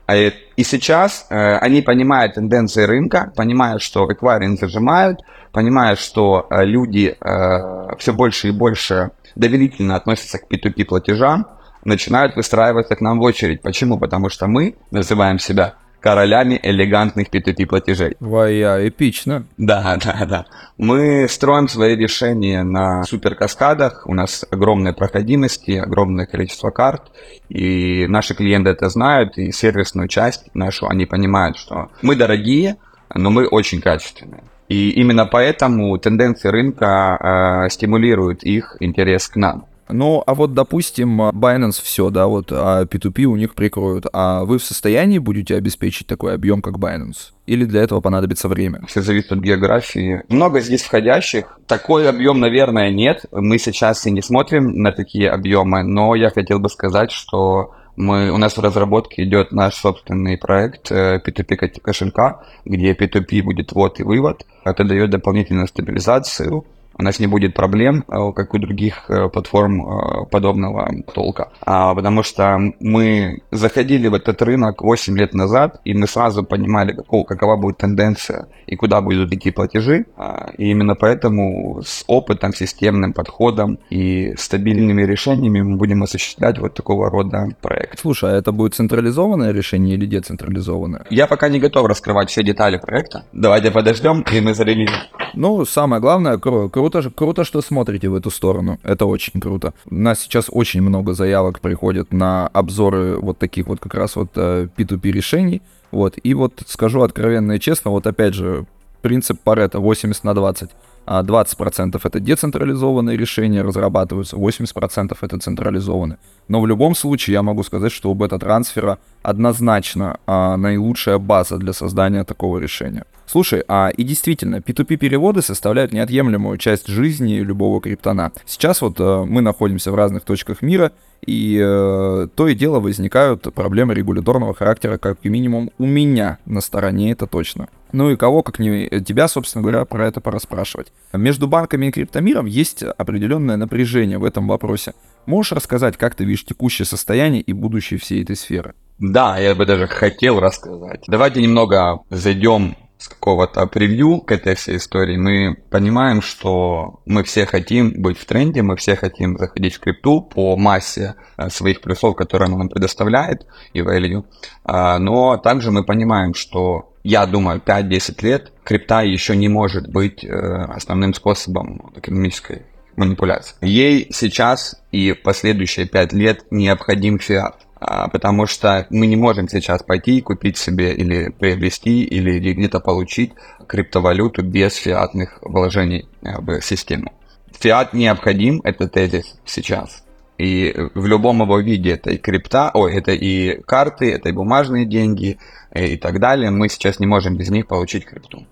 А 0.05 0.15
и 0.15 0.63
сейчас 0.63 1.27
э, 1.29 1.57
они 1.57 1.81
понимают 1.81 2.33
тенденции 2.33 2.83
рынка, 2.83 3.31
понимают, 3.35 3.81
что 3.81 4.11
эквайринг 4.11 4.59
зажимают, 4.59 5.21
понимают, 5.53 5.99
что 5.99 6.47
э, 6.49 6.65
люди 6.65 7.15
э, 7.19 7.95
все 7.97 8.13
больше 8.13 8.49
и 8.49 8.51
больше 8.51 9.11
доверительно 9.35 9.95
относятся 9.95 10.39
к 10.39 10.51
P2P 10.51 10.85
платежам, 10.85 11.47
начинают 11.85 12.35
выстраиваться 12.35 12.95
к 12.95 13.01
нам 13.01 13.19
в 13.19 13.23
очередь. 13.23 13.61
Почему? 13.61 13.97
Потому 13.97 14.29
что 14.29 14.47
мы 14.47 14.75
называем 14.91 15.39
себя 15.39 15.75
королями 16.01 16.59
элегантных 16.61 17.29
P2P 17.29 17.65
платежей. 17.67 18.17
Вая, 18.19 18.87
эпично. 18.87 19.45
Да, 19.57 19.97
да, 20.03 20.25
да. 20.25 20.45
Мы 20.77 21.27
строим 21.29 21.67
свои 21.67 21.95
решения 21.95 22.63
на 22.63 23.03
суперкаскадах, 23.03 24.03
у 24.07 24.13
нас 24.13 24.43
огромные 24.49 24.93
проходимости, 24.93 25.71
огромное 25.71 26.25
количество 26.25 26.71
карт, 26.71 27.03
и 27.49 28.07
наши 28.07 28.33
клиенты 28.33 28.71
это 28.71 28.89
знают, 28.89 29.37
и 29.37 29.51
сервисную 29.51 30.07
часть 30.07 30.53
нашу 30.55 30.87
они 30.87 31.05
понимают, 31.05 31.57
что 31.57 31.89
мы 32.01 32.15
дорогие, 32.15 32.77
но 33.13 33.29
мы 33.29 33.47
очень 33.47 33.79
качественные. 33.79 34.43
И 34.69 34.91
именно 34.91 35.25
поэтому 35.25 35.97
тенденции 35.97 36.47
рынка 36.47 37.65
э, 37.65 37.69
стимулируют 37.69 38.43
их 38.43 38.77
интерес 38.79 39.27
к 39.27 39.35
нам. 39.35 39.65
Ну, 39.91 40.23
а 40.25 40.33
вот, 40.33 40.53
допустим, 40.53 41.21
Binance 41.21 41.81
все, 41.81 42.09
да, 42.09 42.27
вот, 42.27 42.51
а 42.51 42.85
P2P 42.85 43.23
у 43.23 43.35
них 43.35 43.53
прикроют. 43.55 44.05
А 44.13 44.43
вы 44.45 44.57
в 44.59 44.63
состоянии 44.63 45.19
будете 45.19 45.55
обеспечить 45.55 46.07
такой 46.07 46.33
объем, 46.33 46.61
как 46.61 46.75
Binance? 46.75 47.31
Или 47.45 47.65
для 47.65 47.81
этого 47.81 48.01
понадобится 48.01 48.47
время? 48.47 48.85
Все 48.87 49.01
зависит 49.01 49.31
от 49.31 49.39
географии. 49.39 50.23
Много 50.29 50.61
здесь 50.61 50.83
входящих. 50.83 51.59
Такой 51.67 52.07
объем, 52.07 52.39
наверное, 52.39 52.91
нет. 52.91 53.25
Мы 53.31 53.57
сейчас 53.57 54.05
и 54.05 54.11
не 54.11 54.21
смотрим 54.21 54.81
на 54.81 54.91
такие 54.91 55.29
объемы, 55.29 55.83
но 55.83 56.15
я 56.15 56.29
хотел 56.29 56.59
бы 56.59 56.69
сказать, 56.69 57.11
что 57.11 57.73
мы, 57.95 58.31
у 58.31 58.37
нас 58.37 58.55
в 58.55 58.61
разработке 58.61 59.23
идет 59.23 59.51
наш 59.51 59.75
собственный 59.75 60.37
проект 60.37 60.91
э, 60.91 61.21
P2P 61.25 61.55
ко- 61.55 61.81
кошелька, 61.81 62.41
где 62.65 62.93
P2P 62.93 63.43
будет 63.43 63.73
ввод 63.73 63.99
и 63.99 64.03
вывод. 64.03 64.45
Это 64.63 64.83
дает 64.83 65.09
дополнительную 65.09 65.67
стабилизацию. 65.67 66.63
У 66.97 67.03
нас 67.03 67.19
не 67.19 67.27
будет 67.27 67.53
проблем, 67.53 68.03
э, 68.07 68.31
как 68.35 68.53
у 68.53 68.57
других 68.59 69.05
э, 69.09 69.29
платформ 69.29 69.81
э, 69.81 70.25
подобного 70.29 70.89
толка. 71.13 71.49
А, 71.61 71.95
потому 71.95 72.23
что 72.23 72.59
мы 72.79 73.41
заходили 73.51 74.07
в 74.07 74.13
этот 74.13 74.41
рынок 74.41 74.81
8 74.81 75.17
лет 75.17 75.33
назад, 75.33 75.79
и 75.85 75.93
мы 75.93 76.07
сразу 76.07 76.43
понимали, 76.43 76.93
какого, 76.93 77.23
какова 77.23 77.57
будет 77.57 77.77
тенденция 77.77 78.47
и 78.67 78.75
куда 78.75 79.01
будут 79.01 79.33
идти 79.33 79.51
платежи. 79.51 80.05
А, 80.17 80.51
и 80.57 80.69
именно 80.71 80.95
поэтому 80.95 81.81
с 81.83 82.03
опытом, 82.07 82.53
системным 82.53 83.13
подходом 83.13 83.79
и 83.89 84.33
стабильными 84.37 85.03
решениями 85.03 85.61
мы 85.61 85.77
будем 85.77 86.03
осуществлять 86.03 86.59
вот 86.59 86.73
такого 86.73 87.09
рода 87.09 87.47
проект. 87.61 87.99
Слушай, 87.99 88.33
а 88.33 88.37
это 88.37 88.51
будет 88.51 88.75
централизованное 88.75 89.51
решение 89.51 89.95
или 89.95 90.05
децентрализованное? 90.05 91.05
Я 91.09 91.27
пока 91.27 91.49
не 91.49 91.59
готов 91.59 91.87
раскрывать 91.87 92.29
все 92.29 92.43
детали 92.43 92.77
проекта. 92.77 93.23
Давайте 93.33 93.71
подождем, 93.71 94.23
и 94.31 94.41
мы 94.41 94.53
зарелизим. 94.53 94.95
Ну, 95.33 95.65
самое 95.65 96.01
главное, 96.01 96.37
кру- 96.37 96.69
круто, 96.81 97.11
круто, 97.11 97.43
что 97.43 97.61
смотрите 97.61 98.09
в 98.09 98.15
эту 98.15 98.31
сторону. 98.31 98.79
Это 98.83 99.05
очень 99.05 99.39
круто. 99.39 99.73
У 99.89 99.95
нас 99.95 100.21
сейчас 100.21 100.45
очень 100.49 100.81
много 100.81 101.13
заявок 101.13 101.59
приходит 101.59 102.13
на 102.13 102.47
обзоры 102.47 103.17
вот 103.17 103.37
таких 103.37 103.67
вот 103.67 103.79
как 103.79 103.93
раз 103.93 104.15
вот 104.15 104.31
э, 104.35 104.67
P2P 104.77 105.11
решений. 105.11 105.61
Вот. 105.91 106.15
И 106.23 106.33
вот 106.33 106.63
скажу 106.65 107.01
откровенно 107.01 107.53
и 107.53 107.59
честно, 107.59 107.91
вот 107.91 108.07
опять 108.07 108.33
же, 108.33 108.65
принцип 109.01 109.39
Парета 109.43 109.79
80 109.79 110.23
на 110.23 110.33
20. 110.33 110.69
А 111.05 111.23
20% 111.23 111.99
это 112.03 112.19
децентрализованные 112.19 113.17
решения 113.17 113.63
разрабатываются, 113.63 114.37
80% 114.37 115.17
это 115.19 115.39
централизованные. 115.39 116.17
Но 116.47 116.61
в 116.61 116.67
любом 116.67 116.95
случае 116.95 117.33
я 117.33 117.41
могу 117.41 117.63
сказать, 117.63 117.91
что 117.91 118.11
у 118.11 118.13
бета-трансфера 118.13 118.97
однозначно 119.23 120.19
а, 120.27 120.57
наилучшая 120.57 121.17
база 121.17 121.57
для 121.57 121.73
создания 121.73 122.23
такого 122.23 122.59
решения. 122.59 123.05
Слушай, 123.31 123.63
а 123.69 123.91
и 123.95 124.03
действительно, 124.03 124.57
P2P-переводы 124.57 125.41
составляют 125.41 125.93
неотъемлемую 125.93 126.57
часть 126.57 126.87
жизни 126.87 127.35
любого 127.35 127.79
криптона. 127.79 128.33
Сейчас 128.45 128.81
вот 128.81 128.99
э, 128.99 129.23
мы 129.25 129.39
находимся 129.39 129.93
в 129.93 129.95
разных 129.95 130.25
точках 130.25 130.61
мира, 130.61 130.91
и 131.25 131.57
э, 131.57 132.27
то 132.35 132.47
и 132.49 132.53
дело 132.55 132.81
возникают 132.81 133.43
проблемы 133.53 133.93
регуляторного 133.93 134.53
характера, 134.53 134.97
как 134.97 135.23
минимум 135.23 135.71
у 135.77 135.85
меня 135.85 136.39
на 136.45 136.59
стороне, 136.59 137.13
это 137.13 137.25
точно. 137.25 137.69
Ну 137.93 138.09
и 138.09 138.17
кого, 138.17 138.43
как 138.43 138.59
не 138.59 138.89
тебя, 138.99 139.29
собственно 139.29 139.61
говоря, 139.61 139.85
про 139.85 140.07
это 140.07 140.19
пора 140.19 140.39
спрашивать. 140.41 140.91
Между 141.13 141.47
банками 141.47 141.85
и 141.85 141.91
криптомиром 141.91 142.47
есть 142.47 142.83
определенное 142.83 143.55
напряжение 143.55 144.17
в 144.17 144.25
этом 144.25 144.45
вопросе. 144.49 144.93
Можешь 145.25 145.53
рассказать, 145.53 145.95
как 145.95 146.15
ты 146.15 146.25
видишь 146.25 146.43
текущее 146.43 146.85
состояние 146.85 147.41
и 147.41 147.53
будущее 147.53 147.97
всей 147.97 148.23
этой 148.23 148.35
сферы? 148.35 148.73
Да, 148.99 149.39
я 149.39 149.55
бы 149.55 149.65
даже 149.65 149.87
хотел 149.87 150.41
рассказать. 150.41 151.05
Давайте 151.07 151.41
немного 151.41 152.01
зайдем 152.09 152.75
с 153.01 153.07
какого-то 153.07 153.65
превью 153.65 154.21
к 154.21 154.31
этой 154.31 154.53
всей 154.55 154.77
истории. 154.77 155.17
Мы 155.17 155.55
понимаем, 155.71 156.21
что 156.21 157.01
мы 157.07 157.23
все 157.23 157.47
хотим 157.47 157.99
быть 157.99 158.19
в 158.19 158.25
тренде, 158.25 158.61
мы 158.61 158.75
все 158.75 158.95
хотим 158.95 159.39
заходить 159.39 159.73
в 159.73 159.79
крипту 159.79 160.21
по 160.21 160.55
массе 160.55 161.15
э, 161.35 161.49
своих 161.49 161.81
плюсов, 161.81 162.15
которые 162.15 162.45
она 162.47 162.57
нам 162.57 162.69
предоставляет 162.69 163.47
и 163.73 163.81
value. 163.81 164.23
А, 164.63 164.99
Но 164.99 165.37
также 165.37 165.71
мы 165.71 165.83
понимаем, 165.83 166.35
что 166.35 166.93
я 167.03 167.25
думаю, 167.25 167.59
5-10 167.65 168.23
лет 168.23 168.53
крипта 168.63 169.01
еще 169.01 169.35
не 169.35 169.49
может 169.49 169.89
быть 169.89 170.23
э, 170.23 170.29
основным 170.29 171.15
способом 171.15 171.91
экономической 171.95 172.67
манипуляции. 172.95 173.55
Ей 173.61 174.09
сейчас 174.11 174.79
и 174.91 175.13
последующие 175.13 175.87
5 175.87 176.13
лет 176.13 176.45
необходим 176.51 177.17
фиат. 177.17 177.65
А, 177.83 178.07
Потому 178.09 178.45
что 178.45 178.85
мы 178.91 179.07
не 179.07 179.15
можем 179.15 179.47
сейчас 179.47 179.81
пойти 179.81 180.19
и 180.19 180.21
купить 180.21 180.57
себе 180.57 180.93
или 180.93 181.29
приобрести, 181.29 182.03
или 182.03 182.53
где-то 182.53 182.79
получить 182.79 183.31
криптовалюту 183.67 184.43
без 184.43 184.75
фиатных 184.75 185.39
вложений 185.41 186.07
э, 186.21 186.39
в 186.39 186.61
систему. 186.61 187.11
Фиат 187.59 187.93
необходим, 187.93 188.61
это 188.63 188.87
тезис 188.87 189.35
сейчас. 189.45 190.03
И 190.37 190.75
в 190.93 191.07
любом 191.07 191.41
его 191.41 191.59
виде 191.59 191.91
это 191.93 192.11
и 192.11 192.17
крипта, 192.17 192.69
ой, 192.73 192.95
это 192.95 193.13
и 193.13 193.59
карты, 193.63 194.11
это 194.11 194.29
и 194.29 194.31
бумажные 194.31 194.85
деньги 194.85 195.39
э, 195.71 195.87
и 195.87 195.97
так 195.97 196.19
далее. 196.19 196.51
Мы 196.51 196.69
сейчас 196.69 196.99
не 196.99 197.07
можем 197.07 197.35
без 197.35 197.49
них 197.49 197.65
получить 197.65 198.05
крипту. 198.05 198.45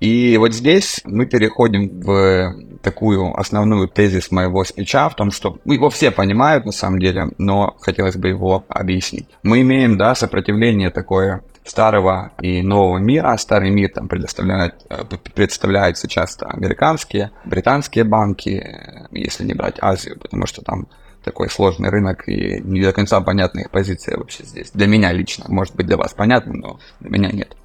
И 0.00 0.36
вот 0.36 0.52
здесь 0.52 1.00
мы 1.04 1.26
переходим 1.26 2.00
в 2.00 2.54
такую 2.82 3.34
основную 3.38 3.88
тезис 3.88 4.30
моего 4.30 4.64
спича, 4.64 5.08
в 5.08 5.16
том, 5.16 5.30
что 5.30 5.58
ну, 5.64 5.72
его 5.72 5.88
все 5.88 6.10
понимают 6.10 6.66
на 6.66 6.72
самом 6.72 6.98
деле, 6.98 7.30
но 7.38 7.76
хотелось 7.80 8.16
бы 8.16 8.28
его 8.28 8.64
объяснить. 8.68 9.26
Мы 9.42 9.62
имеем, 9.62 9.96
да, 9.96 10.14
сопротивление 10.14 10.90
такое 10.90 11.42
старого 11.64 12.32
и 12.40 12.62
нового 12.62 12.98
мира. 12.98 13.36
Старый 13.38 13.70
мир 13.70 13.90
там 13.94 14.08
предоставляет, 14.08 14.74
э, 14.90 15.04
представляют 15.34 15.96
сейчас 15.96 16.36
американские, 16.40 17.30
британские 17.44 18.04
банки, 18.04 18.50
э, 18.50 19.06
если 19.10 19.44
не 19.44 19.54
брать 19.54 19.76
Азию, 19.80 20.18
потому 20.18 20.46
что 20.46 20.62
там 20.62 20.86
такой 21.24 21.48
сложный 21.48 21.88
рынок 21.88 22.28
и 22.28 22.60
не 22.60 22.82
до 22.82 22.92
конца 22.92 23.20
понятна 23.22 23.60
их 23.60 23.70
позиция 23.70 24.18
вообще 24.18 24.44
здесь. 24.44 24.70
Для 24.72 24.86
меня 24.86 25.10
лично, 25.12 25.46
может 25.48 25.74
быть 25.74 25.86
для 25.86 25.96
вас 25.96 26.12
понятно, 26.12 26.52
но 26.52 26.78
для 27.00 27.10
меня 27.10 27.30
нет. 27.30 27.56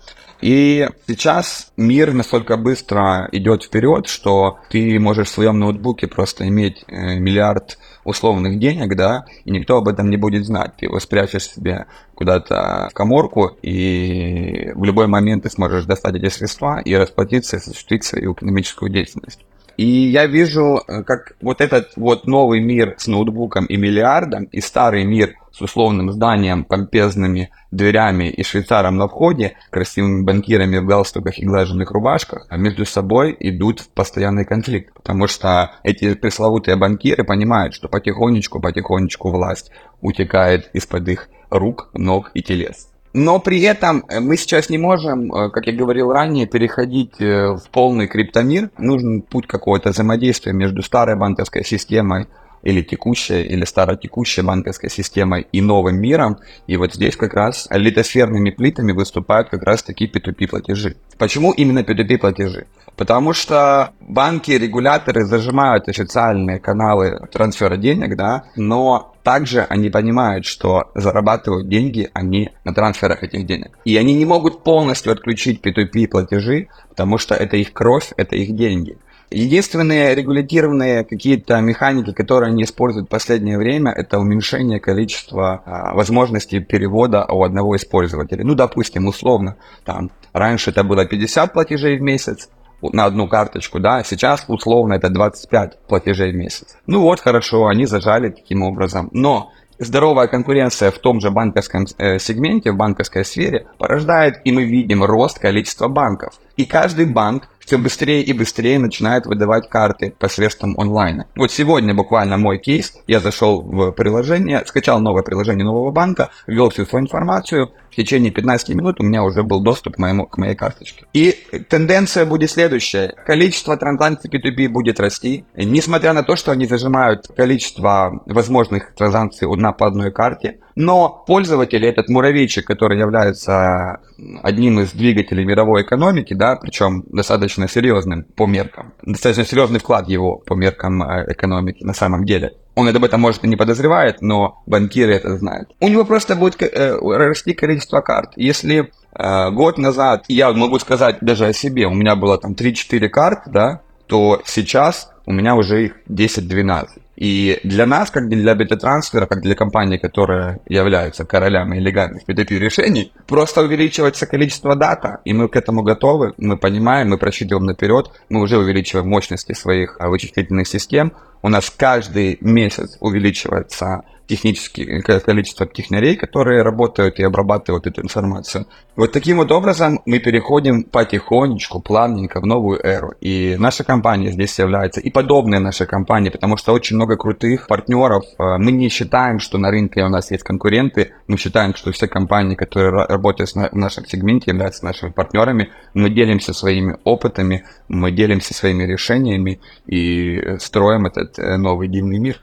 И 0.42 0.88
сейчас 1.06 1.72
мир 1.76 2.14
настолько 2.14 2.56
быстро 2.56 3.28
идет 3.34 3.64
вперед, 3.64 4.08
что 4.08 4.60
ты 4.70 4.98
можешь 5.00 5.28
в 5.28 5.34
своем 5.34 5.60
ноутбуке 5.60 6.08
просто 6.08 6.48
иметь 6.48 6.86
э, 6.88 7.20
миллиард 7.20 7.78
условных 8.06 8.58
денег, 8.58 8.96
да, 8.96 9.26
и 9.44 9.52
никто 9.52 9.78
об 9.78 9.90
этом 9.90 10.10
не 10.10 10.16
будет 10.16 10.46
знать. 10.46 10.78
Ты 10.78 10.86
его 10.86 11.00
спрячешь 11.00 11.50
себе 11.50 11.88
куда-то 12.16 12.88
в 12.90 12.94
коморку, 12.94 13.58
и 13.62 14.72
в 14.76 14.84
любой 14.86 15.08
момент 15.08 15.44
ты 15.44 15.50
сможешь 15.50 15.86
достать 15.86 16.16
эти 16.16 16.30
средства 16.30 16.80
и 16.80 16.96
расплатиться, 16.96 17.58
и 17.58 17.60
осуществить 17.60 18.06
свою 18.06 18.34
экономическую 18.34 18.90
деятельность. 18.90 19.42
И 19.76 19.86
я 19.86 20.26
вижу, 20.26 20.84
э, 20.88 21.04
как 21.04 21.34
вот 21.42 21.62
этот 21.62 21.92
вот 21.98 22.28
новый 22.28 22.62
мир 22.62 22.96
с 22.98 23.08
ноутбуком 23.08 23.66
и 23.66 23.78
миллиардом, 23.78 24.46
и 24.46 24.62
старый 24.62 25.04
мир 25.06 25.36
с 25.60 25.62
условным 25.62 26.12
зданием, 26.12 26.64
помпезными 26.64 27.50
дверями 27.72 28.30
и 28.30 28.44
швейцаром 28.44 28.98
на 28.98 29.08
входе, 29.08 29.58
красивыми 29.70 30.24
банкирами 30.24 30.78
в 30.78 30.86
галстуках 30.86 31.38
и 31.38 31.46
глаженных 31.46 31.92
рубашках, 31.92 32.48
а 32.50 32.58
между 32.58 32.86
собой 32.86 33.36
идут 33.40 33.82
в 33.82 33.90
постоянный 33.90 34.46
конфликт. 34.46 34.94
Потому 34.94 35.28
что 35.28 35.72
эти 35.84 36.14
пресловутые 36.16 36.78
банкиры 36.78 37.24
понимают, 37.24 37.74
что 37.74 37.90
потихонечку-потихонечку 37.90 39.30
власть 39.30 39.72
утекает 40.02 40.70
из-под 40.74 41.08
их 41.10 41.30
рук, 41.50 41.90
ног 41.94 42.32
и 42.34 42.42
телес. 42.42 42.90
Но 43.14 43.40
при 43.40 43.62
этом 43.62 44.06
э, 44.08 44.20
мы 44.20 44.38
сейчас 44.38 44.70
не 44.70 44.78
можем, 44.78 45.34
э, 45.34 45.50
как 45.50 45.66
я 45.66 45.74
говорил 45.74 46.12
ранее, 46.14 46.46
переходить 46.46 47.20
э, 47.20 47.56
в 47.56 47.64
полный 47.72 48.08
криптомир. 48.08 48.70
Нужен 48.78 49.24
путь 49.24 49.48
какого-то 49.48 49.90
взаимодействия 49.90 50.54
между 50.54 50.84
старой 50.84 51.16
банковской 51.16 51.66
системой 51.66 52.28
или 52.64 52.82
текущей, 52.82 53.44
или 53.44 53.66
старотекущей 53.66 54.44
банковской 54.44 54.90
системой 54.90 55.48
и 55.52 55.62
новым 55.62 56.00
миром. 56.00 56.38
И 56.68 56.78
вот 56.78 56.94
здесь 56.94 57.16
как 57.16 57.34
раз 57.34 57.68
литосферными 57.72 58.52
плитами 58.52 58.92
выступают 58.92 59.50
как 59.50 59.64
раз 59.64 59.84
такие 59.84 60.10
P2P 60.10 60.48
платежи. 60.48 60.96
Почему 61.18 61.52
именно 61.52 61.80
P2P 61.80 62.18
платежи? 62.18 62.68
Потому 62.96 63.34
что 63.34 63.92
банки, 64.02 64.52
регуляторы 64.52 65.26
зажимают 65.26 65.88
официальные 65.88 66.60
каналы 66.60 67.28
трансфера 67.32 67.78
денег, 67.78 68.18
да, 68.18 68.44
но 68.58 69.16
также 69.24 69.62
они 69.62 69.90
понимают, 69.90 70.46
что 70.46 70.92
зарабатывают 70.96 71.70
деньги 71.70 72.10
они 72.14 72.50
на 72.66 72.74
трансферах 72.74 73.24
этих 73.24 73.46
денег. 73.46 73.78
И 73.86 73.96
они 73.96 74.16
не 74.16 74.26
могут 74.26 74.64
полностью 74.64 75.14
отключить 75.14 75.62
P2P 75.66 76.08
платежи, 76.08 76.68
потому 76.90 77.18
что 77.18 77.36
это 77.36 77.56
их 77.56 77.72
кровь, 77.74 78.12
это 78.18 78.36
их 78.36 78.56
деньги. 78.56 78.98
Единственные 79.32 80.16
регулятивные 80.16 81.04
какие-то 81.04 81.60
механики, 81.62 82.14
которые 82.14 82.50
они 82.52 82.64
используют 82.64 83.08
в 83.08 83.12
последнее 83.12 83.60
время, 83.60 83.92
это 83.92 84.18
уменьшение 84.18 84.80
количества 84.80 85.62
а, 85.66 85.94
возможностей 85.94 86.60
перевода 86.60 87.26
у 87.26 87.44
одного 87.44 87.76
из. 87.76 87.86
Ну, 87.92 88.56
допустим, 88.56 89.08
условно, 89.08 89.56
там, 89.86 90.10
раньше 90.34 90.72
это 90.72 90.84
было 90.84 91.06
50 91.06 91.54
платежей 91.54 91.98
в 91.98 92.02
месяц, 92.02 92.50
на 92.82 93.06
одну 93.06 93.28
карточку, 93.28 93.80
да, 93.80 94.04
сейчас 94.04 94.46
условно 94.48 94.94
это 94.94 95.10
25 95.10 95.80
платежей 95.88 96.32
в 96.32 96.36
месяц. 96.36 96.78
Ну 96.88 97.02
вот, 97.02 97.20
хорошо, 97.20 97.68
они 97.68 97.86
зажали 97.86 98.30
таким 98.30 98.64
образом. 98.64 99.10
Но 99.12 99.52
здоровая 99.80 100.28
конкуренция 100.28 100.92
в 100.92 101.00
том 101.00 101.20
же 101.20 101.32
банковском 101.32 101.86
э, 101.98 102.20
сегменте, 102.20 102.72
в 102.72 102.78
банковской 102.78 103.26
сфере 103.26 103.68
порождает, 103.78 104.42
и 104.44 104.52
мы 104.52 104.66
видим 104.66 105.04
рост 105.04 105.40
количества 105.40 105.88
банков. 105.88 106.36
И 106.58 106.66
каждый 106.66 107.06
банк 107.06 107.50
все 107.70 107.78
быстрее 107.78 108.24
и 108.24 108.34
быстрее 108.34 108.80
начинает 108.80 109.28
выдавать 109.28 109.70
карты 109.70 110.12
посредством 110.18 110.74
онлайна. 110.80 111.28
Вот 111.36 111.52
сегодня 111.52 111.94
буквально 111.94 112.36
мой 112.36 112.58
кейс, 112.58 112.96
я 113.06 113.20
зашел 113.20 113.62
в 113.62 113.92
приложение, 113.92 114.64
скачал 114.66 115.00
новое 115.00 115.22
приложение 115.22 115.64
нового 115.64 115.92
банка, 115.92 116.32
ввел 116.48 116.72
всю 116.72 116.88
свою 116.88 117.06
информацию, 117.06 117.72
в 117.92 117.96
течение 117.96 118.32
15 118.32 118.70
минут 118.70 119.00
у 119.00 119.04
меня 119.04 119.24
уже 119.24 119.44
был 119.44 119.62
доступ 119.62 119.96
к, 119.96 120.00
моему, 120.00 120.26
к 120.26 120.38
моей 120.38 120.56
карточке. 120.56 121.06
И 121.14 121.36
тенденция 121.70 122.26
будет 122.26 122.50
следующая. 122.50 123.14
Количество 123.26 123.78
транзакций 123.78 124.30
P2P 124.32 124.70
будет 124.70 125.00
расти. 125.00 125.46
И 125.56 125.66
несмотря 125.66 126.14
на 126.14 126.24
то, 126.24 126.36
что 126.36 126.52
они 126.52 126.66
зажимают 126.66 127.28
количество 127.36 128.22
возможных 128.26 128.96
транзакций 128.96 129.48
одна 129.52 129.74
по 129.74 129.86
одной 129.86 130.12
карте, 130.12 130.60
но 130.82 131.26
пользователь, 131.28 131.86
этот 131.86 132.08
муравейчик, 132.08 132.66
который 132.66 132.98
является 132.98 134.00
одним 134.42 134.80
из 134.80 134.94
двигателей 134.94 135.44
мировой 135.44 135.82
экономики, 135.82 136.34
да, 136.34 136.56
причем 136.56 137.04
достаточно 137.12 137.68
серьезным 137.68 138.24
по 138.24 138.48
меркам, 138.48 138.94
достаточно 139.04 139.44
серьезный 139.44 139.82
вклад 139.82 140.08
его 140.08 140.38
по 140.38 140.54
меркам 140.54 141.04
э, 141.04 141.34
экономики 141.34 141.84
на 141.84 141.94
самом 141.94 142.24
деле. 142.24 142.54
Он 142.76 142.88
об 142.88 143.04
этом, 143.04 143.20
может, 143.20 143.44
и 143.44 143.50
не 143.50 143.58
подозревает, 143.58 144.22
но 144.22 144.64
банкиры 144.68 145.16
это 145.16 145.38
знают. 145.38 145.70
У 145.82 145.90
него 145.90 146.06
просто 146.06 146.38
будет 146.38 146.62
э, 146.62 146.98
расти 146.98 147.54
количество 147.54 148.00
карт. 148.00 148.32
Если 148.38 148.90
э, 149.14 149.52
год 149.52 149.78
назад, 149.78 150.24
я 150.30 150.54
могу 150.54 150.80
сказать 150.80 151.18
даже 151.20 151.48
о 151.48 151.52
себе, 151.52 151.88
у 151.88 151.94
меня 151.94 152.16
было 152.16 152.38
там 152.38 152.54
3-4 152.54 153.10
карт, 153.10 153.42
да, 153.48 153.82
то 154.08 154.42
сейчас 154.46 155.12
у 155.26 155.34
меня 155.34 155.56
уже 155.56 155.88
их 155.88 155.98
10-12. 156.08 156.88
И 157.20 157.60
для 157.66 157.86
нас, 157.86 158.12
как 158.12 158.30
для 158.30 158.56
бета-трансфера, 158.56 159.26
как 159.26 159.42
для 159.42 159.54
компании, 159.54 159.98
которая 159.98 160.62
является 160.70 161.26
королями 161.26 161.78
легальных 161.78 162.24
P2P 162.26 162.58
решений, 162.58 163.12
просто 163.28 163.62
увеличивается 163.62 164.26
количество 164.26 164.74
дата, 164.78 165.20
и 165.26 165.34
мы 165.34 165.50
к 165.50 165.58
этому 165.58 165.84
готовы, 165.84 166.34
мы 166.38 166.56
понимаем, 166.56 167.10
мы 167.10 167.18
просчитываем 167.18 167.66
наперед, 167.66 168.10
мы 168.30 168.40
уже 168.40 168.58
увеличиваем 168.58 169.10
мощности 169.10 169.52
своих 169.52 169.98
а, 170.00 170.08
вычислительных 170.08 170.66
систем, 170.70 171.12
у 171.42 171.50
нас 171.50 171.70
каждый 171.70 172.38
месяц 172.40 172.96
увеличивается 173.02 174.04
технические, 174.30 175.02
количество 175.02 175.66
технарей, 175.66 176.16
которые 176.16 176.62
работают 176.62 177.20
и 177.20 177.24
обрабатывают 177.24 177.88
эту 177.88 178.02
информацию. 178.02 178.68
Вот 178.96 179.12
таким 179.12 179.38
вот 179.38 179.52
образом 179.52 180.02
мы 180.06 180.20
переходим 180.20 180.84
потихонечку, 180.84 181.82
плавненько 181.82 182.40
в 182.40 182.46
новую 182.46 182.80
эру. 182.86 183.14
И 183.22 183.56
наша 183.58 183.84
компания 183.84 184.32
здесь 184.32 184.60
является, 184.60 185.02
и 185.02 185.10
подобные 185.10 185.60
наши 185.60 185.86
компании, 185.88 186.30
потому 186.30 186.58
что 186.58 186.74
очень 186.74 186.96
много 186.96 187.18
крутых 187.18 187.68
партнеров. 187.68 188.24
Э, 188.38 188.58
мы 188.58 188.72
не 188.72 188.90
считаем, 188.90 189.40
что 189.40 189.58
на 189.58 189.72
рынке 189.72 190.04
у 190.04 190.10
нас 190.10 190.30
есть 190.30 190.44
конкуренты, 190.44 191.12
мы 191.28 191.38
считаем, 191.38 191.74
что 191.74 191.92
все 191.92 192.08
компании, 192.08 192.56
которые 192.56 192.92
работают 192.92 193.52
в 193.52 193.76
нашем 193.76 194.06
сегменте, 194.06 194.52
являются 194.52 194.86
нашими 194.86 195.10
партнерами. 195.10 195.70
Мы 195.96 196.12
делимся 196.12 196.54
своими 196.54 196.98
опытами, 197.04 197.66
мы 197.88 198.12
делимся 198.12 198.54
своими 198.54 198.84
решениями 198.84 199.60
и 199.88 200.58
строим 200.60 201.08
этот 201.08 201.40
э, 201.40 201.58
новый 201.58 201.88
дивный 201.88 202.20
мир 202.20 202.40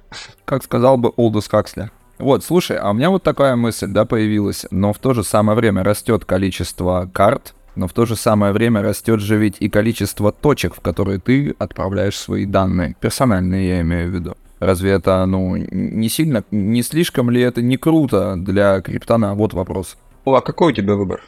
как 0.46 0.64
сказал 0.64 0.96
бы 0.96 1.12
Олдус 1.16 1.48
Хаксли. 1.48 1.90
Вот, 2.18 2.42
слушай, 2.42 2.78
а 2.78 2.90
у 2.90 2.94
меня 2.94 3.10
вот 3.10 3.22
такая 3.22 3.56
мысль, 3.56 3.88
да, 3.88 4.06
появилась, 4.06 4.64
но 4.70 4.94
в 4.94 4.98
то 4.98 5.12
же 5.12 5.22
самое 5.22 5.54
время 5.54 5.84
растет 5.84 6.24
количество 6.24 7.10
карт, 7.12 7.54
но 7.74 7.88
в 7.88 7.92
то 7.92 8.06
же 8.06 8.16
самое 8.16 8.54
время 8.54 8.80
растет 8.80 9.20
же 9.20 9.36
ведь 9.36 9.56
и 9.60 9.68
количество 9.68 10.32
точек, 10.32 10.74
в 10.74 10.80
которые 10.80 11.18
ты 11.18 11.54
отправляешь 11.58 12.18
свои 12.18 12.46
данные. 12.46 12.96
Персональные, 13.00 13.68
я 13.68 13.80
имею 13.82 14.10
в 14.10 14.14
виду. 14.14 14.34
Разве 14.60 14.92
это, 14.92 15.26
ну, 15.26 15.56
не 15.56 16.08
сильно, 16.08 16.42
не 16.50 16.82
слишком 16.82 17.28
ли 17.28 17.42
это 17.42 17.60
не 17.60 17.76
круто 17.76 18.36
для 18.36 18.80
криптона? 18.80 19.34
Вот 19.34 19.52
вопрос. 19.52 19.98
О, 20.24 20.36
а 20.36 20.40
какой 20.40 20.72
у 20.72 20.74
тебя 20.74 20.94
выбор? 20.94 21.22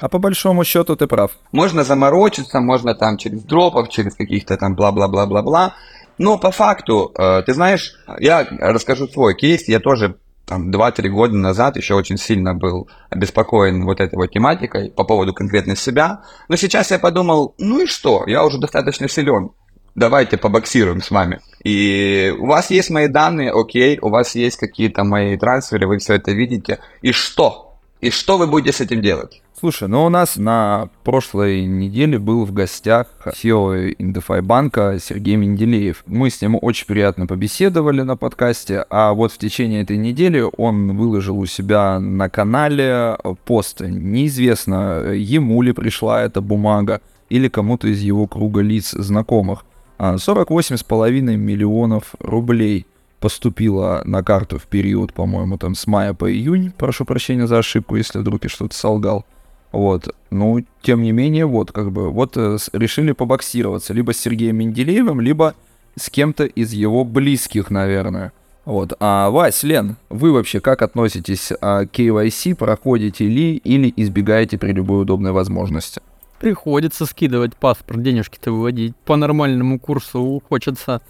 А 0.00 0.08
по 0.08 0.18
большому 0.18 0.64
счету 0.64 0.94
ты 0.96 1.06
прав. 1.06 1.32
Можно 1.52 1.84
заморочиться, 1.84 2.60
можно 2.60 2.94
там 2.94 3.16
через 3.16 3.42
дропов, 3.42 3.88
через 3.88 4.14
каких-то 4.14 4.56
там 4.56 4.74
бла-бла-бла-бла-бла. 4.74 5.74
Но 6.18 6.38
по 6.38 6.50
факту, 6.50 7.12
э, 7.16 7.42
ты 7.46 7.54
знаешь, 7.54 7.94
я 8.18 8.46
расскажу 8.60 9.08
свой 9.08 9.34
кейс, 9.34 9.68
я 9.68 9.80
тоже 9.80 10.16
там 10.48 10.70
2-3 10.70 11.08
года 11.08 11.36
назад 11.36 11.76
еще 11.76 11.94
очень 11.94 12.16
сильно 12.16 12.54
был 12.54 12.88
обеспокоен 13.10 13.84
вот 13.84 14.00
этой 14.00 14.16
вот 14.16 14.30
тематикой 14.30 14.90
по 14.90 15.04
поводу 15.04 15.34
конкретно 15.34 15.76
себя. 15.76 16.22
Но 16.48 16.56
сейчас 16.56 16.90
я 16.90 16.98
подумал, 16.98 17.54
ну 17.58 17.82
и 17.82 17.86
что, 17.86 18.24
я 18.26 18.44
уже 18.44 18.58
достаточно 18.58 19.08
силен. 19.08 19.50
Давайте 19.94 20.36
побоксируем 20.36 21.02
с 21.02 21.10
вами. 21.10 21.40
И 21.64 22.32
у 22.38 22.46
вас 22.46 22.70
есть 22.70 22.88
мои 22.88 23.08
данные, 23.08 23.52
окей, 23.52 23.98
у 24.00 24.08
вас 24.08 24.34
есть 24.34 24.56
какие-то 24.56 25.04
мои 25.04 25.36
трансферы, 25.36 25.86
вы 25.86 25.98
все 25.98 26.14
это 26.14 26.30
видите. 26.32 26.78
И 27.02 27.12
что? 27.12 27.78
И 28.00 28.10
что 28.10 28.38
вы 28.38 28.46
будете 28.46 28.72
с 28.72 28.80
этим 28.80 29.02
делать? 29.02 29.42
Слушай, 29.58 29.88
ну 29.88 30.04
у 30.04 30.08
нас 30.08 30.36
на 30.36 30.88
прошлой 31.02 31.64
неделе 31.64 32.20
был 32.20 32.44
в 32.44 32.52
гостях 32.52 33.08
CEO 33.26 33.92
Индефай 33.98 34.40
банка 34.40 34.98
Сергей 35.02 35.34
Менделеев. 35.34 36.04
Мы 36.06 36.30
с 36.30 36.40
ним 36.40 36.56
очень 36.62 36.86
приятно 36.86 37.26
побеседовали 37.26 38.02
на 38.02 38.16
подкасте, 38.16 38.84
а 38.88 39.12
вот 39.14 39.32
в 39.32 39.38
течение 39.38 39.82
этой 39.82 39.96
недели 39.96 40.44
он 40.56 40.96
выложил 40.96 41.40
у 41.40 41.46
себя 41.46 41.98
на 41.98 42.28
канале 42.28 43.18
пост. 43.44 43.80
Неизвестно, 43.80 45.10
ему 45.12 45.60
ли 45.62 45.72
пришла 45.72 46.22
эта 46.22 46.40
бумага 46.40 47.00
или 47.28 47.48
кому-то 47.48 47.88
из 47.88 48.00
его 48.00 48.28
круга 48.28 48.60
лиц 48.60 48.92
знакомых. 48.92 49.64
48,5 49.98 51.18
а 51.18 51.36
миллионов 51.36 52.14
рублей 52.20 52.86
поступило 53.18 54.02
на 54.04 54.22
карту 54.22 54.60
в 54.60 54.68
период, 54.68 55.12
по-моему, 55.12 55.58
там 55.58 55.74
с 55.74 55.88
мая 55.88 56.14
по 56.14 56.30
июнь. 56.30 56.70
Прошу 56.78 57.04
прощения 57.04 57.48
за 57.48 57.58
ошибку, 57.58 57.96
если 57.96 58.20
вдруг 58.20 58.44
я 58.44 58.50
что-то 58.50 58.76
солгал. 58.76 59.26
Вот. 59.72 60.14
Ну, 60.30 60.64
тем 60.82 61.02
не 61.02 61.12
менее, 61.12 61.46
вот, 61.46 61.72
как 61.72 61.92
бы, 61.92 62.10
вот 62.10 62.36
э, 62.36 62.56
решили 62.72 63.12
побоксироваться 63.12 63.92
либо 63.92 64.12
с 64.12 64.18
Сергеем 64.18 64.56
Менделеевым, 64.56 65.20
либо 65.20 65.54
с 65.96 66.10
кем-то 66.10 66.44
из 66.44 66.72
его 66.72 67.04
близких, 67.04 67.70
наверное. 67.70 68.32
Вот. 68.64 68.92
А 69.00 69.30
Вась, 69.30 69.62
Лен, 69.62 69.96
вы 70.10 70.32
вообще 70.32 70.60
как 70.60 70.82
относитесь 70.82 71.52
а, 71.60 71.86
к 71.86 71.98
KYC? 71.98 72.54
Проходите 72.54 73.26
ли 73.26 73.56
или 73.56 73.92
избегаете 73.96 74.58
при 74.58 74.72
любой 74.72 75.02
удобной 75.02 75.32
возможности? 75.32 76.02
Приходится 76.38 77.06
скидывать 77.06 77.56
паспорт, 77.56 78.02
денежки-то 78.02 78.52
выводить. 78.52 78.94
По 79.04 79.16
нормальному 79.16 79.80
курсу 79.80 80.42
хочется. 80.48 81.00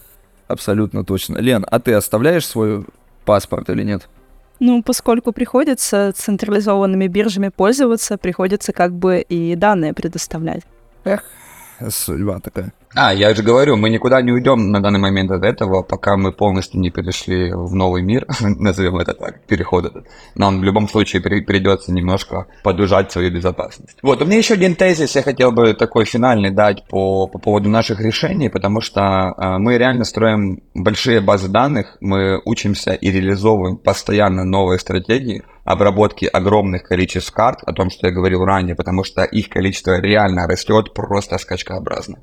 Абсолютно 0.46 1.04
точно. 1.04 1.38
Лен, 1.38 1.66
а 1.68 1.80
ты 1.80 1.92
оставляешь 1.92 2.46
свой 2.46 2.84
паспорт 3.24 3.68
или 3.70 3.82
нет? 3.82 4.08
Ну, 4.60 4.82
поскольку 4.82 5.32
приходится 5.32 6.12
централизованными 6.14 7.06
биржами 7.06 7.48
пользоваться, 7.48 8.18
приходится 8.18 8.72
как 8.72 8.92
бы 8.92 9.20
и 9.20 9.54
данные 9.54 9.94
предоставлять. 9.94 10.62
Эх, 11.04 11.22
судьба 11.90 12.40
такая. 12.40 12.72
А, 12.94 13.12
я 13.12 13.34
же 13.34 13.42
говорю, 13.42 13.76
мы 13.76 13.90
никуда 13.90 14.22
не 14.22 14.32
уйдем 14.32 14.70
на 14.70 14.80
данный 14.80 14.98
момент 14.98 15.30
от 15.30 15.44
этого, 15.44 15.82
пока 15.82 16.16
мы 16.16 16.32
полностью 16.32 16.80
не 16.80 16.90
перешли 16.90 17.52
в 17.52 17.74
новый 17.74 18.02
мир, 18.02 18.26
назовем 18.40 18.96
это 18.96 19.14
так, 19.14 19.44
переход 19.46 19.84
этот. 19.84 20.06
Нам 20.34 20.60
в 20.60 20.64
любом 20.64 20.88
случае 20.88 21.22
при- 21.22 21.42
придется 21.42 21.92
немножко 21.92 22.46
подужать 22.62 23.12
свою 23.12 23.30
безопасность. 23.30 23.98
Вот, 24.02 24.22
у 24.22 24.24
меня 24.24 24.38
еще 24.38 24.54
один 24.54 24.74
тезис, 24.74 25.14
я 25.16 25.22
хотел 25.22 25.52
бы 25.52 25.74
такой 25.74 26.06
финальный 26.06 26.50
дать 26.50 26.84
по, 26.88 27.26
по 27.26 27.38
поводу 27.38 27.68
наших 27.68 28.00
решений, 28.00 28.48
потому 28.48 28.80
что 28.80 29.34
э, 29.36 29.58
мы 29.58 29.76
реально 29.76 30.04
строим 30.04 30.62
большие 30.74 31.20
базы 31.20 31.48
данных, 31.48 31.98
мы 32.00 32.40
учимся 32.44 32.94
и 32.94 33.10
реализовываем 33.10 33.76
постоянно 33.76 34.44
новые 34.44 34.78
стратегии, 34.78 35.44
обработки 35.68 36.24
огромных 36.24 36.84
количеств 36.84 37.30
карт, 37.30 37.58
о 37.66 37.74
том, 37.74 37.90
что 37.90 38.06
я 38.06 38.12
говорил 38.12 38.42
ранее, 38.42 38.74
потому 38.74 39.04
что 39.04 39.22
их 39.24 39.50
количество 39.50 40.00
реально 40.00 40.46
растет 40.46 40.94
просто 40.94 41.36
скачкообразно. 41.36 42.20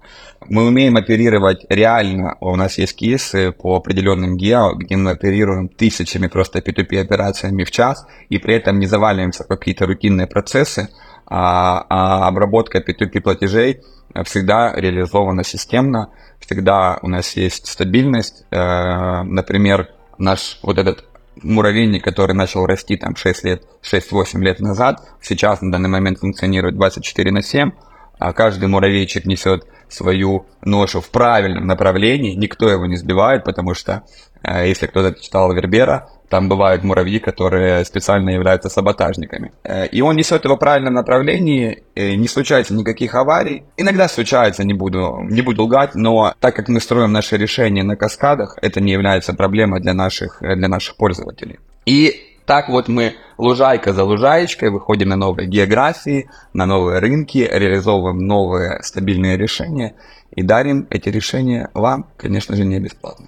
Мы 0.49 0.65
умеем 0.65 0.97
оперировать 0.97 1.63
реально, 1.69 2.37
у 2.41 2.55
нас 2.55 2.79
есть 2.79 2.95
кейсы 2.95 3.51
по 3.51 3.75
определенным 3.75 4.35
гео, 4.35 4.73
где 4.73 4.97
мы 4.97 5.11
оперируем 5.11 5.69
тысячами 5.69 6.25
просто 6.25 6.57
P2P 6.57 6.99
операциями 6.99 7.65
в 7.65 7.69
час, 7.69 8.07
и 8.29 8.39
при 8.39 8.55
этом 8.55 8.79
не 8.79 8.87
заваливаемся 8.87 9.43
в 9.43 9.47
какие-то 9.47 9.85
рутинные 9.85 10.25
процессы, 10.25 10.89
а, 11.27 11.85
а 11.87 12.27
обработка 12.27 12.79
P2P 12.79 13.21
платежей 13.21 13.81
всегда 14.23 14.73
реализована 14.75 15.43
системно, 15.43 16.09
всегда 16.39 16.97
у 17.03 17.09
нас 17.09 17.35
есть 17.35 17.67
стабильность. 17.67 18.45
Э, 18.49 19.21
Например, 19.23 19.89
наш 20.17 20.59
вот 20.63 20.79
этот 20.79 21.05
муравейник, 21.41 22.03
который 22.03 22.33
начал 22.33 22.65
расти 22.65 22.97
там 22.97 23.15
6 23.15 23.43
лет, 23.43 23.63
6-8 23.83 24.39
лет 24.39 24.59
назад, 24.59 25.01
сейчас 25.21 25.61
на 25.61 25.71
данный 25.71 25.89
момент 25.89 26.19
функционирует 26.19 26.75
24 26.75 27.31
на 27.31 27.41
7, 27.41 27.71
а 28.17 28.33
каждый 28.33 28.67
муравейчик 28.67 29.25
несет 29.25 29.65
свою 29.89 30.45
ношу 30.61 31.01
в 31.01 31.09
правильном 31.09 31.67
направлении, 31.67 32.36
никто 32.36 32.69
его 32.69 32.86
не 32.86 32.95
сбивает, 32.95 33.43
потому 33.43 33.73
что 33.73 34.03
э, 34.43 34.67
если 34.67 34.88
кто-то 34.88 35.19
читал 35.19 35.53
Вербера, 35.53 36.09
там 36.30 36.49
бывают 36.49 36.84
муравьи, 36.84 37.19
которые 37.19 37.86
специально 37.86 38.30
являются 38.32 38.69
саботажниками. 38.69 39.51
Э, 39.63 39.88
И 39.88 40.01
он 40.01 40.15
несет 40.15 40.45
его 40.45 40.55
в 40.55 40.59
правильном 40.59 40.93
направлении, 40.93 41.84
э, 41.95 42.15
не 42.15 42.28
случается 42.28 42.73
никаких 42.73 43.15
аварий. 43.15 43.63
Иногда 43.78 44.07
случается, 44.07 44.63
не 44.63 44.73
буду, 44.73 45.19
не 45.30 45.41
буду 45.41 45.63
лгать, 45.63 45.95
но 45.95 46.34
так 46.39 46.55
как 46.55 46.67
мы 46.69 46.80
строим 46.80 47.11
наши 47.11 47.38
решения 47.38 47.84
на 47.84 47.95
каскадах, 47.95 48.57
это 48.61 48.82
не 48.82 48.91
является 48.91 49.34
проблемой 49.34 49.82
для 49.82 49.93
наших, 49.93 50.41
э, 50.41 50.55
для 50.55 50.67
наших 50.67 50.95
пользователей. 50.97 51.59
И 51.86 52.21
так 52.45 52.69
вот 52.69 52.88
мы 52.88 53.13
лужайка 53.38 53.93
за 53.93 54.03
лужаечкой 54.03 54.69
выходим 54.69 55.09
на 55.09 55.15
новые 55.15 55.47
географии, 55.47 56.30
на 56.53 56.65
новые 56.65 56.99
рынки, 56.99 57.49
реализовываем 57.51 58.19
новые 58.19 58.82
стабильные 58.84 59.38
решения 59.38 59.95
и 60.32 60.43
дарим 60.43 60.88
эти 60.89 61.09
решения 61.09 61.69
вам, 61.73 62.07
конечно 62.17 62.55
же, 62.55 62.65
не 62.65 62.80
бесплатно. 62.80 63.28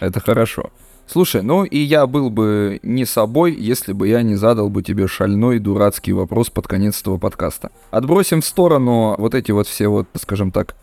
Это 0.00 0.20
хорошо. 0.20 0.70
Слушай, 1.06 1.42
ну 1.42 1.64
и 1.64 1.78
я 1.78 2.06
был 2.06 2.30
бы 2.30 2.80
не 2.82 3.04
собой, 3.04 3.54
если 3.54 3.92
бы 3.92 4.08
я 4.08 4.22
не 4.22 4.36
задал 4.36 4.70
бы 4.70 4.82
тебе 4.82 5.06
шальной 5.06 5.58
дурацкий 5.58 6.12
вопрос 6.12 6.48
под 6.48 6.66
конец 6.66 7.00
этого 7.00 7.18
подкаста. 7.18 7.70
Отбросим 7.90 8.40
в 8.40 8.46
сторону 8.46 9.14
вот 9.18 9.34
эти 9.34 9.50
вот 9.50 9.66
все 9.66 9.88
вот, 9.88 10.06
скажем 10.14 10.50
так, 10.50 10.74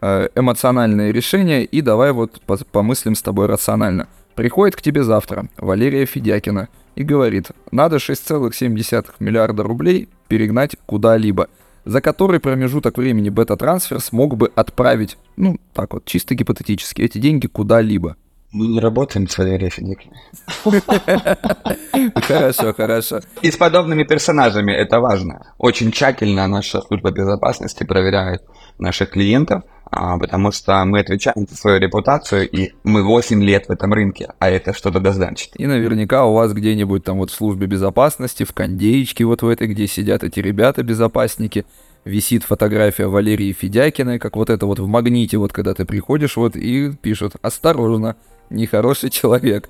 э, 0.00 0.28
эмоциональные 0.34 1.12
решения 1.12 1.64
и 1.64 1.82
давай 1.82 2.12
вот 2.12 2.40
по- 2.46 2.56
помыслим 2.56 3.14
с 3.14 3.22
тобой 3.22 3.46
рационально. 3.46 4.08
Приходит 4.34 4.76
к 4.76 4.82
тебе 4.82 5.02
завтра 5.02 5.48
Валерия 5.56 6.06
Федякина 6.06 6.68
и 6.94 7.02
говорит, 7.02 7.48
надо 7.70 7.98
6,7 7.98 9.14
миллиарда 9.18 9.62
рублей 9.62 10.08
перегнать 10.28 10.76
куда-либо, 10.86 11.48
за 11.84 12.00
который 12.00 12.40
промежуток 12.40 12.98
времени 12.98 13.30
бета-трансфер 13.30 14.00
смог 14.00 14.36
бы 14.36 14.50
отправить, 14.54 15.16
ну 15.36 15.58
так 15.72 15.94
вот, 15.94 16.04
чисто 16.04 16.34
гипотетически, 16.34 17.02
эти 17.02 17.18
деньги 17.18 17.46
куда-либо. 17.46 18.16
Мы 18.52 18.68
не 18.68 18.80
работаем 18.80 19.28
с 19.28 19.36
Валерией 19.38 19.70
Федякиной. 19.70 20.20
Хорошо, 22.14 22.72
хорошо. 22.74 23.20
И 23.42 23.50
с 23.50 23.56
подобными 23.56 24.04
персонажами 24.04 24.72
это 24.72 25.00
важно. 25.00 25.54
Очень 25.58 25.90
тщательно 25.90 26.46
наша 26.46 26.80
служба 26.80 27.10
безопасности 27.10 27.84
проверяет 27.84 28.42
наших 28.78 29.10
клиентов, 29.10 29.64
а, 29.90 30.18
потому 30.18 30.52
что 30.52 30.84
мы 30.84 31.00
отвечаем 31.00 31.46
за 31.48 31.56
свою 31.56 31.80
репутацию, 31.80 32.48
и 32.48 32.72
мы 32.84 33.02
8 33.02 33.42
лет 33.42 33.66
в 33.66 33.70
этом 33.70 33.92
рынке, 33.92 34.28
а 34.38 34.50
это 34.50 34.72
что-то 34.72 35.00
да 35.00 35.12
значит. 35.12 35.50
И 35.56 35.66
наверняка 35.66 36.24
у 36.24 36.34
вас 36.34 36.52
где-нибудь 36.52 37.04
там 37.04 37.18
вот 37.18 37.30
в 37.30 37.34
службе 37.34 37.66
безопасности, 37.66 38.44
в 38.44 38.52
кондеечке 38.52 39.24
вот 39.24 39.42
в 39.42 39.48
этой, 39.48 39.68
где 39.68 39.86
сидят 39.86 40.22
эти 40.22 40.40
ребята-безопасники, 40.40 41.64
висит 42.04 42.44
фотография 42.44 43.06
Валерии 43.06 43.52
Федякиной, 43.52 44.18
как 44.18 44.36
вот 44.36 44.50
это 44.50 44.66
вот 44.66 44.78
в 44.78 44.86
магните, 44.86 45.38
вот 45.38 45.52
когда 45.52 45.74
ты 45.74 45.84
приходишь 45.84 46.36
вот 46.36 46.56
и 46.56 46.92
пишут 46.92 47.34
«Осторожно, 47.42 48.16
нехороший 48.50 49.10
человек». 49.10 49.68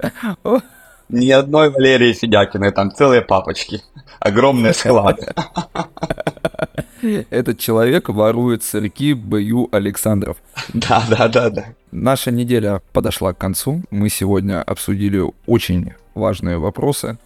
Ни 1.08 1.30
одной 1.30 1.70
Валерии 1.70 2.12
Федякиной, 2.12 2.72
там 2.72 2.90
целые 2.90 3.22
папочки. 3.22 3.80
Огромный 4.18 4.74
склад. 4.74 5.20
Этот 7.30 7.60
человек 7.60 8.08
ворует 8.08 8.64
сырки 8.64 9.12
Б.Ю. 9.12 9.68
Александров. 9.70 10.38
Да, 10.74 11.04
да, 11.08 11.28
да, 11.28 11.50
да. 11.50 11.64
Наша 11.92 12.32
неделя 12.32 12.82
подошла 12.92 13.32
к 13.32 13.38
концу. 13.38 13.82
Мы 13.90 14.08
сегодня 14.08 14.62
обсудили 14.62 15.22
очень 15.46 15.92
важные 16.14 16.58
вопросы. 16.58 17.18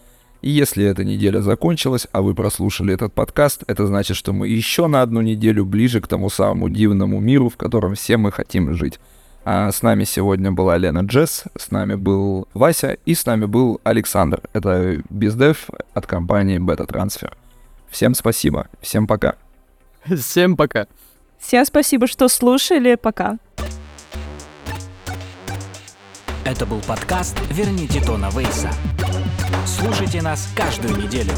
И 0.43 0.51
если 0.51 0.85
эта 0.85 1.05
неделя 1.05 1.41
закончилась, 1.41 2.07
а 2.13 2.23
вы 2.23 2.35
прослушали 2.35 2.95
этот 2.95 3.13
подкаст, 3.13 3.63
это 3.67 3.87
значит, 3.87 4.17
что 4.17 4.33
мы 4.33 4.49
еще 4.49 4.87
на 4.89 5.03
одну 5.03 5.21
неделю 5.23 5.65
ближе 5.65 6.01
к 6.01 6.09
тому 6.09 6.31
самому 6.31 6.69
дивному 6.69 7.21
миру, 7.21 7.49
в 7.49 7.57
котором 7.57 7.95
все 7.95 8.17
мы 8.17 8.33
хотим 8.33 8.75
жить. 8.75 8.99
А 9.45 9.73
с 9.73 9.83
нами 9.83 10.05
сегодня 10.05 10.53
была 10.53 10.77
Лена 10.77 11.01
Джесс, 11.01 11.45
с 11.59 11.71
нами 11.71 11.95
был 11.95 12.47
Вася 12.53 12.99
и 13.07 13.15
с 13.15 13.25
нами 13.25 13.47
был 13.47 13.81
Александр. 13.85 14.43
Это 14.53 15.03
бездев 15.09 15.71
от 15.95 16.07
компании 16.07 16.59
Beta 16.59 16.87
Transfer. 16.87 17.33
Всем 17.89 18.15
спасибо, 18.15 18.69
всем 18.81 19.07
пока. 19.07 19.37
Всем 20.05 20.57
пока. 20.57 20.87
Всем 21.39 21.65
спасибо, 21.65 22.07
что 22.07 22.29
слушали. 22.29 22.95
Пока. 22.97 23.39
Это 26.45 26.67
был 26.67 26.81
подкаст 26.81 27.39
«Верните 27.51 28.01
Тона 28.03 28.29
Вейса». 28.31 28.71
Слушайте 29.65 30.21
нас 30.21 30.49
каждую 30.57 30.97
неделю. 30.97 31.33